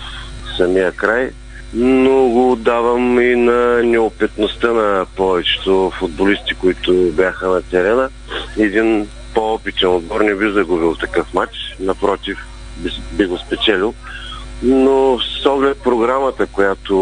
самия 0.61 0.91
край, 0.91 1.31
но 1.73 2.27
го 2.27 2.55
давам 2.55 3.19
и 3.21 3.35
на 3.35 3.83
неопитността 3.83 4.73
на 4.73 5.05
повечето 5.15 5.91
футболисти, 5.99 6.53
които 6.53 7.11
бяха 7.11 7.47
на 7.47 7.61
терена. 7.61 8.09
Един 8.57 9.07
по-опитен 9.33 9.89
отбор 9.89 10.21
не 10.21 10.35
би 10.35 10.51
загубил 10.51 10.95
такъв 10.95 11.33
матч, 11.33 11.75
напротив, 11.79 12.37
би, 12.77 12.89
би 13.11 13.25
го 13.25 13.37
спечелил. 13.37 13.93
Но 14.63 15.19
с 15.19 15.45
оглед 15.45 15.77
програмата, 15.77 16.45
която 16.45 16.95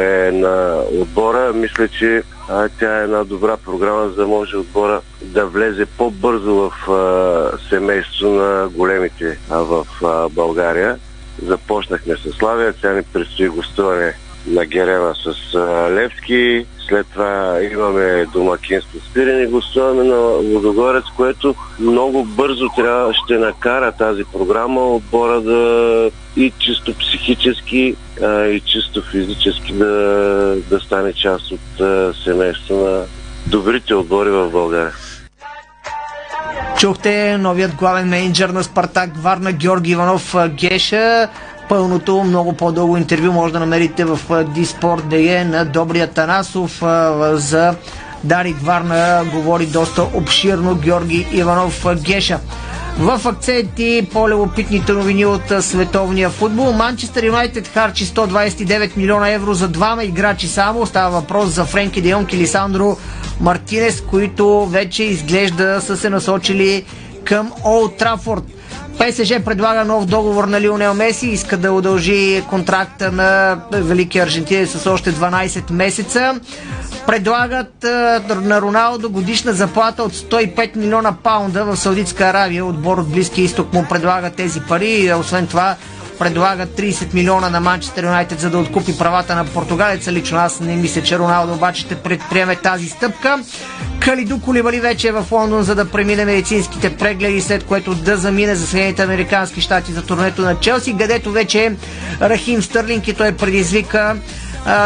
е 0.00 0.30
на 0.32 0.82
отбора, 1.00 1.52
мисля, 1.52 1.88
че 1.88 2.22
а, 2.48 2.68
тя 2.80 3.00
е 3.00 3.04
една 3.04 3.24
добра 3.24 3.56
програма, 3.56 4.08
за 4.08 4.14
да 4.14 4.26
може 4.26 4.56
отбора 4.56 5.00
да 5.22 5.46
влезе 5.46 5.86
по-бързо 5.86 6.54
в 6.54 6.90
а, 6.90 7.58
семейство 7.68 8.28
на 8.28 8.68
големите 8.68 9.38
а, 9.50 9.58
в 9.58 9.86
а, 10.04 10.28
България. 10.28 10.98
Започнахме 11.42 12.16
с 12.16 12.32
Славия, 12.32 12.72
сега 12.72 12.92
ни 12.92 13.02
предстои 13.02 13.48
гостуване 13.48 14.14
на 14.46 14.66
Герена 14.66 15.14
с 15.14 15.54
Левски. 15.90 16.66
След 16.88 17.06
това 17.06 17.58
имаме 17.72 18.26
домакинство 18.32 18.98
с 19.00 19.14
Пирин 19.14 19.42
и 19.42 19.46
гостуваме 19.46 20.04
на 20.04 20.16
Водогорец, 20.18 21.04
което 21.16 21.54
много 21.78 22.24
бързо 22.24 22.68
трябва, 22.76 23.14
ще 23.14 23.38
накара 23.38 23.92
тази 23.92 24.24
програма 24.24 24.86
отбора 24.86 25.40
да 25.40 26.10
и 26.36 26.52
чисто 26.58 26.94
психически, 26.94 27.96
а, 28.22 28.46
и 28.46 28.60
чисто 28.60 29.02
физически 29.02 29.72
да, 29.72 29.86
да 30.70 30.80
стане 30.80 31.12
част 31.12 31.52
от 31.52 31.80
а, 31.80 32.14
семейство 32.24 32.76
на 32.76 33.04
добрите 33.46 33.94
отбори 33.94 34.30
в 34.30 34.50
България. 34.50 34.92
Чухте 36.78 37.38
новият 37.38 37.74
главен 37.74 38.08
менеджер 38.08 38.48
на 38.48 38.64
Спартак 38.64 39.10
Варна 39.16 39.52
Георги 39.52 39.90
Иванов 39.90 40.36
Геша. 40.48 41.28
Пълното, 41.68 42.24
много 42.24 42.52
по-дълго 42.52 42.96
интервю 42.96 43.32
може 43.32 43.52
да 43.52 43.60
намерите 43.60 44.04
в 44.04 44.44
Диспорт 44.44 45.08
ДГ 45.08 45.46
на 45.46 45.64
Добрия 45.64 46.06
Танасов 46.06 46.82
за 47.32 47.74
Дарик 48.24 48.56
Варна 48.60 49.24
говори 49.34 49.66
доста 49.66 50.02
обширно 50.02 50.74
Георги 50.74 51.28
Иванов 51.32 51.86
Геша. 52.02 52.38
В 52.98 53.20
акценти 53.26 54.08
по-любопитните 54.12 54.92
новини 54.92 55.26
от 55.26 55.52
световния 55.60 56.30
футбол. 56.30 56.72
Манчестър 56.72 57.24
Юнайтед 57.24 57.68
харчи 57.68 58.06
129 58.06 58.96
милиона 58.96 59.30
евро 59.30 59.54
за 59.54 59.68
двама 59.68 60.04
играчи 60.04 60.48
само. 60.48 60.86
Става 60.86 61.20
въпрос 61.20 61.48
за 61.48 61.64
Френки 61.64 62.00
Дейонг 62.00 62.32
и 62.32 62.36
Лисандро 62.36 62.96
Мартинес, 63.40 64.00
които 64.00 64.66
вече 64.66 65.04
изглежда 65.04 65.80
са 65.80 65.96
се 65.96 66.10
насочили 66.10 66.84
към 67.24 67.52
Олд 67.64 67.96
Трафорд. 67.96 68.44
ПСЖ 68.98 69.44
предлага 69.44 69.84
нов 69.84 70.06
договор 70.06 70.44
на 70.44 70.60
Лионел 70.60 70.94
Меси, 70.94 71.26
иска 71.26 71.56
да 71.56 71.72
удължи 71.72 72.42
контракта 72.50 73.12
на 73.12 73.58
Великия 73.72 74.24
Аржентинец 74.24 74.70
с 74.70 74.86
още 74.86 75.12
12 75.12 75.70
месеца. 75.72 76.40
Предлагат 77.06 77.82
на 78.42 78.60
Роналдо 78.60 79.10
годишна 79.10 79.52
заплата 79.52 80.02
от 80.02 80.12
105 80.12 80.76
милиона 80.76 81.12
паунда 81.12 81.64
в 81.64 81.76
Саудитска 81.76 82.24
Аравия. 82.24 82.64
Отбор 82.64 82.98
от 82.98 83.08
Близкия 83.08 83.44
изток 83.44 83.72
му 83.72 83.86
предлага 83.88 84.30
тези 84.30 84.60
пари. 84.60 85.14
Освен 85.20 85.46
това, 85.46 85.76
предлагат 86.18 86.78
30 86.78 87.14
милиона 87.14 87.50
на 87.50 87.60
Манчестър 87.60 88.04
Юнайтед, 88.04 88.40
за 88.40 88.50
да 88.50 88.58
откупи 88.58 88.98
правата 88.98 89.34
на 89.34 89.44
португалеца. 89.44 90.12
Лично 90.12 90.38
аз 90.38 90.60
не 90.60 90.76
мисля, 90.76 91.02
че 91.02 91.18
Роналдо 91.18 91.52
обаче 91.52 91.80
ще 91.80 91.94
предприеме 91.94 92.56
тази 92.56 92.88
стъпка. 92.88 93.38
Калиду 94.00 94.40
Колибали 94.40 94.80
вече 94.80 95.08
е 95.08 95.12
в 95.12 95.24
Лондон, 95.32 95.62
за 95.62 95.74
да 95.74 95.84
премине 95.84 96.24
медицинските 96.24 96.96
прегледи, 96.96 97.40
след 97.40 97.64
което 97.64 97.94
да 97.94 98.16
замине 98.16 98.54
за 98.54 98.66
Съединените 98.66 99.02
Американски 99.02 99.60
щати 99.60 99.92
за 99.92 100.02
турнето 100.02 100.42
на 100.42 100.60
Челси, 100.60 100.96
където 100.98 101.32
вече 101.32 101.64
е 101.64 101.72
Рахим 102.20 102.62
Стърлинг 102.62 103.08
и 103.08 103.14
той 103.14 103.32
предизвика 103.32 104.16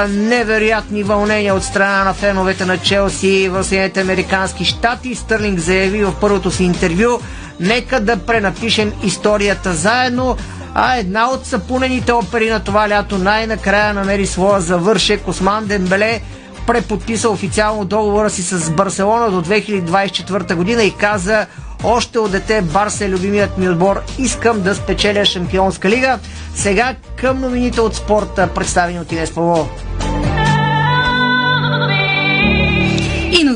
невероятни 0.08 1.02
вълнения 1.02 1.54
от 1.54 1.64
страна 1.64 2.04
на 2.04 2.14
феновете 2.14 2.66
на 2.66 2.78
Челси 2.78 3.48
в 3.48 3.64
Съединените 3.64 4.00
Американски 4.00 4.64
щати. 4.64 5.14
Стърлинг 5.14 5.58
заяви 5.58 6.04
в 6.04 6.14
първото 6.20 6.50
си 6.50 6.64
интервю 6.64 7.20
Нека 7.60 8.00
да 8.00 8.16
пренапишем 8.16 8.92
историята 9.04 9.74
заедно 9.74 10.36
а 10.74 10.96
една 10.96 11.30
от 11.30 11.46
сапунените 11.46 12.12
опери 12.12 12.50
на 12.50 12.60
това 12.60 12.88
лято 12.88 13.18
най-накрая 13.18 13.94
намери 13.94 14.26
своя 14.26 14.60
завършек. 14.60 15.28
Осман 15.28 15.66
Дембеле 15.66 16.20
преподписа 16.66 17.30
официално 17.30 17.84
договора 17.84 18.30
си 18.30 18.42
с 18.42 18.70
Барселона 18.70 19.30
до 19.30 19.42
2024 19.42 20.54
година 20.54 20.82
и 20.82 20.90
каза 20.90 21.46
още 21.84 22.18
от 22.18 22.30
дете 22.30 22.62
Барса 22.62 23.04
е 23.04 23.08
любимият 23.08 23.58
ми 23.58 23.68
отбор. 23.68 24.00
Искам 24.18 24.62
да 24.62 24.74
спечеля 24.74 25.24
Шампионска 25.24 25.88
лига. 25.88 26.18
Сега 26.54 26.94
към 27.16 27.40
новините 27.40 27.80
от 27.80 27.94
спорта, 27.94 28.48
представени 28.54 29.00
от 29.00 29.12
Инес 29.12 29.34
Павлова. 29.34 29.66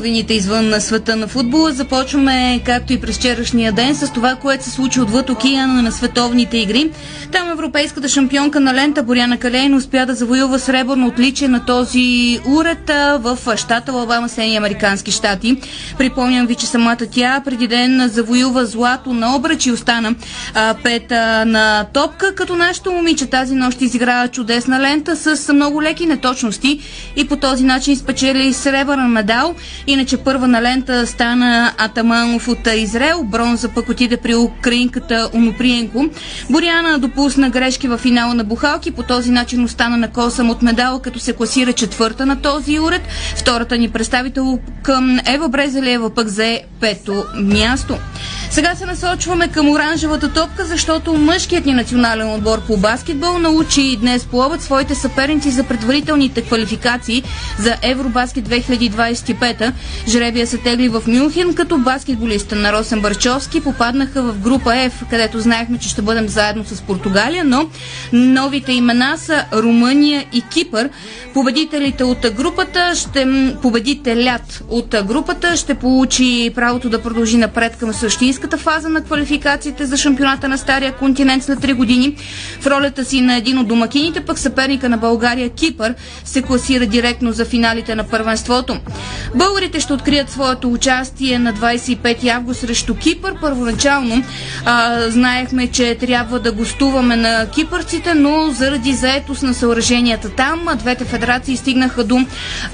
Новините 0.05 0.33
извън 0.33 0.69
на 0.69 0.81
света 0.81 1.15
на 1.15 1.27
футбола 1.27 1.71
започваме, 1.71 2.61
както 2.65 2.93
и 2.93 3.01
през 3.01 3.17
вчерашния 3.17 3.71
ден, 3.71 3.95
с 3.95 4.13
това, 4.13 4.35
което 4.35 4.63
се 4.63 4.69
случи 4.71 5.01
отвъд 5.01 5.29
океана 5.29 5.81
на 5.81 5.91
световните 5.91 6.57
игри. 6.57 6.91
Там 7.31 7.49
европейската 7.49 8.09
шампионка 8.09 8.59
на 8.59 8.73
лента 8.73 9.03
Боряна 9.03 9.37
Калейн 9.37 9.73
успя 9.75 10.05
да 10.05 10.15
завоюва 10.15 10.59
сребърно 10.59 11.07
отличие 11.07 11.47
на 11.47 11.65
този 11.65 12.39
уред 12.47 12.89
в 13.19 13.37
щата 13.57 13.91
Алабама, 13.91 14.29
Съединени 14.29 14.57
Американски 14.57 15.11
щати. 15.11 15.57
Припомням 15.97 16.47
ви, 16.47 16.55
че 16.55 16.65
самата 16.65 16.97
тя 17.11 17.41
преди 17.45 17.67
ден 17.67 18.07
завоюва 18.07 18.65
злато 18.65 19.13
на 19.13 19.35
обръч 19.35 19.65
и 19.65 19.71
остана 19.71 20.15
пета 20.83 21.45
на 21.45 21.83
топка, 21.83 22.35
като 22.35 22.55
нашето 22.55 22.91
момиче 22.91 23.25
тази 23.25 23.55
нощ 23.55 23.81
изигра 23.81 24.27
чудесна 24.27 24.79
лента 24.79 25.15
с 25.37 25.53
много 25.53 25.81
леки 25.83 26.05
неточности 26.05 26.79
и 27.15 27.27
по 27.27 27.35
този 27.37 27.63
начин 27.63 27.97
спечели 27.97 28.53
сребърен 28.53 29.07
медал. 29.07 29.55
Иначе 29.95 30.17
първа 30.17 30.47
на 30.47 30.61
лента 30.61 31.07
стана 31.07 31.73
Атаманов 31.77 32.47
от 32.47 32.67
Израел, 32.75 33.23
бронза 33.23 33.69
пък 33.69 33.89
отиде 33.89 34.17
при 34.17 34.35
украинката 34.35 35.29
Оноприенко. 35.33 36.05
Боряна 36.49 36.99
допусна 36.99 37.49
грешки 37.49 37.87
в 37.87 37.97
финала 37.97 38.33
на 38.33 38.43
Бухалки, 38.43 38.91
по 38.91 39.03
този 39.03 39.31
начин 39.31 39.63
остана 39.63 39.97
на 39.97 40.11
косъм 40.11 40.49
от 40.49 40.61
медала, 40.61 41.01
като 41.01 41.19
се 41.19 41.33
класира 41.33 41.73
четвърта 41.73 42.25
на 42.25 42.41
този 42.41 42.79
уред. 42.79 43.01
Втората 43.35 43.77
ни 43.77 43.89
представител 43.89 44.59
към 44.83 45.19
Ева 45.25 45.49
Брезелева 45.49 46.09
пък 46.09 46.27
зае 46.27 46.61
пето 46.79 47.25
място. 47.35 47.97
Сега 48.55 48.75
се 48.75 48.85
насочваме 48.85 49.47
към 49.47 49.69
оранжевата 49.69 50.33
топка, 50.33 50.65
защото 50.65 51.13
мъжкият 51.13 51.65
ни 51.65 51.73
национален 51.73 52.33
отбор 52.33 52.65
по 52.67 52.77
баскетбол 52.77 53.37
научи 53.37 53.97
днес 53.97 54.25
по 54.25 54.51
своите 54.59 54.95
съперници 54.95 55.51
за 55.51 55.63
предварителните 55.63 56.41
квалификации 56.41 57.23
за 57.59 57.75
Евробаскет 57.81 58.49
2025. 58.49 59.71
Жребия 60.07 60.47
се 60.47 60.57
тегли 60.57 60.89
в 60.89 61.03
Мюнхен, 61.07 61.53
като 61.53 61.77
баскетболиста 61.77 62.55
на 62.55 62.73
Росен 62.73 63.01
Барчовски 63.01 63.61
попаднаха 63.61 64.23
в 64.23 64.39
група 64.39 64.69
F, 64.69 64.91
където 65.09 65.39
знаехме, 65.39 65.77
че 65.77 65.89
ще 65.89 66.01
бъдем 66.01 66.27
заедно 66.27 66.65
с 66.65 66.81
Португалия, 66.81 67.43
но 67.43 67.69
новите 68.13 68.73
имена 68.73 69.17
са 69.17 69.45
Румъния 69.53 70.25
и 70.33 70.41
Кипър. 70.41 70.89
Победителите 71.33 72.03
от 72.03 72.25
групата 72.35 72.95
ще 72.95 73.53
победителят 73.61 74.63
от 74.69 74.95
групата 75.05 75.57
ще 75.57 75.73
получи 75.73 76.51
правото 76.55 76.89
да 76.89 77.01
продължи 77.01 77.37
напред 77.37 77.77
към 77.77 77.93
същинската 77.93 78.57
фаза 78.57 78.89
на 78.89 79.01
квалификациите 79.01 79.85
за 79.85 79.97
шампионата 79.97 80.47
на 80.47 80.57
Стария 80.57 80.91
континент 80.91 81.43
след 81.43 81.59
3 81.59 81.73
години. 81.73 82.15
В 82.59 82.67
ролята 82.67 83.05
си 83.05 83.21
на 83.21 83.35
един 83.37 83.57
от 83.57 83.67
домакините, 83.67 84.21
пък 84.21 84.39
съперника 84.39 84.89
на 84.89 84.97
България 84.97 85.49
Кипър 85.49 85.95
се 86.25 86.41
класира 86.41 86.85
директно 86.85 87.31
за 87.31 87.45
финалите 87.45 87.95
на 87.95 88.03
първенството. 88.03 88.77
Българите 89.35 89.74
ще 89.79 89.93
открият 89.93 90.29
своето 90.29 90.67
участие 90.69 91.39
на 91.39 91.53
25 91.53 92.27
август 92.27 92.59
срещу 92.59 92.95
Кипър. 92.95 93.33
Първоначално 93.41 94.23
а, 94.65 94.99
знаехме, 95.09 95.67
че 95.67 95.95
трябва 95.95 96.39
да 96.39 96.51
гостуваме 96.51 97.15
на 97.15 97.45
кипърците, 97.47 98.13
но 98.13 98.49
заради 98.49 98.93
заетост 98.93 99.43
на 99.43 99.53
съоръженията 99.53 100.29
там, 100.29 100.67
двете 100.75 101.05
федерации 101.05 101.57
стигнаха 101.57 102.03
до 102.03 102.19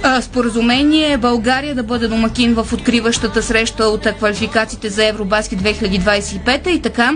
а, 0.03 0.21
споразумение 0.21 1.17
България 1.17 1.75
да 1.75 1.83
бъде 1.83 2.07
домакин 2.07 2.53
в 2.53 2.73
откриващата 2.73 3.43
среща 3.43 3.85
от 3.85 4.07
квалификациите 4.09 4.89
за 4.89 5.05
Евробаски 5.05 5.51
баскет 5.51 5.59
2025 5.59 6.67
и 6.67 6.81
така. 6.81 7.11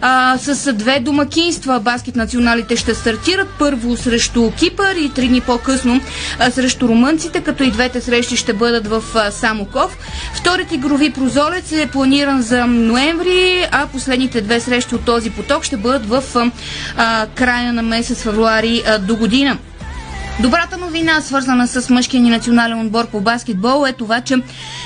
А, 0.00 0.38
с 0.38 0.72
две 0.72 1.00
домакинства 1.00 1.80
баскет 1.80 2.16
националите 2.16 2.76
ще 2.76 2.94
стартират 2.94 3.48
първо 3.58 3.96
срещу 3.96 4.50
Кипър 4.50 4.94
и 4.96 5.10
три 5.10 5.28
дни 5.28 5.40
по-късно 5.40 6.00
срещу 6.50 6.88
румънците, 6.88 7.40
като 7.40 7.62
и 7.62 7.70
двете 7.70 8.00
срещи 8.00 8.36
ще 8.36 8.52
бъдат 8.52 8.86
в 8.86 9.02
Самоков. 9.30 9.98
Вторият 10.34 10.72
игрови 10.72 11.12
прозорец 11.12 11.72
е 11.72 11.86
планиран 11.86 12.42
за 12.42 12.66
ноември, 12.66 13.66
а 13.70 13.86
последните 13.86 14.40
две 14.40 14.60
срещи 14.60 14.94
от 14.94 15.04
този 15.04 15.30
поток 15.30 15.64
ще 15.64 15.76
бъдат 15.76 16.06
в 16.06 16.22
а, 16.96 17.26
края 17.34 17.72
на 17.72 17.82
месец 17.82 18.22
февруари 18.22 18.82
до 19.00 19.16
година. 19.16 19.58
Добрата 20.40 20.76
новина, 20.76 21.20
свързана 21.20 21.68
с 21.68 21.90
мъжкия 21.90 22.20
ни 22.20 22.30
национален 22.30 22.80
отбор 22.80 23.06
по 23.06 23.20
баскетбол, 23.20 23.86
е 23.86 23.92
това, 23.92 24.20
че 24.20 24.36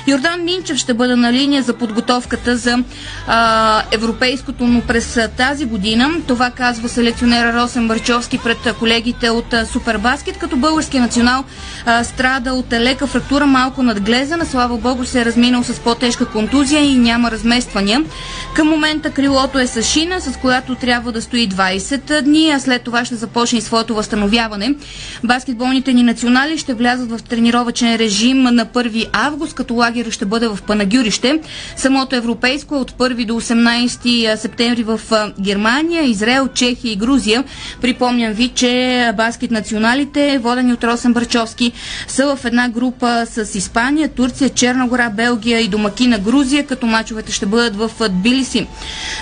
Йордан 0.07 0.45
Минчев 0.45 0.77
ще 0.77 0.95
бъде 0.95 1.17
на 1.17 1.33
линия 1.33 1.63
за 1.63 1.75
подготовката 1.75 2.57
за 2.57 2.79
а, 3.27 3.83
европейското, 3.93 4.67
но 4.67 4.81
през 4.81 5.19
тази 5.37 5.65
година. 5.65 6.11
Това 6.27 6.51
казва 6.51 6.89
селекционера 6.89 7.53
Росен 7.55 7.89
Барчовски 7.89 8.39
пред 8.39 8.59
колегите 8.79 9.31
от 9.31 9.55
Супербаскет, 9.67 10.39
като 10.39 10.57
българския 10.57 11.01
национал 11.03 11.45
а, 11.87 12.05
страда 12.05 12.53
от 12.53 12.73
лека 12.73 13.07
фрактура 13.07 13.47
малко 13.47 13.83
надглезена. 13.83 14.47
Слава 14.47 14.77
Богу 14.79 15.05
се 15.05 15.21
е 15.21 15.25
разминал 15.25 15.63
с 15.65 15.81
по-тежка 15.81 16.27
контузия 16.27 16.81
и 16.83 16.99
няма 16.99 17.31
размествания. 17.31 18.05
Към 18.55 18.69
момента 18.69 19.11
крилото 19.11 19.59
е 19.59 19.67
с 19.67 19.83
шина, 19.83 20.21
с 20.21 20.37
която 20.37 20.75
трябва 20.75 21.13
да 21.13 21.23
стои 21.23 21.49
20 21.49 22.21
дни, 22.23 22.51
а 22.51 22.61
след 22.61 22.83
това 22.83 23.05
ще 23.05 23.15
започне 23.15 23.61
своето 23.61 23.95
възстановяване 23.95 24.75
баскетболните 25.39 25.93
ни 25.93 26.03
национали 26.03 26.59
ще 26.59 26.75
влязат 26.75 27.11
в 27.11 27.23
тренировачен 27.23 27.97
режим 27.97 28.43
на 28.43 28.67
1 28.67 29.07
август, 29.13 29.55
като 29.55 29.75
лагер 29.75 30.11
ще 30.11 30.25
бъде 30.25 30.49
в 30.49 30.59
Панагюрище. 30.67 31.41
Самото 31.77 32.17
европейско 32.17 32.75
е 32.75 32.79
от 32.79 32.93
1 32.93 33.27
до 33.27 33.35
18 33.35 34.35
септември 34.37 34.83
в 34.83 35.01
Германия, 35.41 36.03
Израел, 36.03 36.49
Чехия 36.49 36.93
и 36.93 36.97
Грузия. 36.97 37.45
Припомням 37.81 38.33
ви, 38.33 38.49
че 38.49 39.13
баскет 39.17 39.51
националите, 39.51 40.39
водени 40.39 40.73
от 40.73 40.85
Росен 40.85 41.13
Брачовски, 41.13 41.73
са 42.09 42.37
в 42.37 42.45
една 42.45 42.69
група 42.69 43.27
с 43.27 43.55
Испания, 43.55 44.09
Турция, 44.09 44.51
Черна 44.51 44.87
гора, 44.89 45.11
Белгия 45.11 45.61
и 45.61 45.69
домакина 45.69 46.19
Грузия, 46.19 46.67
като 46.67 46.87
мачовете 46.87 47.33
ще 47.33 47.47
бъдат 47.47 47.77
в 47.77 47.91
Тбилиси. 48.09 48.67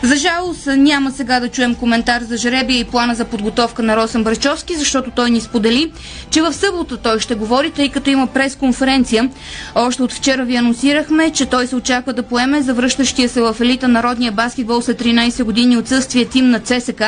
За 0.02 0.16
жалост 0.16 0.66
няма 0.66 1.10
сега 1.10 1.40
да 1.40 1.48
чуем 1.48 1.74
коментар 1.74 2.22
за 2.22 2.36
жребия 2.36 2.78
и 2.78 2.84
плана 2.84 3.14
за 3.14 3.24
подготовка 3.24 3.82
на 3.82 3.96
Росен 3.96 4.24
Брачовски, 4.24 4.76
защото 4.76 5.10
той 5.10 5.30
ни 5.30 5.40
сподели, 5.40 5.92
че 6.30 6.42
в 6.42 6.52
събота 6.52 6.96
той 6.96 7.20
ще 7.20 7.34
говори, 7.34 7.70
тъй 7.70 7.88
като 7.88 8.10
има 8.10 8.26
пресконференция. 8.26 9.30
Още 9.74 10.02
от 10.02 10.12
вчера 10.12 10.44
ви 10.44 10.56
анонсирахме, 10.56 11.30
че 11.30 11.46
той 11.46 11.66
се 11.66 11.76
очаква 11.76 12.12
да 12.12 12.22
поеме 12.22 12.62
завръщащия 12.62 13.28
се 13.28 13.40
в 13.40 13.56
елита 13.60 13.88
народния 13.88 14.32
баскетбол 14.32 14.80
след 14.82 15.02
13 15.02 15.42
години 15.44 15.76
отсъствие 15.76 16.24
тим 16.24 16.50
на 16.50 16.60
ЦСК. 16.60 17.02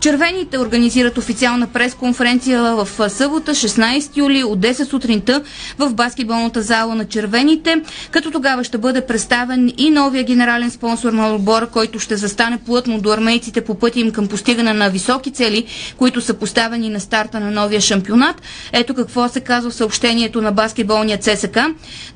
Червените 0.00 0.58
организират 0.58 1.18
официална 1.18 1.66
пресконференция 1.66 2.62
в 2.62 3.10
събота, 3.10 3.50
16 3.52 4.16
юли 4.16 4.44
от 4.44 4.58
10 4.60 4.84
сутринта 4.84 5.42
в 5.78 5.94
баскетболната 5.94 6.62
зала 6.62 6.94
на 6.94 7.04
червените, 7.04 7.76
като 8.10 8.30
тогава 8.30 8.64
ще 8.64 8.78
бъде 8.78 9.00
представен 9.00 9.72
и 9.78 9.90
новия 9.90 10.24
генерален 10.24 10.70
спонсор 10.70 11.12
на 11.12 11.34
отбора, 11.34 11.66
който 11.66 11.98
ще 11.98 12.16
застане 12.16 12.58
плътно 12.58 13.00
до 13.00 13.10
армейците 13.12 13.60
по 13.60 13.74
пътя 13.74 14.00
им 14.00 14.10
към 14.10 14.28
постигане 14.28 14.72
на 14.72 14.90
високи 14.90 15.30
цели, 15.30 15.64
които 15.96 16.20
са 16.20 16.34
поставени 16.34 16.88
на 16.88 17.00
старта 17.00 17.40
на 17.40 17.50
новия 17.50 17.80
шампионат. 17.80 18.31
Ето 18.72 18.94
какво 18.94 19.28
се 19.28 19.40
казва 19.40 19.70
в 19.70 19.74
съобщението 19.74 20.42
на 20.42 20.52
баскетболния 20.52 21.18
ЦСК. 21.18 21.58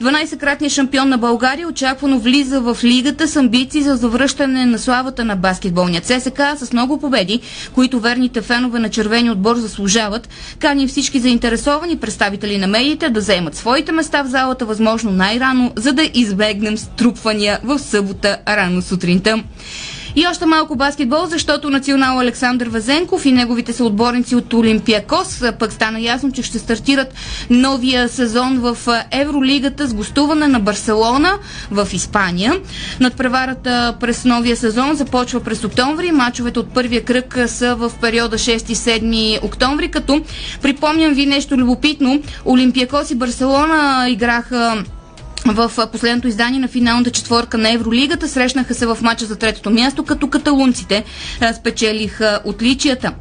12-кратният 0.00 0.68
шампион 0.70 1.08
на 1.08 1.18
България 1.18 1.68
очаквано 1.68 2.18
влиза 2.18 2.60
в 2.60 2.78
лигата 2.84 3.28
с 3.28 3.36
амбиции 3.36 3.82
за 3.82 3.96
завръщане 3.96 4.66
на 4.66 4.78
славата 4.78 5.24
на 5.24 5.36
баскетболния 5.36 6.00
ЦСК 6.00 6.40
с 6.56 6.72
много 6.72 7.00
победи, 7.00 7.40
които 7.72 8.00
верните 8.00 8.42
фенове 8.42 8.78
на 8.78 8.88
червени 8.90 9.30
отбор 9.30 9.56
заслужават. 9.56 10.28
Кани 10.58 10.86
всички 10.86 11.20
заинтересовани 11.20 11.96
представители 11.96 12.58
на 12.58 12.66
медиите 12.66 13.08
да 13.08 13.20
заемат 13.20 13.54
своите 13.56 13.92
места 13.92 14.22
в 14.22 14.28
залата 14.28 14.64
възможно 14.64 15.10
най-рано, 15.10 15.72
за 15.76 15.92
да 15.92 16.10
избегнем 16.14 16.78
струпвания 16.78 17.60
в 17.64 17.78
събота 17.78 18.38
рано 18.48 18.82
сутринта. 18.82 19.42
И 20.16 20.26
още 20.26 20.46
малко 20.46 20.76
баскетбол, 20.76 21.26
защото 21.26 21.70
национал 21.70 22.18
Александър 22.20 22.68
Вазенков 22.68 23.26
и 23.26 23.32
неговите 23.32 23.72
съотборници 23.72 24.36
от 24.36 24.54
Олимпиакос 24.54 25.42
пък 25.58 25.72
стана 25.72 26.00
ясно, 26.00 26.32
че 26.32 26.42
ще 26.42 26.58
стартират 26.58 27.14
новия 27.50 28.08
сезон 28.08 28.58
в 28.58 28.78
Евролигата 29.10 29.86
с 29.86 29.94
гостуване 29.94 30.48
на 30.48 30.60
Барселона 30.60 31.38
в 31.70 31.88
Испания. 31.92 32.52
Надпреварата 33.00 33.96
през 34.00 34.24
новия 34.24 34.56
сезон 34.56 34.94
започва 34.94 35.40
през 35.40 35.64
октомври. 35.64 36.12
Мачовете 36.12 36.58
от 36.58 36.74
първия 36.74 37.04
кръг 37.04 37.38
са 37.46 37.74
в 37.74 37.92
периода 38.00 38.38
6-7 38.38 39.44
октомври, 39.44 39.90
като 39.90 40.20
припомням 40.62 41.12
ви 41.12 41.26
нещо 41.26 41.56
любопитно. 41.56 42.22
Олимпиакос 42.44 43.10
и 43.10 43.14
Барселона 43.14 44.06
играха 44.08 44.84
в 45.46 45.88
последното 45.92 46.28
издание 46.28 46.60
на 46.60 46.68
финалната 46.68 47.10
четворка 47.10 47.58
на 47.58 47.72
Евролигата. 47.72 48.28
Срещнаха 48.28 48.74
се 48.74 48.86
в 48.86 48.98
мача 49.02 49.26
за 49.26 49.36
третото 49.36 49.70
място, 49.70 50.04
като 50.04 50.28
каталунците 50.28 51.04
спечелиха 51.58 52.40
отличията. 52.44 53.12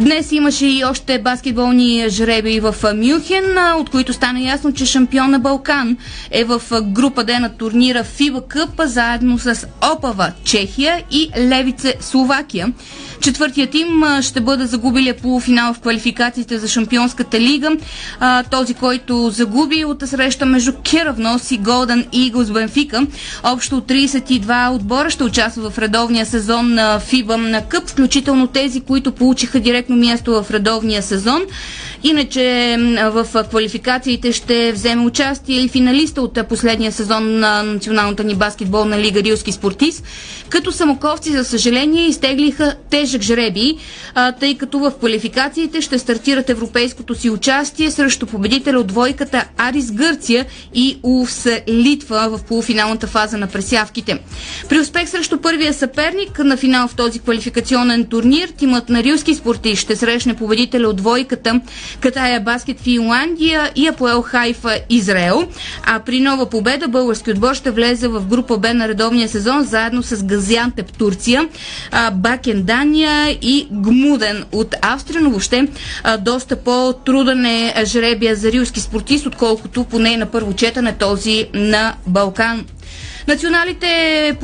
Днес 0.00 0.32
имаше 0.32 0.66
и 0.66 0.84
още 0.84 1.18
баскетболни 1.18 2.04
жреби 2.08 2.60
в 2.60 2.74
Мюнхен, 2.94 3.44
от 3.76 3.90
които 3.90 4.12
стана 4.12 4.40
ясно, 4.40 4.72
че 4.72 4.86
шампион 4.86 5.30
на 5.30 5.38
Балкан 5.38 5.96
е 6.30 6.44
в 6.44 6.62
група 6.82 7.24
Д 7.24 7.40
на 7.40 7.48
турнира 7.48 8.04
FIBA 8.04 8.40
Cup, 8.54 8.84
заедно 8.84 9.38
с 9.38 9.66
Опава 9.94 10.32
Чехия 10.44 11.02
и 11.10 11.30
Левице 11.38 11.94
Словакия. 12.00 12.72
Четвъртият 13.20 13.70
тим 13.70 14.02
ще 14.22 14.40
бъде 14.40 14.66
загубилия 14.66 15.16
полуфинал 15.16 15.74
в 15.74 15.80
квалификациите 15.80 16.58
за 16.58 16.68
Шампионската 16.68 17.40
лига. 17.40 17.70
Този, 18.50 18.74
който 18.74 19.30
загуби 19.30 19.84
от 19.84 20.02
среща 20.06 20.46
между 20.46 20.72
Керавнос 20.90 21.50
и 21.50 21.55
Голден 21.58 22.04
Eagles 22.04 22.52
Бенфика. 22.52 23.06
Общо 23.44 23.80
32 23.80 24.36
отбора 24.70 25.10
ще 25.10 25.24
участват 25.24 25.72
в 25.72 25.78
редовния 25.78 26.26
сезон 26.26 26.74
на 26.74 27.00
FIBA 27.02 27.36
на 27.36 27.62
Къп, 27.62 27.88
включително 27.88 28.46
тези, 28.46 28.80
които 28.80 29.12
получиха 29.12 29.60
директно 29.60 29.96
място 29.96 30.32
в 30.34 30.50
редовния 30.50 31.02
сезон. 31.02 31.42
Иначе 32.02 32.76
в 33.04 33.26
квалификациите 33.44 34.32
ще 34.32 34.72
вземе 34.72 35.02
участие 35.02 35.56
и 35.56 35.68
финалиста 35.68 36.22
от 36.22 36.38
последния 36.48 36.92
сезон 36.92 37.38
на 37.38 37.62
Националната 37.62 38.24
ни 38.24 38.34
баскетболна 38.34 38.98
лига 38.98 39.22
Рилски 39.22 39.52
спортист, 39.52 40.04
като 40.48 40.72
самоковци, 40.72 41.32
за 41.32 41.44
съжаление, 41.44 42.06
изтеглиха 42.06 42.74
тежък 42.90 43.22
жреби, 43.22 43.76
тъй 44.40 44.54
като 44.54 44.78
в 44.78 44.92
квалификациите 44.98 45.80
ще 45.80 45.98
стартират 45.98 46.50
европейското 46.50 47.14
си 47.14 47.30
участие 47.30 47.90
срещу 47.90 48.26
победителя 48.26 48.78
от 48.78 48.86
двойката 48.86 49.44
Арис 49.58 49.92
Гърция 49.92 50.46
и 50.74 50.98
УФС 51.02 51.45
Литва 51.68 52.28
в 52.28 52.44
полуфиналната 52.44 53.06
фаза 53.06 53.38
на 53.38 53.46
пресявките. 53.46 54.18
При 54.68 54.80
успех 54.80 55.08
срещу 55.08 55.38
първия 55.38 55.74
съперник 55.74 56.38
на 56.38 56.56
финал 56.56 56.88
в 56.88 56.94
този 56.94 57.18
квалификационен 57.18 58.04
турнир, 58.04 58.48
тимът 58.48 58.88
на 58.88 59.02
Рилски 59.02 59.34
спортист 59.34 59.82
ще 59.82 59.96
срещне 59.96 60.34
победителя 60.34 60.88
от 60.88 60.96
двойката 60.96 61.60
Катая 62.00 62.40
Баскет 62.40 62.80
Финландия 62.80 63.70
и 63.76 63.88
Апоел 63.88 64.22
Хайфа 64.22 64.78
Израел. 64.90 65.48
А 65.86 66.00
при 66.00 66.20
нова 66.20 66.46
победа 66.50 66.88
български 66.88 67.30
отбор 67.30 67.54
ще 67.54 67.70
влезе 67.70 68.08
в 68.08 68.20
група 68.20 68.58
Б 68.58 68.74
на 68.74 68.88
редовния 68.88 69.28
сезон 69.28 69.62
заедно 69.62 70.02
с 70.02 70.24
Газиантеп 70.24 70.98
Турция, 70.98 71.48
Бакен 72.12 72.62
Дания 72.62 73.30
и 73.30 73.68
Гмуден 73.72 74.44
от 74.52 74.74
Австрия, 74.82 75.20
но 75.20 75.30
въобще 75.30 75.68
доста 76.20 76.56
по-труден 76.56 77.46
е 77.46 77.74
жребия 77.84 78.36
за 78.36 78.52
рилски 78.52 78.80
спортист, 78.80 79.26
отколкото 79.26 79.84
поне 79.84 80.16
на 80.16 80.26
първо 80.26 80.52
четане 80.52 80.92
този 80.92 81.35
на 81.52 81.98
Балкан. 82.06 82.66
Националите 83.28 83.88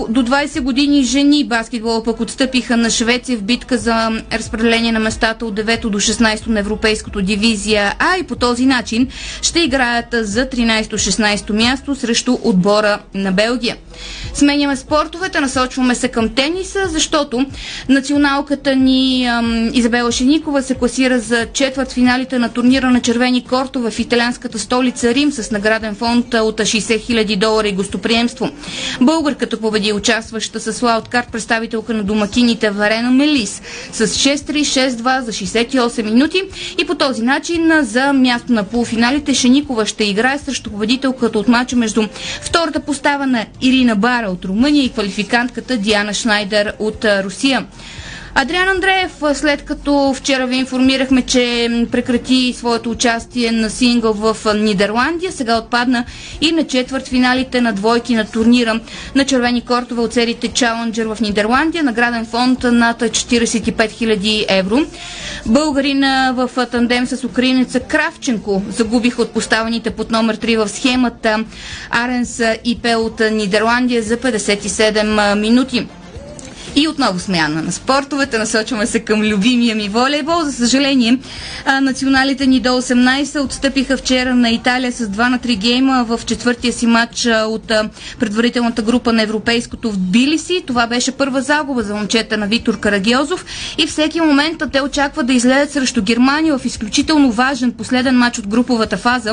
до 0.08 0.22
20 0.22 0.60
години 0.60 1.04
жени 1.04 1.44
баскетбол 1.44 2.02
пък 2.02 2.20
отстъпиха 2.20 2.76
на 2.76 2.90
Швеция 2.90 3.38
в 3.38 3.42
битка 3.42 3.78
за 3.78 4.08
разпределение 4.32 4.92
на 4.92 4.98
местата 4.98 5.46
от 5.46 5.54
9 5.54 5.88
до 5.88 6.00
16 6.00 6.46
на 6.46 6.60
Европейското 6.60 7.22
дивизия 7.22 7.94
А 7.98 8.16
и 8.18 8.22
по 8.22 8.36
този 8.36 8.66
начин 8.66 9.08
ще 9.42 9.60
играят 9.60 10.06
за 10.12 10.46
13-16 10.46 11.50
място 11.52 11.94
срещу 11.94 12.38
отбора 12.42 12.98
на 13.14 13.32
Белгия. 13.32 13.76
Сменяме 14.34 14.76
спортовете, 14.76 15.40
насочваме 15.40 15.94
се 15.94 16.08
към 16.08 16.28
тениса, 16.28 16.86
защото 16.86 17.46
националката 17.88 18.76
ни 18.76 19.26
ам, 19.26 19.70
Изабела 19.74 20.12
Шеникова 20.12 20.62
се 20.62 20.74
класира 20.74 21.18
за 21.18 21.46
четвърт 21.46 21.92
финалите 21.92 22.38
на 22.38 22.48
турнира 22.48 22.90
на 22.90 23.00
червени 23.00 23.44
кортове 23.44 23.90
в 23.90 23.98
италианската 23.98 24.58
столица 24.58 25.14
Рим 25.14 25.32
с 25.32 25.50
награден 25.50 25.94
фонд 25.94 26.34
от 26.34 26.60
60 26.60 26.80
000 27.00 27.36
долара 27.36 27.68
и 27.68 27.72
гостоприемство. 27.72 28.50
Българката 29.00 29.56
победи 29.60 29.92
участваща 29.92 30.60
с 30.60 30.82
лауткарт 30.82 31.32
представителка 31.32 31.94
на 31.94 32.02
домакините 32.04 32.70
Варена 32.70 33.10
Мелис 33.10 33.62
с 33.92 34.06
6-3-6-2 34.06 35.20
за 35.20 35.32
68 35.32 36.02
минути 36.02 36.42
и 36.78 36.86
по 36.86 36.94
този 36.94 37.22
начин 37.22 37.70
за 37.82 38.12
място 38.12 38.52
на 38.52 38.64
полуфиналите 38.64 39.34
Шеникова 39.34 39.86
ще 39.86 40.04
играе 40.04 40.38
срещу 40.38 40.70
победителката 40.70 41.38
от 41.38 41.48
мача 41.48 41.76
между 41.76 42.02
втората 42.40 42.80
постава 42.80 43.26
на 43.26 43.46
Ирина 43.62 43.96
Бара 43.96 44.26
от 44.30 44.44
Румъния 44.44 44.84
и 44.84 44.88
квалификантката 44.88 45.76
Диана 45.76 46.14
Шнайдер 46.14 46.72
от 46.78 47.04
Русия. 47.04 47.66
Адриан 48.34 48.68
Андреев, 48.68 49.12
след 49.34 49.62
като 49.62 50.14
вчера 50.16 50.46
ви 50.46 50.56
информирахме, 50.56 51.22
че 51.22 51.68
прекрати 51.92 52.54
своето 52.56 52.90
участие 52.90 53.52
на 53.52 53.70
сингъл 53.70 54.12
в 54.12 54.36
Нидерландия, 54.54 55.32
сега 55.32 55.58
отпадна 55.58 56.04
и 56.40 56.52
на 56.52 56.64
четвърт 56.66 57.08
финалите 57.08 57.60
на 57.60 57.72
двойки 57.72 58.14
на 58.14 58.24
турнира 58.24 58.80
на 59.14 59.24
червени 59.24 59.60
кортове 59.60 60.00
от 60.00 60.12
серите 60.12 60.48
Challenger 60.48 61.14
в 61.14 61.20
Нидерландия, 61.20 61.84
награден 61.84 62.26
фонд 62.26 62.62
над 62.62 63.00
45 63.00 63.74
000 63.74 64.44
евро. 64.48 64.78
Българина 65.46 66.32
в 66.36 66.66
тандем 66.66 67.06
с 67.06 67.24
украинеца 67.24 67.80
Кравченко 67.80 68.62
загубиха 68.68 69.22
от 69.22 69.30
поставените 69.32 69.90
под 69.90 70.10
номер 70.10 70.36
3 70.36 70.64
в 70.64 70.68
схемата 70.68 71.44
Аренс 71.90 72.40
и 72.64 72.78
Пе 72.82 72.94
от 72.94 73.20
Нидерландия 73.32 74.02
за 74.02 74.16
57 74.16 75.34
минути. 75.34 75.86
И 76.76 76.88
отново 76.88 77.18
смяна 77.18 77.62
на 77.62 77.72
спортовете. 77.72 78.38
Насочваме 78.38 78.86
се 78.86 79.00
към 79.00 79.22
любимия 79.22 79.76
ми 79.76 79.88
волейбол. 79.88 80.42
За 80.44 80.52
съжаление, 80.52 81.18
националите 81.82 82.46
ни 82.46 82.60
до 82.60 82.68
18 82.68 83.44
отстъпиха 83.44 83.96
вчера 83.96 84.34
на 84.34 84.50
Италия 84.50 84.92
с 84.92 85.06
2 85.06 85.28
на 85.28 85.38
3 85.38 85.56
гейма 85.56 86.04
в 86.04 86.20
четвъртия 86.26 86.72
си 86.72 86.86
матч 86.86 87.26
от 87.26 87.72
предварителната 88.18 88.82
група 88.82 89.12
на 89.12 89.22
Европейското 89.22 89.90
в 89.90 89.98
Билиси. 89.98 90.62
Това 90.66 90.86
беше 90.86 91.12
първа 91.12 91.42
загуба 91.42 91.82
за 91.82 91.94
момчета 91.94 92.36
на 92.36 92.46
Виктор 92.46 92.80
Карагиозов 92.80 93.44
и 93.78 93.86
всеки 93.86 94.20
момент 94.20 94.62
те 94.72 94.80
очакват 94.80 95.26
да 95.26 95.32
излезат 95.32 95.70
срещу 95.72 96.02
Германия 96.02 96.58
в 96.58 96.64
изключително 96.64 97.30
важен 97.32 97.72
последен 97.72 98.18
матч 98.18 98.38
от 98.38 98.48
груповата 98.48 98.96
фаза, 98.96 99.32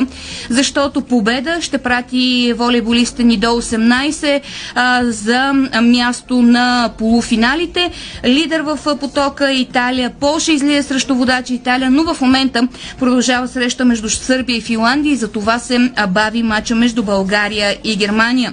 защото 0.50 1.00
победа 1.00 1.58
ще 1.60 1.78
прати 1.78 2.54
волейболистите 2.56 3.24
ни 3.24 3.36
до 3.36 3.46
18 3.46 4.40
а, 4.74 5.04
за 5.04 5.52
място 5.82 6.42
на 6.42 6.90
полуфинал 6.98 7.19
финалите. 7.22 7.90
Лидер 8.24 8.60
в 8.60 8.78
потока 9.00 9.52
Италия. 9.52 10.10
Полша 10.20 10.52
излиза 10.52 10.88
срещу 10.88 11.14
водача 11.14 11.54
Италия, 11.54 11.90
но 11.90 12.14
в 12.14 12.20
момента 12.20 12.68
продължава 12.98 13.48
среща 13.48 13.84
между 13.84 14.10
Сърбия 14.10 14.56
и 14.56 14.60
Финландия 14.60 15.12
и 15.12 15.16
за 15.16 15.28
това 15.32 15.58
се 15.58 15.90
бави 16.08 16.42
мача 16.42 16.74
между 16.74 17.02
България 17.02 17.76
и 17.84 17.96
Германия. 17.96 18.52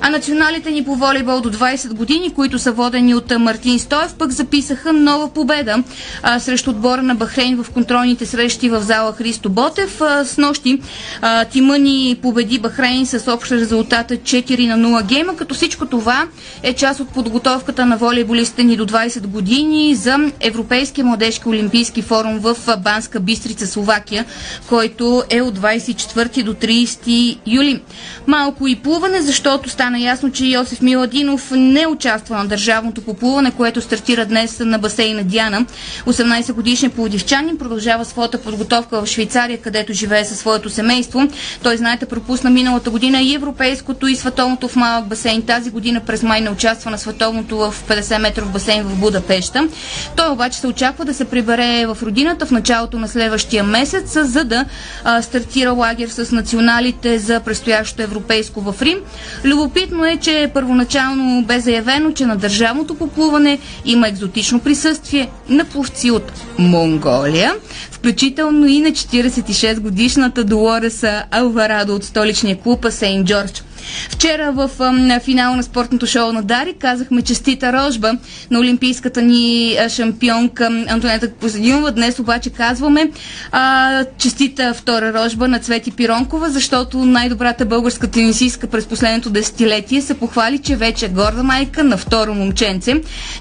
А 0.00 0.10
националите 0.10 0.70
ни 0.70 0.84
по 0.84 0.94
волейбол 0.94 1.40
до 1.40 1.50
20 1.50 1.92
години, 1.92 2.34
които 2.34 2.58
са 2.58 2.72
водени 2.72 3.14
от 3.14 3.32
Мартин 3.38 3.78
Стоев, 3.78 4.14
пък 4.14 4.30
записаха 4.30 4.92
нова 4.92 5.28
победа 5.28 5.82
а, 6.22 6.40
срещу 6.40 6.70
отбора 6.70 7.02
на 7.02 7.14
Бахрейн 7.14 7.62
в 7.62 7.70
контролните 7.70 8.26
срещи 8.26 8.68
в 8.68 8.82
зала 8.82 9.12
Христо 9.12 9.50
Ботев. 9.50 10.00
А, 10.00 10.24
с 10.24 10.38
нощи 10.38 10.80
а, 11.22 11.44
тима 11.44 11.78
ни 11.78 12.18
победи 12.22 12.58
Бахрейн 12.58 13.06
с 13.06 13.32
общ 13.32 13.52
резултата 13.52 14.14
4 14.16 14.74
на 14.74 14.88
0 14.88 15.06
гейма, 15.06 15.36
като 15.36 15.54
всичко 15.54 15.86
това 15.86 16.26
е 16.62 16.72
част 16.72 17.00
от 17.00 17.08
подготовката 17.08 17.86
на 17.86 17.96
волейболистите 17.96 18.64
ни 18.64 18.76
до 18.76 18.86
20 18.86 19.26
години 19.26 19.94
за 19.94 20.16
Европейския 20.40 21.04
младежки 21.04 21.48
олимпийски 21.48 22.02
форум 22.02 22.38
в 22.38 22.56
Банска 22.78 23.20
Бистрица, 23.20 23.66
Словакия, 23.66 24.24
който 24.68 25.22
е 25.30 25.42
от 25.42 25.58
24 25.58 26.42
до 26.42 26.54
30 26.54 27.38
юли. 27.46 27.82
Малко 28.26 28.66
и 28.68 28.76
плуване, 28.76 29.22
защото 29.22 29.70
стана 29.70 29.87
стана 29.88 30.00
ясно, 30.00 30.32
че 30.32 30.44
Йосиф 30.44 30.80
Миладинов 30.82 31.50
не 31.50 31.86
участва 31.86 32.36
на 32.36 32.46
държавното 32.46 33.00
поплуване, 33.02 33.50
което 33.50 33.80
стартира 33.80 34.26
днес 34.26 34.58
на 34.60 34.78
басейна 34.78 35.24
Диана. 35.24 35.66
18 36.06 36.52
годишният 36.52 36.94
плодивчанин 36.94 37.58
продължава 37.58 38.04
своята 38.04 38.38
подготовка 38.38 39.00
в 39.02 39.06
Швейцария, 39.06 39.58
където 39.58 39.92
живее 39.92 40.24
със 40.24 40.38
своето 40.38 40.70
семейство. 40.70 41.28
Той, 41.62 41.76
знаете, 41.76 42.06
пропусна 42.06 42.50
миналата 42.50 42.90
година 42.90 43.20
и 43.20 43.34
европейското 43.34 44.06
и 44.06 44.16
световното 44.16 44.68
в 44.68 44.76
малък 44.76 45.06
басейн. 45.06 45.42
Тази 45.42 45.70
година 45.70 46.00
през 46.00 46.22
май 46.22 46.40
не 46.40 46.50
участва 46.50 46.90
на 46.90 46.98
световното 46.98 47.56
в 47.58 47.74
50 47.88 48.18
метров 48.18 48.52
басейн 48.52 48.82
в 48.82 48.96
Будапешта. 48.96 49.68
Той 50.16 50.28
обаче 50.32 50.58
се 50.58 50.66
очаква 50.66 51.04
да 51.04 51.14
се 51.14 51.24
прибере 51.24 51.86
в 51.86 51.98
родината 52.02 52.46
в 52.46 52.50
началото 52.50 52.98
на 52.98 53.08
следващия 53.08 53.64
месец, 53.64 54.18
за 54.22 54.44
да 54.44 54.64
а, 55.04 55.22
стартира 55.22 55.72
лагер 55.72 56.08
с 56.08 56.32
националите 56.32 57.18
за 57.18 57.40
предстоящото 57.40 58.02
европейско 58.02 58.60
в 58.60 58.82
Рим. 58.82 58.98
Любопитно 59.44 59.77
Любопитно 59.78 60.06
е, 60.06 60.16
че 60.16 60.50
първоначално 60.54 61.42
бе 61.42 61.60
заявено, 61.60 62.12
че 62.12 62.26
на 62.26 62.36
държавното 62.36 62.94
поплуване 62.94 63.58
има 63.84 64.08
екзотично 64.08 64.60
присъствие 64.60 65.28
на 65.48 65.64
пловци 65.64 66.10
от 66.10 66.22
Монголия, 66.58 67.52
включително 67.90 68.66
и 68.66 68.80
на 68.80 68.88
46 68.88 69.80
годишната 69.80 70.44
Долореса 70.44 71.24
Алварадо 71.30 71.94
от 71.94 72.04
столичния 72.04 72.58
клуб 72.58 72.86
Сейнт 72.90 73.26
Джордж. 73.26 73.62
Вчера 74.10 74.52
в 74.52 74.70
на 74.92 75.20
финал 75.20 75.56
на 75.56 75.62
спортното 75.62 76.06
шоу 76.06 76.32
на 76.32 76.42
Дари 76.42 76.74
казахме 76.78 77.22
честита 77.22 77.72
рожба 77.72 78.12
на 78.50 78.58
олимпийската 78.58 79.22
ни 79.22 79.76
шампионка 79.88 80.84
Антонета 80.88 81.32
Козадинова. 81.32 81.90
Днес 81.92 82.18
обаче 82.18 82.50
казваме 82.50 83.10
а, 83.52 84.04
честита 84.18 84.74
втора 84.74 85.12
рожба 85.12 85.48
на 85.48 85.58
Цвети 85.58 85.90
Пиронкова, 85.90 86.50
защото 86.50 86.98
най-добрата 86.98 87.64
българска 87.64 88.10
тенисистка 88.10 88.66
през 88.66 88.86
последното 88.86 89.30
десетилетие 89.30 90.02
се 90.02 90.14
похвали, 90.14 90.58
че 90.58 90.76
вече 90.76 91.06
е 91.06 91.08
горда 91.08 91.42
майка 91.42 91.84
на 91.84 91.96
второ 91.96 92.34
момченце. 92.34 92.94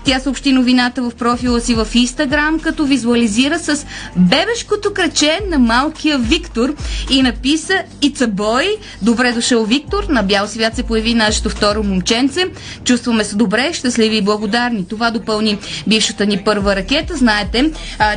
Тя 0.06 0.20
съобщи 0.20 0.52
новината 0.52 1.02
в 1.02 1.12
профила 1.16 1.62
си 1.62 1.74
в 1.76 1.88
Инстаграм, 1.94 2.60
като 2.60 2.86
визуализира 2.86 3.60
с 3.60 3.86
бебешкото 4.16 4.94
кръче 4.94 5.40
на 5.50 5.60
малкия 5.60 6.18
Виктор 6.18 6.76
и 7.10 7.22
написа 7.22 7.74
It's 8.02 8.28
a. 8.28 8.78
Добре 9.02 9.32
дошъл 9.32 9.66
Виктор 9.66 10.04
на 10.10 10.24
бял 10.24 10.37
свят 10.46 10.76
се 10.76 10.84
появи 10.84 11.14
нашето 11.14 11.50
второ 11.50 11.84
момченце. 11.84 12.46
Чувстваме 12.84 13.24
се 13.24 13.36
добре, 13.36 13.74
щастливи 13.74 14.18
и 14.18 14.22
благодарни. 14.22 14.86
Това 14.88 15.12
допълни 15.12 15.58
бившата 15.88 16.26
ни 16.26 16.38
първа 16.38 16.76
ракета. 16.76 17.18
Знаете, 17.18 17.72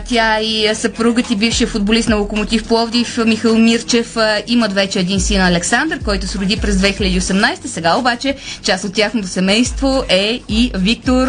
тя 0.09 0.41
и 0.41 0.75
съпругът 0.75 1.31
и 1.31 1.37
бившия 1.37 1.67
футболист 1.67 2.09
на 2.09 2.17
Локомотив 2.17 2.65
Пловдив 2.65 3.19
Михаил 3.27 3.59
Мирчев 3.59 4.17
имат 4.47 4.73
вече 4.73 5.01
един 5.01 5.21
син 5.21 5.41
Александър, 5.41 5.99
който 6.05 6.27
се 6.27 6.39
роди 6.39 6.57
през 6.57 6.77
2018. 6.77 7.67
Сега 7.67 7.97
обаче 7.97 8.37
част 8.63 8.85
от 8.85 8.95
тяхното 8.95 9.29
семейство 9.29 10.05
е 10.09 10.41
и 10.49 10.71
Виктор, 10.75 11.29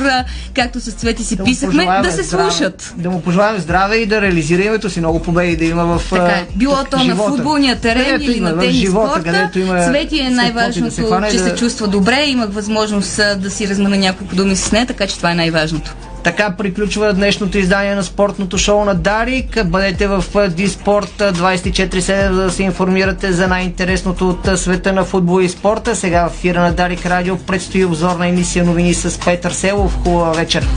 както 0.54 0.80
с 0.80 0.92
цвети 0.92 1.24
си 1.24 1.36
да 1.36 1.44
писахме, 1.44 1.88
да 2.04 2.12
се 2.12 2.24
здраве, 2.24 2.52
слушат. 2.52 2.94
Да 2.98 3.10
му 3.10 3.22
пожелаем 3.22 3.58
здраве 3.62 3.96
и 3.96 4.06
да 4.06 4.22
реализира 4.22 4.64
името 4.64 4.90
си. 4.90 5.00
Много 5.00 5.22
победи 5.22 5.58
да 5.58 5.66
има 5.66 5.86
в 5.86 6.10
така 6.10 6.26
е. 6.26 6.46
Било 6.56 6.78
то 6.92 7.04
на 7.04 7.16
футболния 7.16 7.76
терен 7.80 8.22
или 8.22 8.40
на 8.40 8.60
тенис 8.60 8.90
спорта. 8.90 9.50
Цвети 9.88 10.20
е 10.20 10.30
най-важно 10.30 10.81
най-важното, 10.82 10.86
да 10.86 10.92
се 10.92 11.04
хване, 11.04 11.30
че 11.32 11.38
да... 11.38 11.50
се 11.50 11.56
чувства 11.56 11.88
добре. 11.88 12.24
Имах 12.28 12.50
възможност 12.50 13.22
да 13.38 13.52
си 13.52 13.68
размена 13.68 13.98
няколко 13.98 14.36
думи 14.36 14.56
с 14.56 14.72
нея, 14.72 14.86
така 14.86 15.08
че 15.08 15.18
това 15.18 15.32
е 15.32 15.36
най-важното. 15.36 15.96
Така 16.24 16.56
приключва 16.58 17.14
днешното 17.14 17.58
издание 17.58 17.96
на 17.96 18.04
спортното 18.04 18.58
шоу 18.58 18.86
на 18.86 18.96
Дарик. 18.96 19.66
Бъдете 19.66 20.08
в 20.08 20.24
Диспорт 20.50 21.14
24-7, 21.20 22.32
за 22.34 22.42
да 22.44 22.52
се 22.52 22.64
информирате 22.64 23.32
за 23.32 23.48
най-интересното 23.48 24.30
от 24.30 24.60
света 24.60 24.94
на 24.94 25.04
футбол 25.04 25.42
и 25.42 25.50
спорта. 25.50 25.96
Сега 25.96 26.30
в 26.30 26.34
ефира 26.34 26.62
на 26.62 26.74
Дарик 26.74 27.06
Радио 27.06 27.38
предстои 27.38 27.86
обзорна 27.86 28.28
емисия 28.28 28.66
новини 28.66 28.94
с 28.94 29.20
Петър 29.20 29.52
Селов. 29.52 29.98
Хубава 30.04 30.32
вечер! 30.32 30.68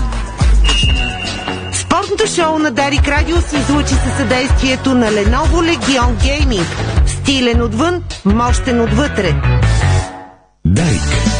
Спортното 1.72 2.26
шоу 2.26 2.58
на 2.58 2.70
Дарик 2.70 3.08
Радио 3.08 3.36
се 3.40 3.56
излучи 3.56 3.94
със 3.94 4.16
съдействието 4.16 4.94
на 4.94 5.06
Lenovo 5.06 5.76
Legion 5.76 6.14
Gaming. 6.14 6.64
Стилен 7.06 7.62
отвън, 7.62 8.02
мощен 8.24 8.80
отвътре. 8.80 9.34
Nike. 10.66 11.33